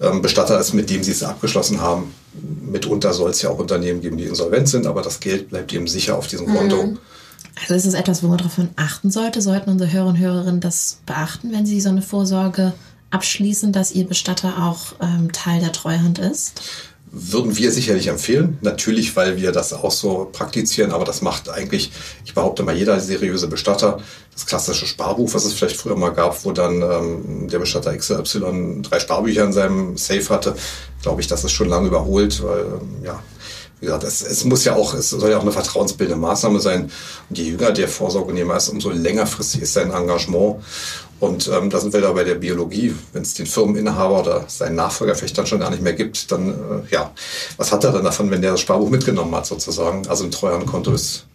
ähm, 0.00 0.22
Bestatter 0.22 0.58
ist, 0.58 0.74
mit 0.74 0.90
dem 0.90 1.02
sie 1.02 1.12
es 1.12 1.22
abgeschlossen 1.22 1.80
haben. 1.80 2.14
Mitunter 2.62 3.12
soll 3.12 3.30
es 3.30 3.42
ja 3.42 3.50
auch 3.50 3.58
Unternehmen 3.58 4.00
geben, 4.00 4.16
die 4.16 4.24
insolvent 4.24 4.68
sind, 4.68 4.86
aber 4.86 5.02
das 5.02 5.20
Geld 5.20 5.50
bleibt 5.50 5.72
eben 5.72 5.88
sicher 5.88 6.16
auf 6.16 6.28
diesem 6.28 6.46
Konto. 6.46 6.82
Mhm. 6.84 6.98
Also 7.62 7.74
ist 7.74 7.86
es 7.86 7.94
etwas, 7.94 8.22
wo 8.22 8.28
man 8.28 8.38
darauf 8.38 8.58
achten 8.76 9.10
sollte? 9.10 9.42
Sollten 9.42 9.70
unsere 9.70 9.92
Hörer 9.92 10.06
und 10.06 10.18
Hörerinnen 10.18 10.60
das 10.60 10.98
beachten, 11.04 11.52
wenn 11.52 11.66
sie 11.66 11.80
so 11.80 11.88
eine 11.88 12.02
Vorsorge 12.02 12.72
abschließen, 13.10 13.72
dass 13.72 13.92
ihr 13.92 14.06
Bestatter 14.06 14.64
auch 14.64 14.94
ähm, 15.00 15.32
Teil 15.32 15.60
der 15.60 15.72
Treuhand 15.72 16.18
ist? 16.18 16.60
Würden 17.12 17.56
wir 17.56 17.72
sicherlich 17.72 18.06
empfehlen. 18.06 18.58
Natürlich, 18.60 19.16
weil 19.16 19.36
wir 19.36 19.50
das 19.50 19.72
auch 19.72 19.90
so 19.90 20.28
praktizieren, 20.32 20.92
aber 20.92 21.04
das 21.04 21.22
macht 21.22 21.48
eigentlich, 21.48 21.90
ich 22.24 22.34
behaupte 22.34 22.62
mal, 22.62 22.76
jeder 22.76 23.00
seriöse 23.00 23.48
Bestatter. 23.48 23.98
Das 24.32 24.46
klassische 24.46 24.86
Sparbuch, 24.86 25.34
was 25.34 25.44
es 25.44 25.52
vielleicht 25.52 25.76
früher 25.76 25.96
mal 25.96 26.10
gab, 26.10 26.44
wo 26.44 26.52
dann 26.52 26.82
ähm, 26.82 27.48
der 27.48 27.58
Bestatter 27.58 27.96
XY 27.96 28.82
drei 28.82 29.00
Sparbücher 29.00 29.44
in 29.44 29.52
seinem 29.52 29.96
Safe 29.96 30.28
hatte, 30.28 30.54
glaube 31.02 31.20
ich, 31.20 31.26
das 31.26 31.42
ist 31.42 31.50
schon 31.50 31.68
lange 31.68 31.88
überholt, 31.88 32.40
weil, 32.44 32.60
ähm, 32.60 33.04
ja, 33.04 33.20
wie 33.80 33.86
gesagt, 33.86 34.04
es, 34.04 34.22
es 34.22 34.44
muss 34.44 34.64
ja 34.64 34.76
auch, 34.76 34.94
es 34.94 35.10
soll 35.10 35.30
ja 35.30 35.38
auch 35.38 35.42
eine 35.42 35.52
vertrauensbildende 35.52 36.20
Maßnahme 36.20 36.60
sein. 36.60 36.90
Und 37.28 37.38
je 37.38 37.44
jünger 37.44 37.72
der 37.72 37.88
Vorsorgenehmer 37.88 38.56
ist, 38.56 38.68
umso 38.68 38.90
längerfristig 38.90 39.62
ist 39.62 39.72
sein 39.72 39.90
Engagement. 39.90 40.62
Und 41.20 41.48
ähm, 41.48 41.68
da 41.68 41.78
sind 41.78 41.92
wir 41.92 42.00
da 42.00 42.12
bei 42.12 42.24
der 42.24 42.36
Biologie. 42.36 42.94
Wenn 43.12 43.22
es 43.22 43.34
den 43.34 43.46
Firmeninhaber 43.46 44.20
oder 44.20 44.44
seinen 44.48 44.76
Nachfolger 44.76 45.14
vielleicht 45.14 45.36
dann 45.36 45.46
schon 45.46 45.60
gar 45.60 45.70
nicht 45.70 45.82
mehr 45.82 45.92
gibt, 45.92 46.32
dann 46.32 46.48
äh, 46.48 46.54
ja, 46.90 47.12
was 47.58 47.70
hat 47.72 47.84
er 47.84 47.92
dann 47.92 48.04
davon, 48.04 48.30
wenn 48.30 48.40
der 48.40 48.52
das 48.52 48.60
Sparbuch 48.60 48.88
mitgenommen 48.88 49.34
hat 49.34 49.46
sozusagen? 49.46 50.06
Also 50.08 50.24
ein 50.24 50.30
Treuhandkonto 50.30 50.92
ist 50.92 51.26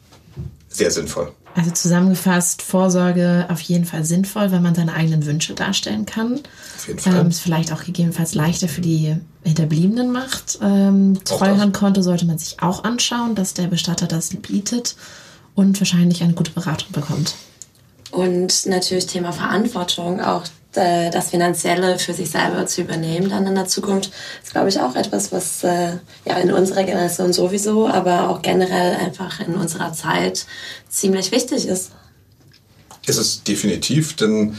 sehr 0.68 0.92
sinnvoll. 0.92 1.32
Also 1.56 1.72
zusammengefasst, 1.72 2.62
Vorsorge 2.62 3.46
auf 3.50 3.62
jeden 3.62 3.86
Fall 3.86 4.04
sinnvoll, 4.04 4.52
wenn 4.52 4.62
man 4.62 4.76
seine 4.76 4.94
eigenen 4.94 5.26
Wünsche 5.26 5.54
darstellen 5.54 6.06
kann. 6.06 6.42
Auf 6.76 6.88
jeden 6.88 7.00
Fall. 7.00 7.16
Ähm, 7.16 7.28
es 7.28 7.40
vielleicht 7.40 7.72
auch 7.72 7.86
gegebenenfalls 7.86 8.36
leichter 8.36 8.68
für 8.68 8.82
die 8.82 9.16
Hinterbliebenen 9.44 10.12
macht. 10.12 10.60
Ähm, 10.62 11.18
Treuhandkonto 11.24 12.02
sollte 12.02 12.26
man 12.26 12.38
sich 12.40 12.62
auch 12.62 12.84
anschauen, 12.84 13.36
dass 13.36 13.54
der 13.54 13.68
Bestatter 13.68 14.08
das 14.08 14.32
bietet 14.32 14.98
und 15.54 15.80
wahrscheinlich 15.80 16.24
eine 16.24 16.34
gute 16.34 16.52
Beratung 16.52 16.92
bekommt. 16.92 17.36
Und 18.16 18.66
natürlich 18.68 19.08
Thema 19.08 19.34
Verantwortung, 19.34 20.22
auch 20.22 20.44
äh, 20.76 21.10
das 21.10 21.32
Finanzielle 21.32 22.00
für 22.00 22.14
sich 22.14 22.30
selber 22.30 22.66
zu 22.66 22.80
übernehmen 22.80 23.30
dann 23.30 23.46
in 23.46 23.56
der 23.56 23.68
Zukunft, 23.68 24.10
ist, 24.42 24.54
glaube 24.54 24.70
ich, 24.70 24.80
auch 24.80 24.96
etwas, 24.96 25.34
was 25.34 25.66
äh, 25.66 25.98
ja 26.24 26.38
in 26.38 26.54
unserer 26.54 26.86
Generation 26.86 27.34
sowieso, 27.34 27.90
aber 27.90 28.30
auch 28.30 28.42
generell 28.42 28.96
einfach 28.96 29.42
in 29.42 29.56
unserer 29.56 29.92
Zeit 29.92 30.46
ziemlich 30.88 31.34
wichtig 31.34 31.68
ist. 31.68 31.92
Ist 33.06 33.18
es 33.18 33.44
definitiv, 33.44 34.16
denn 34.16 34.56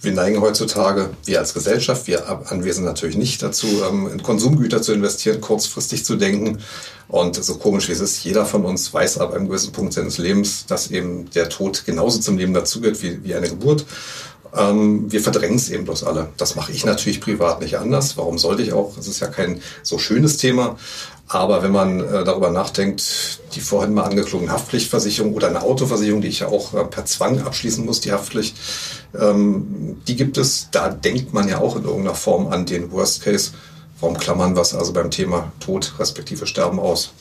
wir 0.00 0.12
neigen 0.12 0.40
heutzutage, 0.40 1.10
wir 1.24 1.40
als 1.40 1.54
Gesellschaft, 1.54 2.06
wir 2.06 2.28
Anwesen 2.50 2.84
natürlich 2.84 3.16
nicht 3.16 3.42
dazu, 3.42 3.66
ähm, 3.88 4.08
in 4.12 4.22
Konsumgüter 4.22 4.80
zu 4.80 4.92
investieren, 4.92 5.40
kurzfristig 5.40 6.04
zu 6.04 6.16
denken. 6.16 6.58
Und 7.08 7.42
so 7.42 7.56
komisch 7.56 7.88
wie 7.88 7.92
es 7.92 8.00
ist, 8.00 8.22
jeder 8.22 8.46
von 8.46 8.64
uns 8.64 8.92
weiß 8.94 9.18
ab 9.18 9.34
einem 9.34 9.48
gewissen 9.48 9.72
Punkt 9.72 9.94
seines 9.94 10.18
Lebens, 10.18 10.66
dass 10.66 10.90
eben 10.90 11.30
der 11.30 11.48
Tod 11.48 11.84
genauso 11.84 12.20
zum 12.20 12.38
Leben 12.38 12.54
dazugehört 12.54 13.02
wie, 13.02 13.24
wie 13.24 13.34
eine 13.34 13.48
Geburt. 13.48 13.86
Ähm, 14.56 15.10
wir 15.10 15.20
verdrängen 15.20 15.56
es 15.56 15.68
eben 15.68 15.84
bloß 15.84 16.04
alle. 16.04 16.28
Das 16.36 16.54
mache 16.54 16.72
ich 16.72 16.84
natürlich 16.84 17.20
privat 17.20 17.60
nicht 17.60 17.78
anders. 17.78 18.16
Warum 18.16 18.38
sollte 18.38 18.62
ich 18.62 18.72
auch? 18.72 18.96
Es 18.96 19.08
ist 19.08 19.20
ja 19.20 19.26
kein 19.26 19.60
so 19.82 19.98
schönes 19.98 20.36
Thema. 20.36 20.78
Aber 21.28 21.62
wenn 21.62 21.72
man 21.72 22.00
äh, 22.00 22.24
darüber 22.24 22.50
nachdenkt, 22.50 23.40
die 23.54 23.60
vorhin 23.60 23.92
mal 23.92 24.04
angeklungene 24.04 24.50
Haftpflichtversicherung 24.50 25.34
oder 25.34 25.48
eine 25.48 25.62
Autoversicherung, 25.62 26.22
die 26.22 26.28
ich 26.28 26.40
ja 26.40 26.48
auch 26.48 26.72
äh, 26.72 26.84
per 26.84 27.04
Zwang 27.04 27.42
abschließen 27.42 27.84
muss, 27.84 28.00
die 28.00 28.12
Haftpflicht, 28.12 28.56
ähm, 29.18 30.00
die 30.08 30.16
gibt 30.16 30.38
es. 30.38 30.68
Da 30.70 30.88
denkt 30.88 31.34
man 31.34 31.48
ja 31.48 31.58
auch 31.58 31.76
in 31.76 31.84
irgendeiner 31.84 32.14
Form 32.14 32.48
an 32.48 32.64
den 32.64 32.90
Worst 32.92 33.22
Case. 33.22 33.52
Warum 34.00 34.16
klammern 34.16 34.56
wir 34.56 34.62
es 34.62 34.74
also 34.74 34.92
beim 34.94 35.10
Thema 35.10 35.52
Tod 35.60 35.92
respektive 35.98 36.46
Sterben 36.46 36.80
aus? 36.80 37.12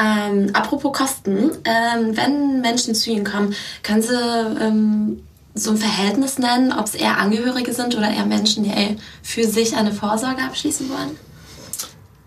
Ähm, 0.00 0.50
apropos 0.52 0.92
Kosten, 0.92 1.50
ähm, 1.64 2.16
wenn 2.16 2.60
Menschen 2.60 2.94
zu 2.94 3.10
Ihnen 3.10 3.24
kommen, 3.24 3.54
können 3.82 4.02
Sie 4.02 4.14
ähm, 4.14 5.24
so 5.54 5.72
ein 5.72 5.76
Verhältnis 5.76 6.38
nennen, 6.38 6.72
ob 6.72 6.86
es 6.86 6.94
eher 6.94 7.18
Angehörige 7.18 7.72
sind 7.72 7.96
oder 7.96 8.08
eher 8.08 8.26
Menschen, 8.26 8.62
die 8.62 8.96
für 9.22 9.48
sich 9.48 9.74
eine 9.74 9.90
Vorsorge 9.92 10.42
abschließen 10.42 10.88
wollen? 10.88 11.27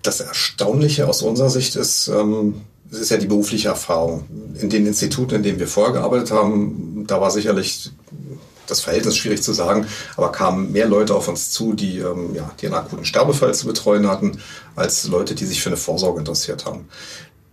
Das 0.02 0.20
Erstaunliche 0.20 1.08
aus 1.08 1.22
unserer 1.22 1.50
Sicht 1.50 1.76
ist, 1.76 2.08
ähm, 2.08 2.62
es 2.92 3.00
ist 3.00 3.12
ja 3.12 3.18
die 3.18 3.28
berufliche 3.28 3.70
Erfahrung. 3.70 4.26
In 4.60 4.70
den 4.70 4.86
Instituten, 4.86 5.36
in 5.36 5.44
denen 5.44 5.60
wir 5.60 5.68
vorher 5.68 5.94
gearbeitet 5.94 6.32
haben, 6.32 7.06
da 7.08 7.22
war 7.22 7.32
sicherlich 7.32 7.92
das 8.68 8.82
Verhältnis 8.82 9.18
schwierig 9.18 9.44
zu 9.44 9.54
sagen, 9.54 9.86
aber 10.16 10.32
kamen 10.32 10.72
mehr 10.72 10.88
Leute 10.88 11.14
auf 11.14 11.28
uns 11.28 11.52
zu, 11.52 11.74
die, 11.74 12.00
ähm, 12.00 12.34
ja, 12.34 12.52
die 12.60 12.68
einen 12.68 12.76
akuten 12.76 13.06
Sterbefall 13.06 13.54
zu 13.54 13.68
betreuen 13.68 14.08
hatten, 14.08 14.40
als 14.76 15.08
Leute, 15.08 15.36
die 15.36 15.46
sich 15.46 15.62
für 15.62 15.70
eine 15.70 15.78
Vorsorge 15.78 16.20
interessiert 16.20 16.66
haben. 16.66 16.88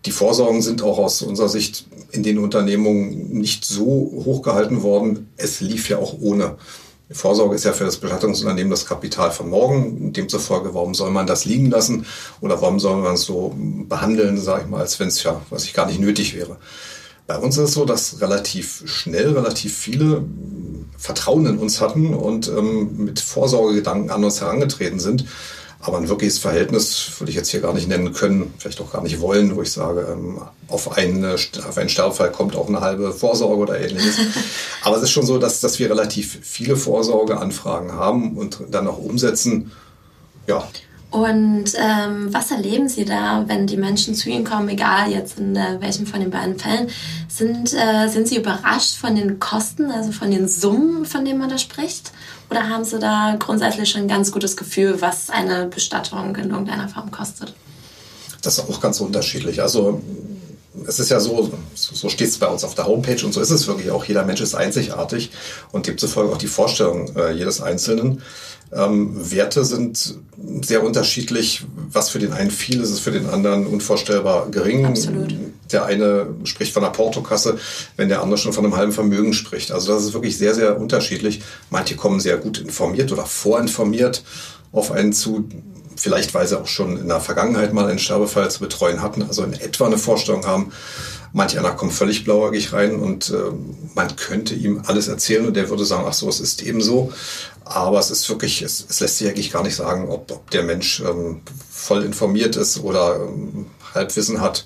Die 0.04 0.12
Vorsorgen 0.12 0.62
sind 0.62 0.82
auch 0.82 0.98
aus 0.98 1.22
unserer 1.22 1.48
Sicht 1.48 1.86
in 2.12 2.22
den 2.22 2.38
Unternehmungen 2.38 3.30
nicht 3.30 3.64
so 3.64 3.84
hoch 3.84 4.42
gehalten 4.42 4.82
worden. 4.82 5.28
Es 5.36 5.60
lief 5.60 5.88
ja 5.88 5.98
auch 5.98 6.14
ohne. 6.20 6.56
Vorsorge 7.10 7.54
ist 7.54 7.64
ja 7.64 7.72
für 7.72 7.84
das 7.84 7.96
Bestattungsunternehmen 7.96 8.70
das 8.70 8.84
Kapital 8.84 9.30
von 9.30 9.48
morgen. 9.48 10.12
Demzufolge, 10.12 10.74
warum 10.74 10.94
soll 10.94 11.10
man 11.10 11.26
das 11.26 11.46
liegen 11.46 11.70
lassen 11.70 12.04
oder 12.40 12.60
warum 12.60 12.78
soll 12.78 13.00
man 13.00 13.14
es 13.14 13.22
so 13.22 13.54
behandeln, 13.56 14.38
sage 14.38 14.64
ich 14.64 14.68
mal, 14.68 14.80
als 14.80 15.00
wenn 15.00 15.08
es 15.08 15.22
ja, 15.22 15.40
was 15.48 15.64
ich 15.64 15.72
gar 15.72 15.86
nicht 15.86 16.00
nötig 16.00 16.36
wäre. 16.36 16.58
Bei 17.26 17.38
uns 17.38 17.56
ist 17.56 17.64
es 17.64 17.74
so, 17.74 17.84
dass 17.84 18.20
relativ 18.20 18.82
schnell 18.86 19.32
relativ 19.32 19.76
viele 19.76 20.24
Vertrauen 20.96 21.46
in 21.46 21.58
uns 21.58 21.80
hatten 21.80 22.14
und 22.14 22.48
ähm, 22.48 23.04
mit 23.04 23.20
Vorsorgegedanken 23.20 24.10
an 24.10 24.24
uns 24.24 24.40
herangetreten 24.40 24.98
sind. 24.98 25.24
Aber 25.80 25.98
ein 25.98 26.08
wirkliches 26.08 26.38
Verhältnis 26.38 27.12
würde 27.18 27.30
ich 27.30 27.36
jetzt 27.36 27.50
hier 27.50 27.60
gar 27.60 27.72
nicht 27.72 27.88
nennen 27.88 28.12
können, 28.12 28.52
vielleicht 28.58 28.80
auch 28.80 28.92
gar 28.92 29.02
nicht 29.02 29.20
wollen, 29.20 29.54
wo 29.54 29.62
ich 29.62 29.70
sage, 29.70 30.08
ähm, 30.10 30.42
auf, 30.66 30.96
eine, 30.96 31.34
auf 31.34 31.78
einen 31.78 31.88
Sterbefall 31.88 32.32
kommt 32.32 32.56
auch 32.56 32.68
eine 32.68 32.80
halbe 32.80 33.12
Vorsorge 33.12 33.62
oder 33.62 33.80
ähnliches. 33.80 34.16
Aber 34.82 34.96
es 34.96 35.04
ist 35.04 35.10
schon 35.10 35.24
so, 35.24 35.38
dass, 35.38 35.60
dass 35.60 35.78
wir 35.78 35.88
relativ 35.88 36.38
viele 36.42 36.76
Vorsorgeanfragen 36.76 37.92
haben 37.92 38.36
und 38.36 38.58
dann 38.70 38.88
auch 38.88 38.98
umsetzen. 38.98 39.70
Ja, 40.48 40.66
und 41.10 41.72
ähm, 41.76 42.34
was 42.34 42.50
erleben 42.50 42.88
Sie 42.88 43.06
da, 43.06 43.44
wenn 43.46 43.66
die 43.66 43.78
Menschen 43.78 44.14
zu 44.14 44.28
Ihnen 44.28 44.44
kommen, 44.44 44.68
egal 44.68 45.10
jetzt 45.10 45.38
in 45.38 45.56
äh, 45.56 45.78
welchem 45.80 46.06
von 46.06 46.20
den 46.20 46.30
beiden 46.30 46.58
Fällen? 46.58 46.88
Sind, 47.28 47.72
äh, 47.72 48.08
sind 48.08 48.28
Sie 48.28 48.36
überrascht 48.36 48.96
von 48.96 49.16
den 49.16 49.38
Kosten, 49.38 49.90
also 49.90 50.12
von 50.12 50.30
den 50.30 50.48
Summen, 50.48 51.06
von 51.06 51.24
denen 51.24 51.38
man 51.38 51.48
da 51.48 51.56
spricht? 51.56 52.12
Oder 52.50 52.68
haben 52.68 52.84
Sie 52.84 52.98
da 52.98 53.36
grundsätzlich 53.38 53.90
schon 53.90 54.02
ein 54.02 54.08
ganz 54.08 54.32
gutes 54.32 54.56
Gefühl, 54.56 55.00
was 55.00 55.30
eine 55.30 55.66
Bestattung 55.66 56.34
in 56.36 56.50
irgendeiner 56.50 56.88
Form 56.88 57.10
kostet? 57.10 57.54
Das 58.42 58.58
ist 58.58 58.68
auch 58.68 58.80
ganz 58.80 59.00
unterschiedlich. 59.00 59.60
Also 59.60 60.00
es 60.86 61.00
ist 61.00 61.10
ja 61.10 61.20
so, 61.20 61.50
so 61.74 62.08
steht 62.08 62.28
es 62.28 62.38
bei 62.38 62.46
uns 62.46 62.64
auf 62.64 62.74
der 62.74 62.86
Homepage 62.86 63.24
und 63.24 63.32
so 63.32 63.40
ist 63.40 63.50
es 63.50 63.66
wirklich 63.66 63.90
auch. 63.90 64.04
Jeder 64.04 64.24
Mensch 64.24 64.40
ist 64.40 64.54
einzigartig 64.54 65.30
und 65.72 65.86
demzufolge 65.86 66.32
auch 66.32 66.38
die 66.38 66.46
Vorstellung 66.46 67.14
äh, 67.16 67.32
jedes 67.32 67.60
Einzelnen. 67.60 68.22
Ähm, 68.72 69.30
Werte 69.30 69.64
sind 69.64 70.18
sehr 70.62 70.84
unterschiedlich. 70.84 71.64
Was 71.90 72.10
für 72.10 72.18
den 72.18 72.32
einen 72.32 72.50
viel 72.50 72.80
ist, 72.80 72.90
ist 72.90 73.00
für 73.00 73.10
den 73.10 73.28
anderen 73.28 73.66
unvorstellbar 73.66 74.48
gering. 74.50 74.86
Absolut. 74.86 75.34
Der 75.72 75.84
eine 75.84 76.26
spricht 76.44 76.72
von 76.72 76.84
einer 76.84 76.92
Portokasse, 76.92 77.58
wenn 77.96 78.08
der 78.08 78.22
andere 78.22 78.38
schon 78.38 78.52
von 78.52 78.64
einem 78.64 78.76
halben 78.76 78.92
Vermögen 78.92 79.32
spricht. 79.32 79.72
Also 79.72 79.92
das 79.92 80.04
ist 80.04 80.14
wirklich 80.14 80.38
sehr, 80.38 80.54
sehr 80.54 80.80
unterschiedlich. 80.80 81.42
Manche 81.70 81.96
kommen 81.96 82.20
sehr 82.20 82.36
gut 82.36 82.58
informiert 82.58 83.12
oder 83.12 83.24
vorinformiert 83.24 84.22
auf 84.72 84.92
einen 84.92 85.12
zu. 85.12 85.48
Vielleicht, 85.96 86.32
weil 86.32 86.46
sie 86.46 86.58
auch 86.58 86.68
schon 86.68 86.96
in 86.96 87.08
der 87.08 87.20
Vergangenheit 87.20 87.72
mal 87.72 87.88
einen 87.88 87.98
Sterbefall 87.98 88.50
zu 88.52 88.60
betreuen 88.60 89.02
hatten, 89.02 89.24
also 89.24 89.42
in 89.42 89.52
etwa 89.52 89.86
eine 89.86 89.98
Vorstellung 89.98 90.46
haben. 90.46 90.70
Manch 91.32 91.58
einer 91.58 91.72
kommt 91.72 91.92
völlig 91.92 92.24
blauäugig 92.24 92.72
rein 92.72 92.96
und 92.96 93.30
äh, 93.30 93.52
man 93.94 94.16
könnte 94.16 94.54
ihm 94.54 94.82
alles 94.86 95.08
erzählen 95.08 95.46
und 95.46 95.56
der 95.56 95.68
würde 95.68 95.84
sagen, 95.84 96.04
ach 96.06 96.14
so, 96.14 96.28
es 96.28 96.40
ist 96.40 96.62
eben 96.62 96.80
so. 96.80 97.12
Aber 97.64 97.98
es 97.98 98.10
ist 98.10 98.28
wirklich, 98.30 98.62
es, 98.62 98.84
es 98.88 99.00
lässt 99.00 99.18
sich 99.18 99.28
eigentlich 99.28 99.52
gar 99.52 99.62
nicht 99.62 99.76
sagen, 99.76 100.08
ob, 100.08 100.30
ob 100.30 100.50
der 100.50 100.62
Mensch 100.62 101.00
ähm, 101.00 101.42
voll 101.70 102.02
informiert 102.02 102.56
ist 102.56 102.82
oder 102.82 103.16
ähm, 103.16 103.66
Halbwissen 103.94 104.40
hat. 104.40 104.64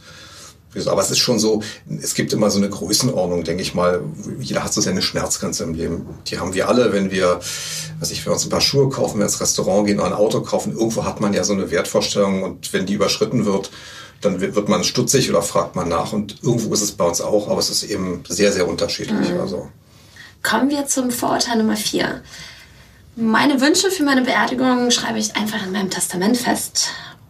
Aber 0.86 1.02
es 1.02 1.10
ist 1.10 1.18
schon 1.18 1.38
so, 1.38 1.62
es 2.00 2.14
gibt 2.14 2.32
immer 2.32 2.50
so 2.50 2.58
eine 2.58 2.70
Größenordnung, 2.70 3.44
denke 3.44 3.62
ich 3.62 3.74
mal. 3.74 4.02
Jeder 4.40 4.64
hat 4.64 4.72
so 4.72 4.80
seine 4.80 5.02
Schmerzgrenze 5.02 5.64
im 5.64 5.74
Leben. 5.74 6.06
Die 6.28 6.38
haben 6.38 6.54
wir 6.54 6.68
alle, 6.68 6.92
wenn 6.92 7.10
wir, 7.10 7.40
was 8.00 8.10
ich, 8.10 8.20
wenn 8.20 8.30
wir 8.30 8.34
uns 8.34 8.46
ein 8.46 8.50
paar 8.50 8.62
Schuhe 8.62 8.88
kaufen, 8.88 9.14
wenn 9.14 9.20
wir 9.20 9.26
ins 9.26 9.40
Restaurant 9.40 9.86
gehen 9.86 9.98
oder 9.98 10.06
ein 10.06 10.14
Auto 10.14 10.40
kaufen. 10.40 10.72
Irgendwo 10.72 11.04
hat 11.04 11.20
man 11.20 11.34
ja 11.34 11.44
so 11.44 11.52
eine 11.52 11.70
Wertvorstellung 11.70 12.42
und 12.42 12.72
wenn 12.72 12.86
die 12.86 12.94
überschritten 12.94 13.44
wird, 13.44 13.70
dann 14.22 14.40
wird 14.40 14.68
man 14.68 14.84
stutzig 14.84 15.28
oder 15.28 15.42
fragt 15.42 15.76
man 15.76 15.88
nach. 15.88 16.12
Und 16.12 16.42
irgendwo 16.42 16.72
ist 16.72 16.82
es 16.82 16.92
bei 16.92 17.04
uns 17.04 17.20
auch, 17.20 17.48
aber 17.48 17.58
es 17.58 17.70
ist 17.70 17.82
eben 17.82 18.22
sehr, 18.28 18.52
sehr 18.52 18.68
unterschiedlich. 18.68 19.30
Mhm. 19.30 19.40
Also. 19.40 19.68
kommen 20.42 20.70
wir 20.70 20.86
zum 20.86 21.10
Vorurteil 21.10 21.58
Nummer 21.58 21.76
vier. 21.76 22.22
Meine 23.14 23.60
Wünsche 23.60 23.90
für 23.90 24.04
meine 24.04 24.22
Beerdigung 24.22 24.90
schreibe 24.90 25.18
ich 25.18 25.36
einfach 25.36 25.66
in 25.66 25.72
meinem 25.72 25.90
Testament 25.90 26.36
fest. 26.38 26.88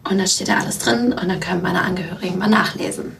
Und 0.09 0.17
da 0.17 0.27
steht 0.27 0.47
da 0.47 0.59
alles 0.59 0.79
drin 0.79 1.13
und 1.13 1.29
dann 1.29 1.39
können 1.39 1.61
meine 1.61 1.81
Angehörigen 1.81 2.37
mal 2.37 2.49
nachlesen. 2.49 3.15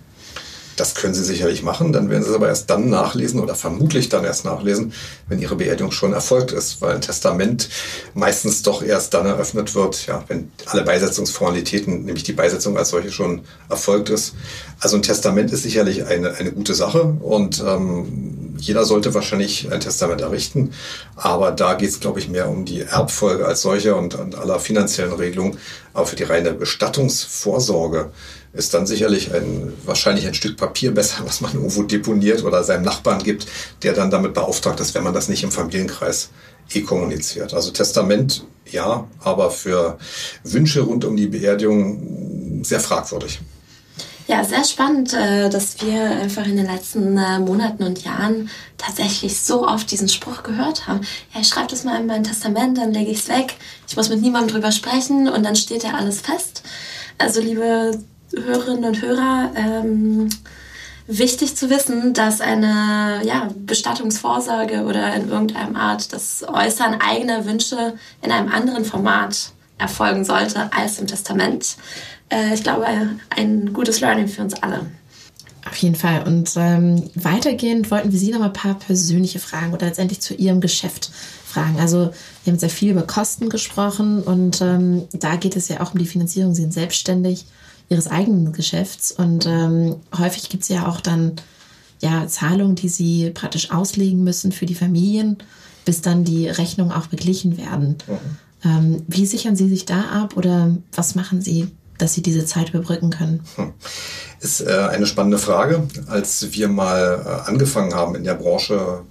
Das 0.76 0.96
können 0.96 1.14
Sie 1.14 1.24
sicherlich 1.24 1.64
machen, 1.64 1.94
dann 1.94 2.10
werden 2.10 2.24
Sie 2.24 2.30
es 2.30 2.36
aber 2.36 2.48
erst 2.48 2.70
dann 2.70 2.90
nachlesen 2.90 3.40
oder 3.40 3.56
vermutlich 3.56 4.10
dann 4.10 4.24
erst 4.24 4.46
nachlesen, 4.46 4.94
wenn 5.28 5.40
Ihre 5.40 5.56
Beerdigung 5.56 5.92
schon 5.92 6.14
erfolgt 6.14 6.52
ist, 6.52 6.82
weil 6.82 6.96
ein 6.96 7.02
Testament 7.02 7.70
meistens 8.14 8.64
doch 8.64 8.82
erst 8.82 9.14
dann 9.14 9.26
eröffnet 9.26 9.76
wird, 9.76 10.08
ja, 10.08 10.24
wenn 10.28 10.52
alle 10.66 10.84
Beisetzungsformalitäten, 10.84 12.06
nämlich 12.06 12.24
die 12.24 12.34
Beisetzung 12.34 12.78
als 12.78 12.90
solche 12.90 13.12
schon 13.12 13.42
erfolgt 13.70 14.10
ist. 14.10 14.34
Also 14.80 14.98
ein 14.98 15.04
Testament 15.04 15.52
ist 15.52 15.64
sicherlich 15.64 16.06
eine, 16.06 16.34
eine 16.34 16.52
gute 16.52 16.74
Sache 16.74 17.04
und 17.04 17.64
ähm, 17.66 18.56
jeder 18.58 18.86
sollte 18.86 19.14
wahrscheinlich 19.14 19.72
ein 19.72 19.80
Testament 19.80 20.22
errichten, 20.22 20.72
aber 21.16 21.52
da 21.52 21.74
geht 21.74 21.90
es, 21.90 22.00
glaube 22.00 22.20
ich, 22.20 22.30
mehr 22.30 22.50
um 22.50 22.66
die 22.66 22.82
Erbfolge 22.82 23.46
als 23.46 23.62
solche 23.62 23.96
und, 23.96 24.16
und 24.16 24.36
aller 24.36 24.60
finanziellen 24.60 25.14
Regelungen. 25.14 25.58
Aber 25.94 26.06
für 26.06 26.16
die 26.16 26.24
reine 26.24 26.54
Bestattungsvorsorge 26.54 28.12
ist 28.54 28.74
dann 28.74 28.86
sicherlich 28.86 29.34
ein, 29.34 29.74
wahrscheinlich 29.84 30.28
ein 30.28 30.36
Stück 30.36 30.58
Papier 30.58 30.92
besser, 30.92 31.24
was 31.26 31.42
man 31.42 31.54
irgendwo 31.54 31.84
deponiert 31.84 32.44
oder 32.44 32.64
seinem 32.64 32.84
Nachbarn 32.84 33.24
gibt, 33.24 33.48
der 33.82 33.94
dann 33.94 34.12
damit 34.12 34.34
beauftragt 34.34 34.80
ist, 34.80 34.94
wenn 34.94 35.04
man 35.04 35.14
das 35.14 35.28
nicht 35.28 35.44
im 35.44 35.52
Familienkreis 35.52 36.30
eh 36.72 36.82
kommuniziert. 36.82 37.54
Also 37.54 37.72
Testament 37.72 38.46
ja, 38.72 39.08
aber 39.20 39.52
für 39.52 39.98
Wünsche 40.44 40.82
rund 40.82 41.04
um 41.06 41.16
die 41.16 41.28
Beerdigung 41.28 42.64
sehr 42.64 42.80
fragwürdig. 42.80 43.40
Ja, 44.26 44.44
sehr 44.46 44.64
spannend, 44.64 45.14
äh, 45.14 45.50
dass 45.50 45.82
wir 45.82 46.02
einfach 46.02 46.46
in 46.46 46.56
den 46.56 46.66
letzten 46.66 47.18
äh, 47.18 47.40
Monaten 47.40 47.84
und 47.84 48.06
Jahren 48.06 48.50
tatsächlich 48.78 49.38
so 49.42 49.68
oft 49.68 49.92
diesen 49.92 50.08
Spruch 50.08 50.44
gehört 50.44 50.88
haben. 50.88 51.02
Ja, 51.34 51.42
ich 51.42 51.50
schreibe 51.50 51.68
das 51.68 51.84
mal 51.84 52.00
in 52.00 52.08
mein 52.08 52.24
Testament, 52.24 52.78
dann 52.78 52.94
lege 52.94 53.12
ich 53.12 53.20
es 53.20 53.28
weg. 53.28 53.56
Ich 53.88 53.98
muss 53.98 54.10
mit 54.10 54.22
niemandem 54.22 54.56
drüber 54.56 54.72
sprechen 54.72 55.28
und 55.28 55.44
dann 55.44 55.58
steht 55.58 55.84
ja 55.84 55.96
alles 55.96 56.22
fest. 56.22 56.64
Also 57.18 57.42
liebe 57.42 58.00
Hörerinnen 58.36 58.86
und 58.86 59.02
Hörer, 59.02 59.52
ähm, 59.56 60.30
wichtig 61.08 61.56
zu 61.56 61.70
wissen, 61.70 62.14
dass 62.14 62.42
eine 62.42 63.22
ja, 63.26 63.50
Bestattungsvorsorge 63.56 64.84
oder 64.84 65.14
in 65.16 65.30
irgendeiner 65.30 65.80
Art 65.80 66.14
das 66.14 66.46
Äußern 66.48 67.00
eigener 67.02 67.46
Wünsche 67.46 67.94
in 68.22 68.32
einem 68.32 68.52
anderen 68.52 68.86
Format 68.86 69.52
erfolgen 69.78 70.24
sollte 70.24 70.72
als 70.74 71.00
im 71.00 71.08
Testament. 71.08 71.76
Äh, 72.30 72.54
ich 72.54 72.64
glaube, 72.64 72.86
ein 73.30 73.74
gutes 73.74 74.00
Learning 74.00 74.28
für 74.28 74.42
uns 74.42 74.54
alle. 74.62 74.86
Auf 75.66 75.78
jeden 75.78 75.96
Fall. 75.96 76.24
Und 76.28 76.52
ähm, 76.58 77.10
weitergehend 77.16 77.90
wollten 77.90 78.12
wir 78.12 78.20
Sie 78.20 78.32
noch 78.32 78.40
mal 78.40 78.48
ein 78.48 78.54
paar 78.54 78.76
persönliche 78.76 79.40
Fragen 79.40 79.74
oder 79.74 79.88
letztendlich 79.88 80.20
zu 80.22 80.34
Ihrem 80.34 80.60
Geschäft 80.60 81.12
fragen. 81.46 81.80
Also 81.80 82.12
wir 82.44 82.52
haben 82.52 82.60
sehr 82.60 82.70
viel 82.70 82.92
über 82.92 83.04
Kosten 83.04 83.50
gesprochen 83.50 84.22
und 84.22 84.62
ähm, 84.62 85.08
da 85.14 85.36
geht 85.36 85.56
es 85.56 85.70
ja 85.70 85.82
auch 85.82 85.94
um 85.94 86.00
die 86.00 86.06
Finanzierung. 86.06 86.54
Sie 86.54 86.64
sind 86.64 86.74
selbstständig 86.74 87.46
ihres 87.94 88.08
eigenen 88.08 88.52
Geschäfts. 88.52 89.12
Und 89.12 89.46
ähm, 89.46 89.98
häufig 90.18 90.50
gibt 90.50 90.64
es 90.64 90.70
ja 90.70 90.88
auch 90.88 91.00
dann 91.00 91.34
ja, 92.02 92.28
Zahlungen, 92.28 92.76
die 92.76 92.90
sie 92.90 93.30
praktisch 93.30 93.72
auslegen 93.72 94.24
müssen 94.24 94.52
für 94.52 94.66
die 94.66 94.76
Familien, 94.76 95.38
bis 95.86 96.02
dann 96.02 96.26
die 96.26 96.48
Rechnungen 96.48 96.92
auch 96.92 97.08
beglichen 97.08 97.58
werden. 97.58 97.98
Mhm. 98.08 98.38
Ähm, 98.66 99.04
wie 99.08 99.26
sichern 99.26 99.56
Sie 99.56 99.70
sich 99.70 99.86
da 99.86 100.02
ab 100.02 100.38
oder 100.38 100.78
was 100.94 101.16
machen 101.16 101.42
Sie, 101.42 101.68
dass 101.98 102.14
Sie 102.14 102.22
diese 102.22 102.46
Zeit 102.46 102.70
überbrücken 102.70 103.10
können? 103.10 103.44
Hm. 103.56 103.74
Ist 104.40 104.62
äh, 104.62 104.72
eine 104.92 105.06
spannende 105.06 105.38
Frage. 105.38 105.88
Als 106.08 106.52
wir 106.52 106.68
mal 106.68 107.24
äh, 107.26 107.50
angefangen 107.50 107.94
haben, 107.94 108.16
in 108.16 108.24
der 108.24 108.34
Branche 108.34 109.02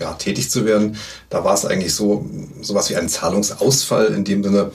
ja, 0.00 0.14
tätig 0.14 0.50
zu 0.50 0.64
werden, 0.64 0.96
da 1.30 1.44
war 1.44 1.54
es 1.54 1.64
eigentlich 1.64 1.94
so, 1.94 2.24
sowas 2.62 2.88
wie 2.90 2.96
ein 2.96 3.08
Zahlungsausfall 3.08 4.06
in 4.14 4.24
dem 4.24 4.42
Sinne, 4.42 4.72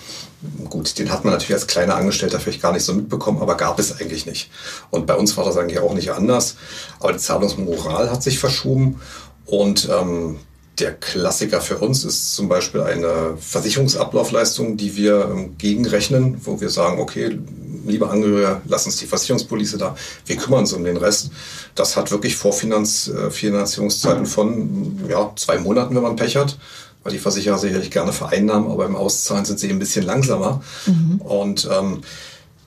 Gut, 0.70 1.00
den 1.00 1.10
hat 1.10 1.24
man 1.24 1.34
natürlich 1.34 1.54
als 1.54 1.68
kleiner 1.68 1.96
Angestellter 1.96 2.40
vielleicht 2.40 2.62
gar 2.62 2.74
nicht 2.74 2.84
so 2.84 2.94
mitbekommen, 2.94 3.42
aber 3.42 3.56
gab 3.56 3.80
es 3.80 4.00
eigentlich 4.00 4.26
nicht. 4.26 4.52
Und 4.90 5.08
bei 5.08 5.16
uns 5.16 5.38
war 5.38 5.46
das 5.46 5.56
eigentlich 5.56 5.80
auch 5.80 5.94
nicht 5.94 6.12
anders. 6.12 6.58
Aber 7.00 7.14
die 7.14 7.20
Zahlungsmoral 7.20 8.12
hat 8.12 8.24
sich 8.24 8.40
verschoben 8.40 9.00
und 9.46 9.88
ähm, 9.90 10.40
der 10.80 10.94
Klassiker 10.94 11.62
für 11.62 11.78
uns 11.78 12.04
ist 12.04 12.36
zum 12.36 12.50
Beispiel 12.50 12.82
eine 12.82 13.38
Versicherungsablaufleistung, 13.40 14.76
die 14.76 14.96
wir 14.96 15.30
ähm, 15.32 15.56
gegenrechnen, 15.58 16.42
wo 16.44 16.60
wir 16.60 16.70
sagen, 16.70 17.00
okay, 17.00 17.38
lieber 17.86 18.10
Angehörige, 18.10 18.62
lass 18.66 18.86
uns 18.86 18.98
die 18.98 19.06
Versicherungspolice 19.06 19.78
da, 19.78 19.96
wir 20.26 20.36
kümmern 20.38 20.62
uns 20.62 20.74
um 20.74 20.84
den 20.84 20.98
Rest. 20.98 21.30
Das 21.76 21.96
hat 21.96 22.10
wirklich 22.12 22.36
Vorfinanzierungszeiten 22.36 24.26
von 24.26 25.00
ja, 25.10 25.32
zwei 25.36 25.60
Monaten, 25.60 25.96
wenn 25.96 26.04
man 26.04 26.16
Pech 26.16 26.36
hat 26.36 26.58
weil 27.04 27.12
die 27.12 27.20
Versicherer 27.20 27.58
sicherlich 27.58 27.92
gerne 27.92 28.14
vereinnahmen, 28.14 28.72
aber 28.72 28.86
im 28.86 28.96
Auszahlen 28.96 29.44
sind 29.46 29.60
sie 29.60 29.70
ein 29.70 29.80
bisschen 29.80 30.06
langsamer. 30.06 30.62
Mhm. 30.86 31.20
Und 31.20 31.70
ähm, 31.72 32.02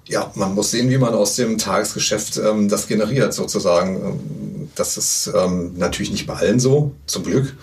ja, 0.08 0.30
man 0.34 0.54
muss 0.54 0.70
sehen, 0.70 0.90
wie 0.90 0.98
man 0.98 1.14
aus 1.14 1.36
dem 1.36 1.58
Tagesgeschäft 1.58 2.36
ähm, 2.36 2.68
das 2.68 2.86
generiert, 2.86 3.34
sozusagen. 3.34 3.96
Ähm, 3.96 4.68
das 4.74 4.98
ist 4.98 5.32
ähm, 5.34 5.72
natürlich 5.76 6.10
nicht 6.10 6.26
bei 6.26 6.34
allen 6.34 6.60
so, 6.60 6.92
zum 7.06 7.24
Glück. 7.24 7.56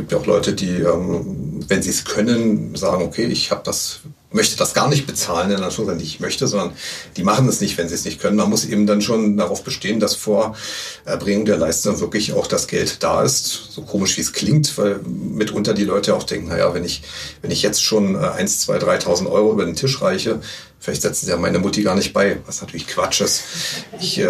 Es 0.00 0.02
gibt 0.08 0.12
ja 0.12 0.18
auch 0.18 0.26
Leute, 0.26 0.54
die, 0.54 0.76
ähm, 0.76 1.60
wenn 1.68 1.82
sie 1.82 1.90
es 1.90 2.06
können, 2.06 2.74
sagen, 2.74 3.04
okay, 3.04 3.26
ich 3.26 3.50
habe 3.50 3.60
das 3.64 4.00
möchte 4.32 4.56
das 4.56 4.74
gar 4.74 4.88
nicht 4.88 5.06
bezahlen, 5.06 5.50
in 5.50 5.56
Anführungszeichen 5.56 6.00
nicht 6.00 6.14
ich 6.14 6.20
möchte, 6.20 6.46
sondern 6.46 6.72
die 7.16 7.24
machen 7.24 7.48
es 7.48 7.60
nicht, 7.60 7.76
wenn 7.78 7.88
sie 7.88 7.96
es 7.96 8.04
nicht 8.04 8.20
können. 8.20 8.36
Man 8.36 8.48
muss 8.48 8.64
eben 8.64 8.86
dann 8.86 9.02
schon 9.02 9.36
darauf 9.36 9.64
bestehen, 9.64 9.98
dass 9.98 10.14
vor 10.14 10.56
Erbringung 11.04 11.44
der 11.44 11.56
Leistung 11.56 12.00
wirklich 12.00 12.32
auch 12.32 12.46
das 12.46 12.68
Geld 12.68 13.02
da 13.02 13.22
ist. 13.22 13.72
So 13.72 13.82
komisch 13.82 14.16
wie 14.16 14.20
es 14.20 14.32
klingt, 14.32 14.78
weil 14.78 15.00
mitunter 15.04 15.74
die 15.74 15.84
Leute 15.84 16.14
auch 16.14 16.22
denken, 16.22 16.48
naja, 16.48 16.72
wenn 16.74 16.84
ich, 16.84 17.02
wenn 17.42 17.50
ich 17.50 17.62
jetzt 17.62 17.82
schon 17.82 18.16
1, 18.16 18.60
2, 18.60 18.78
3.000 18.78 19.28
Euro 19.28 19.52
über 19.52 19.64
den 19.64 19.74
Tisch 19.74 20.00
reiche, 20.00 20.40
Vielleicht 20.82 21.02
setzen 21.02 21.26
sie 21.26 21.30
ja 21.30 21.36
meine 21.36 21.58
Mutti 21.58 21.82
gar 21.82 21.94
nicht 21.94 22.14
bei, 22.14 22.38
was 22.46 22.62
natürlich 22.62 22.86
Quatsch 22.86 23.20
ist. 23.20 23.42
Ich, 24.00 24.18
äh, 24.18 24.26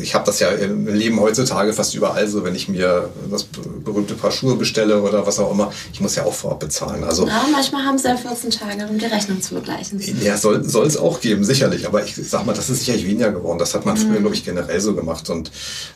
ich 0.00 0.12
habe 0.16 0.26
das 0.26 0.40
ja 0.40 0.48
im 0.48 0.88
Leben 0.88 1.20
heutzutage 1.20 1.72
fast 1.72 1.94
überall 1.94 2.26
so, 2.26 2.42
wenn 2.42 2.56
ich 2.56 2.68
mir 2.68 3.10
das 3.30 3.44
berühmte 3.44 4.14
Paar 4.14 4.32
Schuhe 4.32 4.56
bestelle 4.56 5.00
oder 5.00 5.24
was 5.24 5.38
auch 5.38 5.52
immer, 5.52 5.72
ich 5.92 6.00
muss 6.00 6.16
ja 6.16 6.24
auch 6.24 6.34
vorab 6.34 6.58
bezahlen. 6.58 7.04
Also, 7.04 7.28
ja, 7.28 7.46
manchmal 7.52 7.84
haben 7.84 7.96
sie 7.96 8.08
ja 8.08 8.16
14 8.16 8.50
Tage, 8.50 8.88
um 8.88 8.98
die 8.98 9.04
Rechnung 9.04 9.40
zu 9.40 9.54
begleichen. 9.54 10.02
Ja, 10.20 10.36
soll 10.36 10.64
es 10.64 10.96
auch 10.96 11.20
geben, 11.20 11.44
sicherlich. 11.44 11.86
Aber 11.86 12.02
ich 12.02 12.16
sag 12.16 12.44
mal, 12.44 12.52
das 12.52 12.68
ist 12.68 12.80
sicherlich 12.80 13.06
weniger 13.06 13.30
geworden. 13.30 13.60
Das 13.60 13.72
hat 13.72 13.86
man 13.86 13.94
mhm. 13.94 14.00
früher, 14.00 14.20
glaube 14.22 14.34
ich, 14.34 14.44
generell 14.44 14.80
so 14.80 14.96
gemacht. 14.96 15.30
Und 15.30 15.52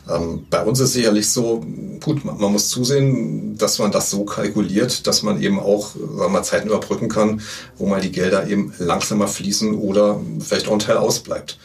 ähm, 0.09 0.45
bei 0.49 0.63
uns 0.63 0.79
ist 0.79 0.93
sicherlich 0.93 1.29
so, 1.29 1.61
gut, 2.01 2.23
man, 2.23 2.37
man, 2.37 2.53
muss 2.53 2.69
zusehen, 2.69 3.57
dass 3.57 3.79
man 3.79 3.91
das 3.91 4.09
so 4.11 4.23
kalkuliert, 4.23 5.07
dass 5.07 5.23
man 5.23 5.41
eben 5.41 5.59
auch 5.59 5.93
sagen 5.93 6.17
wir 6.17 6.29
mal, 6.29 6.43
Zeiten 6.43 6.69
überbrücken 6.69 7.09
kann, 7.09 7.41
wo 7.77 7.85
mal 7.85 7.99
die 7.99 8.13
Gelder 8.13 8.47
eben 8.47 8.73
langsamer 8.79 9.27
fließen 9.27 9.40
oder 9.75 10.19
vielleicht 10.39 10.67
auch 10.67 10.73
ein 10.73 10.79
Teil 10.79 10.97
ausbleibt. 10.97 11.57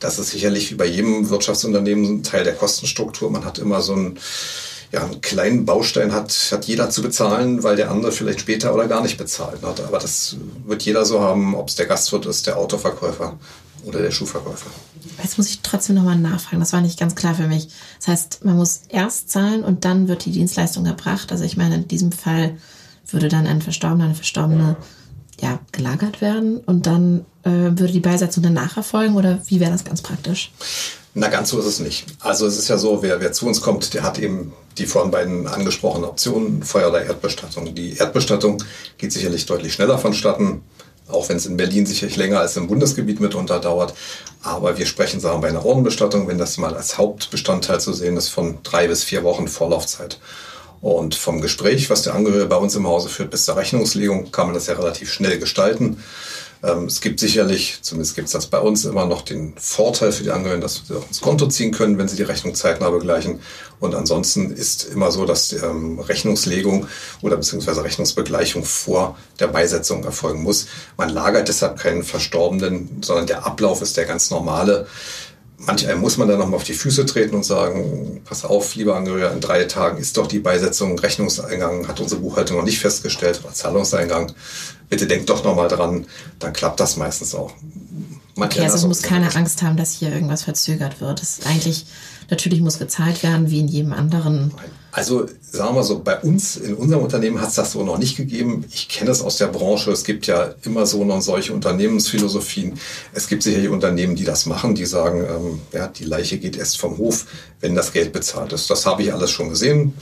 Das 0.00 0.18
ist 0.18 0.30
sicherlich 0.30 0.70
wie 0.70 0.76
bei 0.76 0.86
jedem 0.86 1.28
Wirtschaftsunternehmen 1.28 2.04
ein 2.04 2.22
Teil 2.22 2.44
der 2.44 2.54
Kostenstruktur. 2.54 3.30
Man 3.30 3.44
hat 3.44 3.58
immer 3.58 3.82
so 3.82 3.92
einen, 3.92 4.18
ja, 4.92 5.04
einen 5.04 5.20
kleinen 5.20 5.66
Baustein 5.66 6.12
hat, 6.12 6.32
hat 6.50 6.64
jeder 6.64 6.88
zu 6.88 7.02
bezahlen, 7.02 7.62
weil 7.62 7.76
der 7.76 7.90
andere 7.90 8.10
vielleicht 8.10 8.40
später 8.40 8.74
oder 8.74 8.88
gar 8.88 9.02
nicht 9.02 9.18
bezahlt 9.18 9.62
hat. 9.62 9.80
Aber 9.80 9.98
das 9.98 10.36
wird 10.66 10.82
jeder 10.82 11.04
so 11.04 11.20
haben, 11.20 11.54
ob 11.54 11.68
es 11.68 11.76
der 11.76 11.86
Gastwirt 11.86 12.24
ist, 12.26 12.46
der 12.46 12.56
Autoverkäufer 12.56 13.38
oder 13.84 14.00
der 14.00 14.10
Schuhverkäufer. 14.10 14.70
Jetzt 15.22 15.38
muss 15.38 15.48
ich 15.48 15.60
trotzdem 15.60 15.96
nochmal 15.96 16.18
nachfragen. 16.18 16.60
Das 16.60 16.72
war 16.72 16.80
nicht 16.80 16.98
ganz 16.98 17.14
klar 17.14 17.34
für 17.34 17.46
mich. 17.46 17.68
Das 17.98 18.08
heißt, 18.08 18.44
man 18.44 18.56
muss 18.56 18.82
erst 18.88 19.30
zahlen 19.30 19.64
und 19.64 19.84
dann 19.84 20.08
wird 20.08 20.24
die 20.24 20.32
Dienstleistung 20.32 20.86
erbracht. 20.86 21.30
Also 21.30 21.44
ich 21.44 21.56
meine, 21.56 21.76
in 21.76 21.88
diesem 21.88 22.12
Fall 22.12 22.56
würde 23.10 23.28
dann 23.28 23.46
ein 23.46 23.60
Verstorbener, 23.62 24.04
eine 24.04 24.14
Verstorbene 24.14 24.76
ja, 24.78 24.86
gelagert 25.72 26.20
werden 26.20 26.58
und 26.58 26.86
dann 26.86 27.24
äh, 27.44 27.50
würde 27.50 27.92
die 27.92 28.00
Beisetzung 28.00 28.42
danach 28.42 28.76
erfolgen 28.76 29.16
oder 29.16 29.40
wie 29.46 29.60
wäre 29.60 29.70
das 29.70 29.84
ganz 29.84 30.02
praktisch? 30.02 30.52
Na, 31.14 31.28
ganz 31.28 31.50
so 31.50 31.58
ist 31.58 31.66
es 31.66 31.80
nicht. 31.80 32.06
Also 32.20 32.46
es 32.46 32.56
ist 32.56 32.68
ja 32.68 32.78
so, 32.78 33.02
wer, 33.02 33.20
wer 33.20 33.32
zu 33.32 33.46
uns 33.46 33.60
kommt, 33.60 33.94
der 33.94 34.02
hat 34.02 34.18
eben 34.18 34.52
die 34.78 34.86
vorhin 34.86 35.10
beiden 35.10 35.46
angesprochenen 35.48 36.08
Optionen, 36.08 36.62
Feuer- 36.62 36.88
oder 36.88 37.04
Erdbestattung. 37.04 37.74
Die 37.74 37.96
Erdbestattung 37.96 38.62
geht 38.96 39.12
sicherlich 39.12 39.46
deutlich 39.46 39.72
schneller 39.72 39.98
vonstatten, 39.98 40.62
auch 41.08 41.28
wenn 41.28 41.36
es 41.36 41.46
in 41.46 41.56
Berlin 41.56 41.84
sicherlich 41.86 42.16
länger 42.16 42.38
als 42.38 42.56
im 42.56 42.68
Bundesgebiet 42.68 43.18
mitunter 43.18 43.58
dauert. 43.58 43.94
Aber 44.42 44.78
wir 44.78 44.86
sprechen, 44.86 45.18
sagen 45.18 45.38
wir, 45.38 45.42
bei 45.42 45.48
einer 45.48 45.66
Urnenbestattung, 45.66 46.28
wenn 46.28 46.38
das 46.38 46.58
mal 46.58 46.74
als 46.74 46.96
Hauptbestandteil 46.96 47.80
zu 47.80 47.92
sehen 47.92 48.16
ist, 48.16 48.28
von 48.28 48.58
drei 48.62 48.86
bis 48.86 49.02
vier 49.02 49.24
Wochen 49.24 49.48
Vorlaufzeit. 49.48 50.18
Und 50.80 51.14
vom 51.14 51.40
Gespräch, 51.40 51.90
was 51.90 52.02
der 52.02 52.14
Angehörige 52.14 52.46
bei 52.46 52.56
uns 52.56 52.74
im 52.74 52.86
Hause 52.86 53.08
führt, 53.08 53.30
bis 53.30 53.44
zur 53.44 53.56
Rechnungslegung, 53.56 54.30
kann 54.32 54.46
man 54.46 54.54
das 54.54 54.66
ja 54.66 54.74
relativ 54.74 55.12
schnell 55.12 55.38
gestalten. 55.38 55.98
Ähm, 56.62 56.84
es 56.84 57.00
gibt 57.00 57.20
sicherlich, 57.20 57.78
zumindest 57.82 58.14
gibt 58.16 58.26
es 58.26 58.32
das 58.32 58.46
bei 58.46 58.58
uns, 58.58 58.84
immer 58.84 59.06
noch 59.06 59.22
den 59.22 59.54
Vorteil 59.56 60.12
für 60.12 60.24
die 60.24 60.30
Angehörigen, 60.30 60.60
dass 60.60 60.82
sie 60.86 60.94
auch 60.94 61.06
ins 61.06 61.20
Konto 61.20 61.46
ziehen 61.46 61.72
können, 61.72 61.96
wenn 61.96 62.08
sie 62.08 62.16
die 62.16 62.22
Rechnung 62.22 62.54
zeitnah 62.54 62.90
begleichen. 62.90 63.40
Und 63.78 63.94
ansonsten 63.94 64.50
ist 64.50 64.84
immer 64.84 65.10
so, 65.10 65.24
dass 65.24 65.52
ähm, 65.52 65.98
Rechnungslegung 66.00 66.86
oder 67.22 67.36
beziehungsweise 67.36 67.82
Rechnungsbegleichung 67.82 68.64
vor 68.64 69.16
der 69.38 69.48
Beisetzung 69.48 70.04
erfolgen 70.04 70.42
muss. 70.42 70.66
Man 70.98 71.08
lagert 71.08 71.48
deshalb 71.48 71.78
keinen 71.78 72.02
Verstorbenen, 72.02 73.02
sondern 73.02 73.26
der 73.26 73.46
Ablauf 73.46 73.80
ist 73.80 73.96
der 73.96 74.04
ganz 74.04 74.30
normale. 74.30 74.86
Manch 75.66 75.86
einem 75.86 76.00
muss 76.00 76.16
man 76.16 76.28
dann 76.28 76.38
nochmal 76.38 76.56
auf 76.56 76.64
die 76.64 76.72
Füße 76.72 77.06
treten 77.06 77.36
und 77.36 77.44
sagen, 77.44 78.22
pass 78.24 78.44
auf, 78.44 78.74
lieber 78.74 78.96
Angehöriger, 78.96 79.32
in 79.32 79.40
drei 79.40 79.64
Tagen 79.64 79.98
ist 79.98 80.16
doch 80.16 80.26
die 80.26 80.38
Beisetzung, 80.38 80.98
Rechnungseingang 80.98 81.86
hat 81.86 82.00
unsere 82.00 82.20
Buchhaltung 82.20 82.56
noch 82.56 82.64
nicht 82.64 82.78
festgestellt 82.78 83.40
oder 83.44 83.52
Zahlungseingang. 83.52 84.32
Bitte 84.88 85.06
denkt 85.06 85.28
doch 85.28 85.44
nochmal 85.44 85.68
dran, 85.68 86.06
dann 86.38 86.52
klappt 86.52 86.80
das 86.80 86.96
meistens 86.96 87.34
auch. 87.34 87.52
Manche 88.36 88.60
okay, 88.60 88.70
also 88.70 88.88
muss 88.88 89.02
keine 89.02 89.34
Angst 89.36 89.62
haben, 89.62 89.76
dass 89.76 89.92
hier 89.92 90.12
irgendwas 90.12 90.42
verzögert 90.42 91.00
wird. 91.00 91.20
Das 91.20 91.38
ist 91.38 91.46
eigentlich, 91.46 91.86
natürlich 92.30 92.60
muss 92.60 92.78
gezahlt 92.78 93.22
werden, 93.22 93.50
wie 93.50 93.60
in 93.60 93.68
jedem 93.68 93.92
anderen 93.92 94.52
also 94.92 95.28
sagen 95.40 95.74
wir 95.74 95.84
so, 95.84 96.00
bei 96.00 96.18
uns 96.20 96.56
in 96.56 96.74
unserem 96.74 97.02
Unternehmen 97.02 97.40
hat 97.40 97.50
es 97.50 97.54
das 97.54 97.72
so 97.72 97.84
noch 97.84 97.98
nicht 97.98 98.16
gegeben. 98.16 98.64
Ich 98.72 98.88
kenne 98.88 99.10
es 99.10 99.22
aus 99.22 99.36
der 99.36 99.46
Branche. 99.46 99.92
Es 99.92 100.04
gibt 100.04 100.26
ja 100.26 100.54
immer 100.64 100.86
so 100.86 101.04
noch 101.04 101.22
solche 101.22 101.52
Unternehmensphilosophien. 101.52 102.78
Es 103.12 103.28
gibt 103.28 103.42
sicherlich 103.42 103.68
Unternehmen, 103.68 104.16
die 104.16 104.24
das 104.24 104.46
machen, 104.46 104.74
die 104.74 104.86
sagen, 104.86 105.24
ähm, 105.24 105.60
ja, 105.72 105.86
die 105.86 106.04
Leiche 106.04 106.38
geht 106.38 106.56
erst 106.56 106.78
vom 106.78 106.98
Hof, 106.98 107.26
wenn 107.60 107.74
das 107.74 107.92
Geld 107.92 108.12
bezahlt 108.12 108.52
ist. 108.52 108.68
Das 108.68 108.84
habe 108.86 109.02
ich 109.02 109.12
alles 109.12 109.30
schon 109.30 109.48
gesehen. 109.48 109.94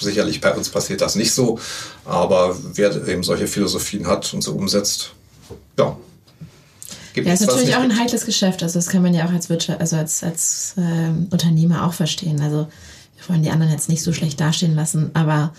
Sicherlich 0.00 0.40
bei 0.40 0.54
uns 0.54 0.68
passiert 0.70 1.00
das 1.00 1.14
nicht 1.14 1.32
so. 1.32 1.58
Aber 2.04 2.56
wer 2.74 3.06
eben 3.06 3.22
solche 3.22 3.46
Philosophien 3.46 4.06
hat 4.06 4.32
und 4.34 4.42
so 4.42 4.52
umsetzt, 4.54 5.12
ja, 5.78 5.96
Gibt 7.14 7.26
ja, 7.26 7.34
ist 7.34 7.46
natürlich 7.46 7.76
auch 7.76 7.82
ein 7.82 7.98
heikles 7.98 8.24
Geschäft. 8.24 8.62
Also 8.62 8.78
das 8.78 8.88
kann 8.88 9.02
man 9.02 9.12
ja 9.12 9.26
auch 9.26 9.32
als 9.32 9.50
Wirtschaft, 9.50 9.80
also 9.80 9.96
als, 9.96 10.22
als 10.22 10.74
äh, 10.78 11.10
Unternehmer 11.30 11.86
auch 11.86 11.92
verstehen. 11.92 12.40
Also 12.40 12.68
wir 13.22 13.34
wollen 13.34 13.42
die 13.42 13.50
anderen 13.50 13.72
jetzt 13.72 13.88
nicht 13.88 14.02
so 14.02 14.12
schlecht 14.12 14.40
dastehen 14.40 14.74
lassen, 14.74 15.10
aber 15.14 15.52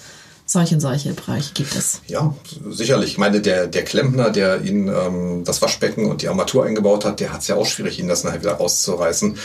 solche 0.45 0.75
und 0.75 0.81
solche 0.81 1.13
Bereiche 1.13 1.53
gibt 1.53 1.75
es. 1.75 2.01
Ja, 2.07 2.35
sicherlich. 2.69 3.11
Ich 3.11 3.17
meine, 3.17 3.41
der, 3.41 3.67
der 3.67 3.83
Klempner, 3.83 4.29
der 4.29 4.61
Ihnen 4.61 4.87
ähm, 4.87 5.43
das 5.45 5.61
Waschbecken 5.61 6.05
und 6.07 6.21
die 6.21 6.27
Armatur 6.27 6.65
eingebaut 6.65 7.05
hat, 7.05 7.19
der 7.19 7.31
hat 7.31 7.41
es 7.41 7.47
ja 7.47 7.55
auch 7.55 7.65
schwierig, 7.65 7.99
Ihnen 7.99 8.09
das 8.09 8.23
nachher 8.23 8.41
wieder 8.41 8.53
rauszureißen. 8.53 9.37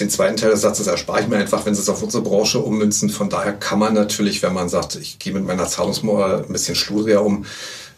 Den 0.00 0.08
zweiten 0.08 0.36
Teil 0.36 0.50
des 0.50 0.62
Satzes 0.62 0.86
erspare 0.86 1.20
ich 1.20 1.28
mir 1.28 1.36
einfach, 1.36 1.66
wenn 1.66 1.74
Sie 1.74 1.82
es 1.82 1.88
auf 1.88 2.02
unsere 2.02 2.22
Branche 2.22 2.60
ummünzen. 2.60 3.10
Von 3.10 3.28
daher 3.28 3.52
kann 3.52 3.78
man 3.78 3.92
natürlich, 3.92 4.42
wenn 4.42 4.54
man 4.54 4.68
sagt, 4.68 4.96
ich 4.96 5.18
gehe 5.18 5.34
mit 5.34 5.44
meiner 5.44 5.66
Zahlungsmoral 5.66 6.44
ein 6.44 6.52
bisschen 6.52 6.76
schludriger 6.76 7.22
um, 7.22 7.44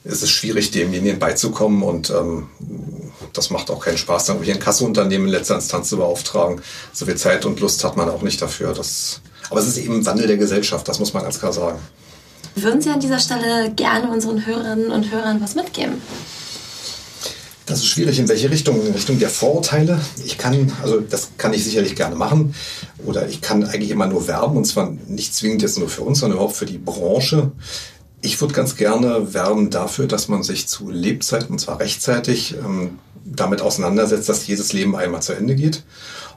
ist 0.04 0.22
es 0.22 0.30
schwierig, 0.30 0.70
demjenigen 0.70 1.18
beizukommen 1.18 1.82
und 1.82 2.10
ähm, 2.10 2.48
das 3.32 3.50
macht 3.50 3.70
auch 3.70 3.80
keinen 3.80 3.98
Spaß, 3.98 4.26
dann 4.26 4.42
hier 4.42 4.54
ein 4.54 4.60
Kasseunternehmen 4.60 5.26
in 5.26 5.32
letzter 5.32 5.54
Instanz 5.54 5.88
zu 5.88 5.96
beauftragen. 5.96 6.60
So 6.92 7.06
viel 7.06 7.16
Zeit 7.16 7.44
und 7.46 7.58
Lust 7.60 7.82
hat 7.84 7.96
man 7.96 8.08
auch 8.10 8.22
nicht 8.22 8.40
dafür. 8.40 8.74
Das, 8.74 9.20
aber 9.50 9.60
es 9.60 9.66
ist 9.66 9.78
eben 9.78 9.94
ein 9.94 10.06
Wandel 10.06 10.26
der 10.26 10.36
Gesellschaft, 10.36 10.86
das 10.88 10.98
muss 10.98 11.14
man 11.14 11.22
ganz 11.22 11.40
klar 11.40 11.52
sagen. 11.52 11.78
Würden 12.54 12.80
Sie 12.80 12.90
an 12.90 13.00
dieser 13.00 13.18
Stelle 13.18 13.72
gerne 13.74 14.10
unseren 14.10 14.46
Hörerinnen 14.46 14.90
und 14.90 15.10
Hörern 15.10 15.40
was 15.40 15.54
mitgeben? 15.54 16.00
Das 17.66 17.78
ist 17.78 17.86
schwierig. 17.86 18.18
In 18.18 18.28
welche 18.28 18.50
Richtung? 18.50 18.86
In 18.86 18.92
Richtung 18.92 19.18
der 19.18 19.30
Vorurteile? 19.30 19.98
Ich 20.24 20.36
kann, 20.36 20.70
also 20.82 21.00
das 21.00 21.30
kann 21.38 21.54
ich 21.54 21.64
sicherlich 21.64 21.96
gerne 21.96 22.14
machen. 22.14 22.54
Oder 23.06 23.26
ich 23.26 23.40
kann 23.40 23.64
eigentlich 23.64 23.90
immer 23.90 24.06
nur 24.06 24.28
werben 24.28 24.56
und 24.56 24.66
zwar 24.66 24.90
nicht 25.08 25.34
zwingend 25.34 25.62
jetzt 25.62 25.78
nur 25.78 25.88
für 25.88 26.02
uns, 26.02 26.20
sondern 26.20 26.36
überhaupt 26.36 26.56
für 26.56 26.66
die 26.66 26.78
Branche. 26.78 27.52
Ich 28.24 28.40
würde 28.40 28.54
ganz 28.54 28.76
gerne 28.76 29.34
werben 29.34 29.68
dafür, 29.68 30.06
dass 30.06 30.28
man 30.28 30.42
sich 30.42 30.66
zu 30.66 30.88
Lebzeiten, 30.88 31.50
und 31.50 31.58
zwar 31.58 31.78
rechtzeitig, 31.78 32.54
ähm, 32.54 32.98
damit 33.22 33.60
auseinandersetzt, 33.60 34.30
dass 34.30 34.46
jedes 34.46 34.72
Leben 34.72 34.96
einmal 34.96 35.20
zu 35.20 35.34
Ende 35.34 35.54
geht. 35.54 35.82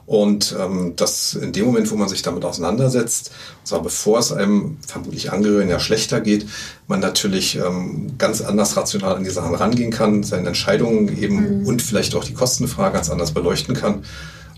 Und 0.04 0.54
ähm, 0.60 0.96
dass 0.96 1.32
in 1.32 1.52
dem 1.52 1.64
Moment, 1.64 1.90
wo 1.90 1.96
man 1.96 2.10
sich 2.10 2.20
damit 2.20 2.44
auseinandersetzt, 2.44 3.30
und 3.60 3.66
zwar 3.66 3.80
bevor 3.80 4.18
es 4.18 4.32
einem 4.32 4.76
vermutlich 4.86 5.32
Angehörigen 5.32 5.70
ja 5.70 5.80
schlechter 5.80 6.20
geht, 6.20 6.46
man 6.88 7.00
natürlich 7.00 7.56
ähm, 7.56 8.18
ganz 8.18 8.42
anders 8.42 8.76
rational 8.76 9.16
an 9.16 9.24
die 9.24 9.30
Sachen 9.30 9.54
rangehen 9.54 9.90
kann, 9.90 10.22
seine 10.24 10.48
Entscheidungen 10.48 11.18
eben 11.18 11.60
mhm. 11.60 11.66
und 11.66 11.80
vielleicht 11.80 12.14
auch 12.14 12.24
die 12.24 12.34
Kostenfrage 12.34 12.96
ganz 12.96 13.08
anders 13.08 13.32
beleuchten 13.32 13.74
kann. 13.74 14.04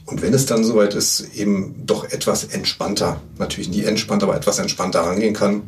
Und 0.05 0.20
wenn 0.20 0.35
es 0.35 0.47
dann 0.47 0.64
soweit 0.64 0.95
ist, 0.95 1.20
eben 1.37 1.87
doch 1.87 2.11
etwas 2.11 2.43
entspannter, 2.43 3.20
natürlich 3.39 3.68
nie 3.68 3.85
entspannt, 3.85 4.24
aber 4.24 4.35
etwas 4.35 4.59
entspannter 4.59 5.03
rangehen 5.03 5.35
kann 5.35 5.62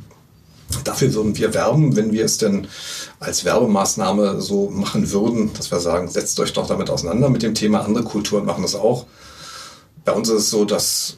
Dafür 0.84 1.12
würden 1.14 1.36
wir 1.36 1.54
werben, 1.54 1.96
wenn 1.96 2.12
wir 2.12 2.24
es 2.24 2.38
denn 2.38 2.66
als 3.20 3.44
Werbemaßnahme 3.44 4.40
so 4.40 4.70
machen 4.70 5.10
würden, 5.10 5.52
dass 5.54 5.70
wir 5.70 5.80
sagen, 5.80 6.08
setzt 6.08 6.38
euch 6.40 6.52
doch 6.52 6.66
damit 6.66 6.90
auseinander 6.90 7.28
mit 7.28 7.42
dem 7.42 7.54
Thema. 7.54 7.80
Andere 7.80 8.04
Kulturen 8.04 8.44
machen 8.44 8.62
das 8.62 8.74
auch. 8.74 9.06
Bei 10.04 10.12
uns 10.12 10.28
ist 10.28 10.42
es 10.42 10.50
so, 10.50 10.64
dass 10.64 11.16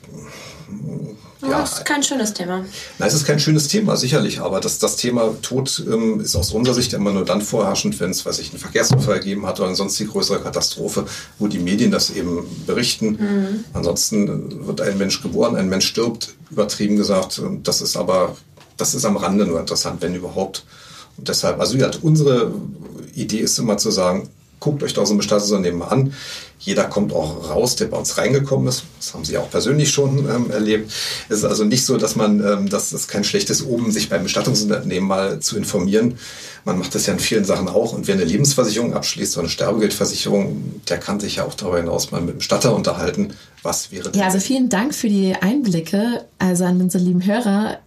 ja, 1.50 1.61
das 1.61 1.78
ist 1.78 1.84
kein 1.84 2.02
schönes 2.02 2.32
Thema. 2.32 2.64
Nein, 2.98 3.09
es 3.09 3.14
ist 3.14 3.26
kein 3.26 3.38
schönes 3.38 3.68
Thema, 3.68 3.96
sicherlich. 3.96 4.40
Aber 4.40 4.61
das, 4.61 4.78
das 4.78 4.96
Thema 4.96 5.34
Tod 5.42 5.84
ähm, 5.86 6.20
ist 6.20 6.36
aus 6.36 6.52
unserer 6.52 6.74
Sicht 6.74 6.92
immer 6.92 7.12
nur 7.12 7.24
dann 7.24 7.42
vorherrschend, 7.42 7.98
wenn 8.00 8.11
es, 8.11 8.24
weiß 8.24 8.38
ich, 8.38 8.50
einen 8.50 8.59
Verkehrsunfall 8.59 9.18
gegeben 9.18 9.46
hat 9.46 9.61
oder 9.61 9.74
sonst 9.74 9.98
die 9.98 10.07
größere 10.07 10.40
Katastrophe, 10.40 11.05
wo 11.38 11.46
die 11.46 11.59
Medien 11.59 11.90
das 11.90 12.11
eben 12.11 12.44
berichten. 12.66 13.18
Mhm. 13.20 13.64
Ansonsten 13.72 14.66
wird 14.66 14.80
ein 14.80 14.98
Mensch 14.98 15.22
geboren, 15.22 15.57
ein 15.57 15.68
Mensch 15.68 15.86
stirbt, 15.86 16.34
übertrieben 16.50 16.96
gesagt. 16.96 17.42
Das 17.62 17.80
ist 17.80 17.96
aber 17.96 18.36
das 18.77 18.95
ist 18.95 19.05
am 19.05 19.16
Rande 19.16 19.47
nur 19.47 19.61
interessant, 19.61 20.03
wenn 20.03 20.14
überhaupt. 20.14 20.64
Und 21.16 21.29
deshalb, 21.29 21.61
also 21.61 21.75
gesagt, 21.75 22.01
unsere 22.03 22.53
Idee 23.14 23.39
ist 23.39 23.59
immer 23.59 23.77
zu 23.77 23.91
sagen, 23.91 24.29
guckt 24.64 24.83
euch 24.83 24.95
doch 24.95 25.07
so 25.07 25.14
ein 25.14 25.18
Bestattungsunternehmen 25.18 25.79
mal 25.79 25.89
an. 25.89 26.14
Jeder 26.59 26.85
kommt 26.85 27.12
auch 27.12 27.51
raus, 27.51 27.77
der 27.77 27.87
bei 27.87 27.99
uns 27.99 28.16
reingekommen 28.16 28.66
ist. 28.68 28.85
Das 28.99 29.12
haben 29.12 29.25
Sie 29.25 29.37
auch 29.37 29.51
persönlich 29.51 29.91
schon 29.91 30.20
ähm, 30.20 30.51
erlebt. 30.51 30.91
Es 31.29 31.39
ist 31.39 31.45
also 31.45 31.64
nicht 31.64 31.85
so, 31.85 31.99
dass 31.99 32.16
man, 32.16 32.43
ähm, 32.43 32.70
das 32.70 32.95
ist 32.95 33.09
kein 33.09 33.25
schlechtes 33.25 33.62
Oben, 33.62 33.93
sich 33.93 34.09
beim 34.09 34.22
Bestattungsunternehmen 34.22 35.07
mal 35.07 35.41
zu 35.41 35.59
informieren. 35.59 36.16
Man 36.64 36.79
macht 36.79 36.95
das 36.95 37.05
ja 37.05 37.12
in 37.12 37.18
vielen 37.18 37.45
Sachen 37.45 37.68
auch. 37.68 37.93
Und 37.93 38.07
wer 38.07 38.14
eine 38.14 38.25
Lebensversicherung 38.25 38.95
abschließt 38.95 39.37
oder 39.37 39.43
eine 39.43 39.51
Sterbegeldversicherung, 39.51 40.81
der 40.89 40.97
kann 40.97 41.20
sich 41.20 41.37
ja 41.37 41.45
auch 41.45 41.53
darüber 41.53 41.77
hinaus 41.77 42.11
mal 42.11 42.22
mit 42.22 42.31
dem 42.31 42.39
Bestatter 42.39 42.75
unterhalten. 42.75 43.35
Was 43.62 43.93
wäre 43.93 44.11
Ja, 44.14 44.25
also 44.25 44.41
vielen 44.41 44.70
Dank 44.70 44.95
für 44.95 45.09
die 45.09 45.35
Einblicke. 45.35 46.25
Also 46.39 46.64
an 46.64 46.81
unsere 46.81 47.05
lieben 47.05 47.27
Hörer 47.27 47.81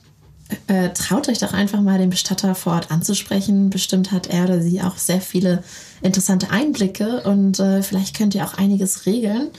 äh, 0.67 0.89
traut 0.89 1.27
euch 1.29 1.39
doch 1.39 1.53
einfach 1.53 1.81
mal 1.81 1.97
den 1.97 2.09
Bestatter 2.09 2.55
vor 2.55 2.73
Ort 2.73 2.91
anzusprechen. 2.91 3.69
Bestimmt 3.69 4.11
hat 4.11 4.27
er 4.27 4.45
oder 4.45 4.61
sie 4.61 4.81
auch 4.81 4.97
sehr 4.97 5.21
viele 5.21 5.63
interessante 6.01 6.51
Einblicke 6.51 7.21
und 7.23 7.59
äh, 7.59 7.81
vielleicht 7.83 8.17
könnt 8.17 8.35
ihr 8.35 8.45
auch 8.45 8.53
einiges 8.53 9.05
regeln. 9.05 9.49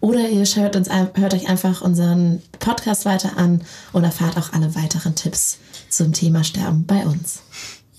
Oder 0.00 0.28
ihr 0.28 0.44
hört, 0.44 0.76
uns, 0.76 0.88
hört 0.90 1.34
euch 1.34 1.48
einfach 1.48 1.80
unseren 1.80 2.40
Podcast 2.60 3.04
weiter 3.04 3.36
an 3.36 3.62
und 3.92 4.04
erfahrt 4.04 4.36
auch 4.36 4.52
alle 4.52 4.76
weiteren 4.76 5.16
Tipps 5.16 5.58
zum 5.88 6.12
Thema 6.12 6.44
Sterben 6.44 6.86
bei 6.86 7.04
uns. 7.04 7.40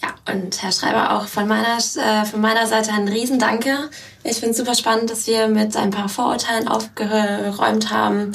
Ja, 0.01 0.33
und 0.33 0.61
Herr 0.63 0.71
Schreiber, 0.71 1.17
auch 1.17 1.27
von 1.27 1.45
meiner, 1.45 1.77
äh, 1.77 2.25
von 2.25 2.39
meiner 2.39 2.67
Seite 2.67 2.93
ein 2.93 3.09
Riesendanke. 3.09 3.89
Ich 4.23 4.37
finde 4.37 4.51
es 4.51 4.57
super 4.57 4.75
spannend, 4.75 5.09
dass 5.09 5.27
wir 5.27 5.49
mit 5.49 5.75
ein 5.75 5.89
paar 5.89 6.07
Vorurteilen 6.07 6.69
aufgeräumt 6.69 7.91
haben 7.91 8.31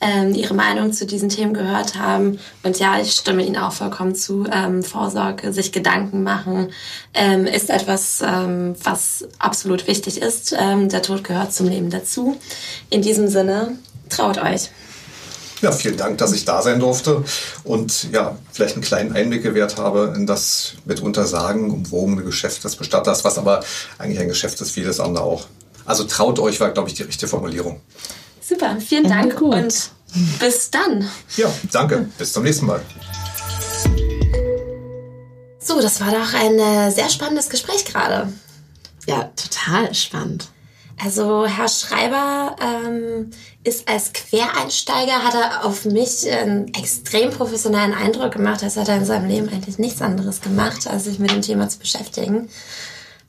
ähm, 0.00 0.34
ihre 0.34 0.54
Meinung 0.54 0.92
zu 0.92 1.06
diesen 1.06 1.28
Themen 1.28 1.54
gehört 1.54 1.96
haben. 1.96 2.38
Und 2.62 2.78
ja, 2.78 3.00
ich 3.00 3.12
stimme 3.12 3.44
Ihnen 3.44 3.56
auch 3.56 3.72
vollkommen 3.72 4.14
zu. 4.14 4.46
Ähm, 4.52 4.82
Vorsorge, 4.82 5.52
sich 5.52 5.72
Gedanken 5.72 6.22
machen, 6.22 6.70
ähm, 7.14 7.46
ist 7.46 7.70
etwas, 7.70 8.22
ähm, 8.24 8.76
was 8.82 9.26
absolut 9.38 9.86
wichtig 9.86 10.20
ist. 10.20 10.54
Ähm, 10.58 10.88
der 10.88 11.02
Tod 11.02 11.24
gehört 11.24 11.52
zum 11.52 11.68
Leben 11.68 11.90
dazu. 11.90 12.36
In 12.90 13.02
diesem 13.02 13.28
Sinne, 13.28 13.78
traut 14.08 14.38
euch. 14.38 14.70
Ja, 15.60 15.72
vielen 15.72 15.96
Dank, 15.96 16.18
dass 16.18 16.32
ich 16.32 16.44
da 16.44 16.62
sein 16.62 16.78
durfte 16.78 17.24
und 17.64 18.12
ja, 18.12 18.38
vielleicht 18.52 18.74
einen 18.74 18.84
kleinen 18.84 19.12
Einblick 19.12 19.42
gewährt 19.42 19.76
habe 19.76 20.14
in 20.14 20.24
das 20.24 20.74
mitunter 20.84 21.26
sagen 21.26 21.72
umwogene 21.72 22.22
Geschäft 22.22 22.62
des 22.62 22.76
Bestatters, 22.76 23.24
was 23.24 23.38
aber 23.38 23.64
eigentlich 23.98 24.20
ein 24.20 24.28
Geschäft 24.28 24.60
ist 24.60 24.76
wie 24.76 24.84
das 24.84 25.00
andere 25.00 25.24
auch. 25.24 25.46
Also 25.84 26.04
traut 26.04 26.38
euch 26.38 26.60
war, 26.60 26.70
glaube 26.70 26.90
ich, 26.90 26.94
die 26.94 27.02
richtige 27.02 27.28
Formulierung. 27.28 27.80
Super, 28.48 28.78
vielen 28.80 29.06
Dank 29.06 29.42
und 29.42 29.90
bis 30.40 30.70
dann. 30.70 31.06
Ja, 31.36 31.52
danke. 31.70 32.08
Bis 32.16 32.32
zum 32.32 32.44
nächsten 32.44 32.64
Mal. 32.64 32.80
So, 35.60 35.82
das 35.82 36.00
war 36.00 36.12
doch 36.12 36.32
ein 36.32 36.58
äh, 36.58 36.90
sehr 36.90 37.10
spannendes 37.10 37.50
Gespräch 37.50 37.84
gerade. 37.84 38.32
Ja, 39.06 39.30
total 39.36 39.94
spannend. 39.94 40.48
Also 41.04 41.46
Herr 41.46 41.68
Schreiber 41.68 42.56
ähm, 42.62 43.30
ist 43.64 43.86
als 43.86 44.14
Quereinsteiger, 44.14 45.24
hat 45.24 45.34
er 45.34 45.66
auf 45.66 45.84
mich 45.84 46.26
einen 46.30 46.72
extrem 46.72 47.30
professionellen 47.30 47.92
Eindruck 47.92 48.32
gemacht. 48.32 48.62
Das 48.62 48.78
hat 48.78 48.88
er 48.88 48.96
in 48.96 49.04
seinem 49.04 49.28
Leben 49.28 49.50
eigentlich 49.50 49.78
nichts 49.78 50.00
anderes 50.00 50.40
gemacht, 50.40 50.86
als 50.86 51.04
sich 51.04 51.18
mit 51.18 51.30
dem 51.30 51.42
Thema 51.42 51.68
zu 51.68 51.78
beschäftigen 51.78 52.48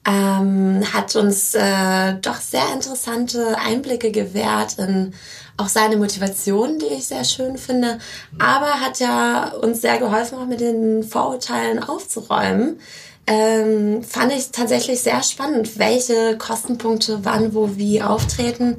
ähm, 0.06 0.82
hat 0.94 1.16
uns 1.16 1.54
äh, 1.56 2.14
doch 2.22 2.40
sehr 2.40 2.74
interessante 2.74 3.58
Einblicke 3.58 4.12
gewährt 4.12 4.78
in 4.78 5.14
auch 5.58 5.68
seine 5.68 5.98
Motivation, 5.98 6.80
die 6.80 6.86
ich 6.86 7.08
sehr 7.08 7.26
schön 7.26 7.58
finde, 7.58 8.00
aber 8.40 8.80
hat 8.80 9.00
ja 9.00 9.50
uns 9.62 9.82
sehr 9.82 9.98
geholfen, 9.98 10.38
auch 10.38 10.46
mit 10.46 10.62
den 10.62 11.04
Vorurteilen 11.04 11.84
aufzuräumen. 11.84 12.80
Ähm, 13.28 14.02
fand 14.04 14.32
ich 14.32 14.52
tatsächlich 14.52 15.02
sehr 15.02 15.22
spannend, 15.22 15.78
welche 15.78 16.38
Kostenpunkte 16.38 17.20
wann, 17.24 17.54
wo, 17.54 17.76
wie 17.76 18.02
auftreten 18.02 18.78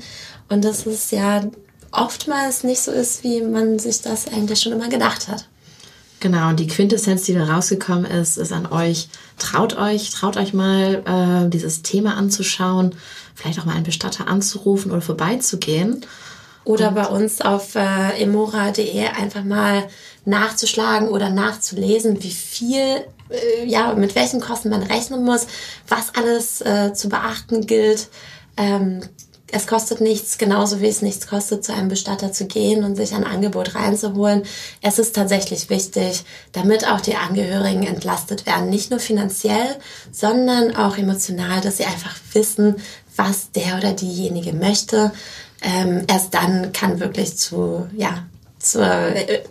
und 0.48 0.64
dass 0.64 0.86
es 0.86 1.10
ja 1.10 1.42
oftmals 1.92 2.64
nicht 2.64 2.80
so 2.80 2.90
ist, 2.90 3.22
wie 3.22 3.42
man 3.42 3.78
sich 3.78 4.00
das 4.02 4.26
eigentlich 4.26 4.60
schon 4.60 4.72
immer 4.72 4.88
gedacht 4.88 5.28
hat. 5.28 5.46
Genau, 6.20 6.50
und 6.50 6.60
die 6.60 6.66
Quintessenz, 6.66 7.22
die 7.24 7.32
da 7.32 7.44
rausgekommen 7.44 8.04
ist, 8.04 8.36
ist 8.36 8.52
an 8.52 8.66
euch. 8.66 9.08
Traut 9.38 9.78
euch, 9.78 10.10
traut 10.10 10.36
euch 10.36 10.52
mal, 10.52 11.02
äh, 11.06 11.48
dieses 11.48 11.80
Thema 11.80 12.14
anzuschauen, 12.14 12.94
vielleicht 13.34 13.58
auch 13.58 13.64
mal 13.64 13.74
einen 13.74 13.84
Bestatter 13.84 14.28
anzurufen 14.28 14.92
oder 14.92 15.00
vorbeizugehen. 15.00 16.04
Oder 16.64 16.88
und 16.88 16.94
bei 16.94 17.06
uns 17.06 17.40
auf 17.40 17.74
äh, 17.74 18.22
emora.de 18.22 19.06
einfach 19.06 19.44
mal 19.44 19.88
nachzuschlagen 20.26 21.08
oder 21.08 21.30
nachzulesen, 21.30 22.22
wie 22.22 22.30
viel, 22.30 23.02
äh, 23.30 23.64
ja, 23.64 23.94
mit 23.94 24.14
welchen 24.14 24.42
Kosten 24.42 24.68
man 24.68 24.82
rechnen 24.82 25.24
muss, 25.24 25.46
was 25.88 26.14
alles 26.14 26.60
äh, 26.60 26.92
zu 26.92 27.08
beachten 27.08 27.66
gilt. 27.66 28.08
Ähm, 28.58 29.00
es 29.52 29.66
kostet 29.66 30.00
nichts, 30.00 30.38
genauso 30.38 30.80
wie 30.80 30.88
es 30.88 31.02
nichts 31.02 31.26
kostet, 31.26 31.64
zu 31.64 31.72
einem 31.72 31.88
Bestatter 31.88 32.32
zu 32.32 32.46
gehen 32.46 32.84
und 32.84 32.96
sich 32.96 33.14
ein 33.14 33.24
Angebot 33.24 33.74
reinzuholen. 33.74 34.42
Es 34.82 34.98
ist 34.98 35.14
tatsächlich 35.14 35.70
wichtig, 35.70 36.24
damit 36.52 36.86
auch 36.86 37.00
die 37.00 37.16
Angehörigen 37.16 37.84
entlastet 37.84 38.46
werden. 38.46 38.70
Nicht 38.70 38.90
nur 38.90 39.00
finanziell, 39.00 39.76
sondern 40.12 40.76
auch 40.76 40.96
emotional, 40.96 41.60
dass 41.60 41.78
sie 41.78 41.84
einfach 41.84 42.16
wissen, 42.32 42.76
was 43.16 43.50
der 43.52 43.76
oder 43.78 43.92
diejenige 43.92 44.52
möchte. 44.52 45.12
Ähm, 45.62 46.04
erst 46.06 46.34
dann 46.34 46.72
kann 46.72 47.00
wirklich 47.00 47.36
zu, 47.36 47.86
ja, 47.96 48.26
zur, 48.58 48.86
äh, 48.86 49.42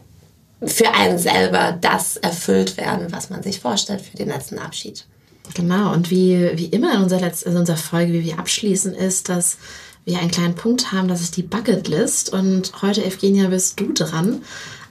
für 0.65 0.91
einen 0.93 1.19
selber 1.19 1.77
das 1.79 2.17
erfüllt 2.17 2.77
werden, 2.77 3.11
was 3.11 3.29
man 3.29 3.43
sich 3.43 3.59
vorstellt 3.59 4.01
für 4.01 4.17
den 4.17 4.29
letzten 4.29 4.59
Abschied. 4.59 5.05
Genau, 5.53 5.93
und 5.93 6.11
wie, 6.11 6.51
wie 6.55 6.65
immer 6.65 6.95
in 6.95 7.03
unserer, 7.03 7.21
Letz-, 7.21 7.43
in 7.43 7.57
unserer 7.57 7.77
Folge, 7.77 8.13
wie 8.13 8.23
wir 8.23 8.39
abschließen, 8.39 8.93
ist, 8.93 9.29
dass 9.29 9.57
wir 10.05 10.19
einen 10.19 10.31
kleinen 10.31 10.55
Punkt 10.55 10.91
haben, 10.91 11.07
das 11.07 11.21
ist 11.21 11.37
die 11.37 11.43
Bucketlist. 11.43 12.31
Und 12.31 12.81
heute, 12.81 13.03
Evgenia, 13.03 13.47
bist 13.47 13.79
du 13.79 13.93
dran. 13.93 14.43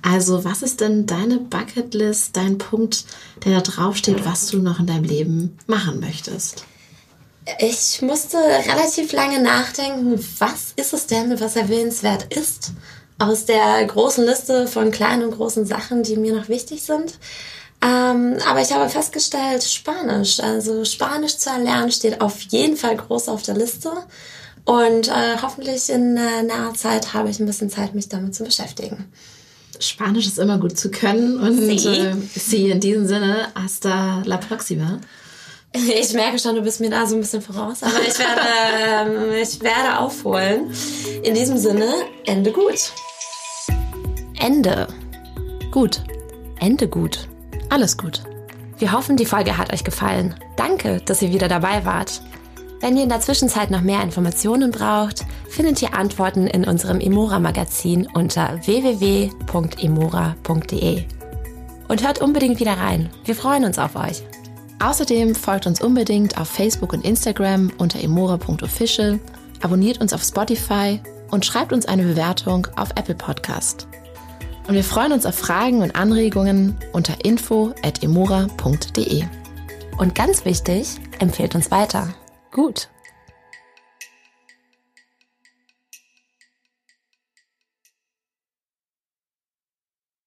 Also, 0.03 0.45
was 0.45 0.63
ist 0.63 0.81
denn 0.81 1.07
deine 1.07 1.39
Bucketlist, 1.39 2.37
dein 2.37 2.59
Punkt, 2.59 3.05
der 3.45 3.55
da 3.55 3.61
draufsteht, 3.61 4.25
was 4.25 4.47
du 4.47 4.59
noch 4.59 4.79
in 4.79 4.87
deinem 4.87 5.05
Leben 5.05 5.59
machen 5.67 6.01
möchtest? 6.01 6.65
Ich 7.59 8.03
musste 8.03 8.37
relativ 8.37 9.13
lange 9.13 9.43
nachdenken, 9.43 10.23
was 10.39 10.73
ist 10.77 10.93
es 10.93 11.07
denn, 11.07 11.41
was 11.41 11.57
erwähnenswert 11.57 12.33
ist, 12.35 12.73
aus 13.19 13.47
der 13.47 13.85
großen 13.87 14.25
Liste 14.25 14.67
von 14.67 14.91
kleinen 14.91 15.25
und 15.25 15.35
großen 15.35 15.65
Sachen, 15.65 16.03
die 16.03 16.17
mir 16.17 16.35
noch 16.35 16.49
wichtig 16.49 16.83
sind. 16.83 17.19
Ähm, 17.81 18.37
aber 18.47 18.61
ich 18.61 18.73
habe 18.73 18.89
festgestellt, 18.89 19.63
Spanisch, 19.63 20.41
also 20.41 20.85
Spanisch 20.85 21.39
zu 21.39 21.51
erlernen, 21.51 21.91
steht 21.93 22.21
auf 22.21 22.41
jeden 22.43 22.77
Fall 22.77 22.97
groß 22.97 23.29
auf 23.29 23.43
der 23.43 23.55
Liste. 23.55 23.93
Und 24.65 25.09
äh, 25.09 25.37
hoffentlich 25.43 25.91
in 25.91 26.17
äh, 26.17 26.43
naher 26.43 26.75
Zeit 26.75 27.15
habe 27.15 27.31
ich 27.31 27.41
ein 27.41 27.47
bisschen 27.47 27.71
Zeit, 27.71 27.95
mich 27.95 28.09
damit 28.09 28.35
zu 28.35 28.45
beschäftigen. 28.45 29.11
Spanisch 29.81 30.27
ist 30.27 30.39
immer 30.39 30.59
gut 30.59 30.79
zu 30.79 30.91
können 30.91 31.39
und 31.39 31.57
sie, 31.57 31.89
äh, 31.89 32.15
sie 32.35 32.71
in 32.71 32.81
diesem 32.81 33.07
Sinne 33.07 33.49
hasta 33.55 34.23
la 34.25 34.37
próxima. 34.37 35.01
Ich 35.75 36.15
merke 36.15 36.39
schon, 36.39 36.55
du 36.55 36.63
bist 36.63 36.81
mir 36.81 36.89
da 36.89 37.07
so 37.07 37.15
ein 37.15 37.21
bisschen 37.21 37.43
voraus, 37.43 37.83
aber 37.83 38.01
ich 38.01 38.19
werde, 38.19 39.35
äh, 39.35 39.43
ich 39.43 39.61
werde 39.61 39.99
aufholen. 39.99 40.71
In 41.23 41.35
diesem 41.35 41.59
Sinne, 41.59 41.93
Ende 42.25 42.53
gut. 42.53 42.91
Ende. 44.41 44.89
Gut. 45.71 46.01
Ende 46.59 46.89
gut. 46.89 47.29
Alles 47.69 47.99
gut. 47.99 48.23
Wir 48.79 48.93
hoffen, 48.93 49.17
die 49.17 49.27
Folge 49.27 49.59
hat 49.59 49.73
euch 49.73 49.85
gefallen. 49.85 50.35
Danke, 50.57 51.03
dass 51.05 51.21
ihr 51.21 51.33
wieder 51.33 51.49
dabei 51.49 51.85
wart. 51.85 52.23
Wenn 52.81 52.97
ihr 52.97 53.03
in 53.03 53.09
der 53.09 53.21
Zwischenzeit 53.21 53.73
noch 53.73 53.81
mehr 53.81 54.01
Informationen 54.03 54.71
braucht, 54.71 55.27
findet 55.49 55.83
ihr 55.83 55.95
Antworten 55.95 56.47
in 56.47 56.65
unserem 56.65 57.01
Emora-Magazin 57.01 58.07
unter 58.15 58.65
www.emora.de. 58.65 59.33
Und 61.89 62.07
hört 62.07 62.21
unbedingt 62.21 62.61
wieder 62.61 62.79
rein. 62.79 63.11
Wir 63.25 63.35
freuen 63.35 63.65
uns 63.65 63.79
auf 63.79 63.97
euch. 63.97 64.23
Außerdem 64.81 65.35
folgt 65.35 65.67
uns 65.67 65.81
unbedingt 65.81 66.39
auf 66.39 66.47
Facebook 66.49 66.93
und 66.93 67.05
Instagram 67.05 67.73
unter 67.79 68.01
emora.official, 68.01 69.19
abonniert 69.61 70.01
uns 70.01 70.13
auf 70.13 70.23
Spotify 70.23 71.01
und 71.33 71.45
schreibt 71.45 71.73
uns 71.73 71.87
eine 71.87 72.05
Bewertung 72.05 72.69
auf 72.77 72.91
Apple 72.95 73.17
Podcast. 73.17 73.89
Und 74.69 74.75
wir 74.75 74.85
freuen 74.85 75.11
uns 75.13 75.27
auf 75.27 75.35
Fragen 75.35 75.83
und 75.83 75.97
Anregungen 75.97 76.79
unter 76.93 77.25
info.emora.de. 77.25 79.25
Und 79.97 80.15
ganz 80.15 80.45
wichtig, 80.45 80.95
empfehlt 81.19 81.57
uns 81.57 81.73
weiter. 81.73 82.15
Gut. 82.51 82.89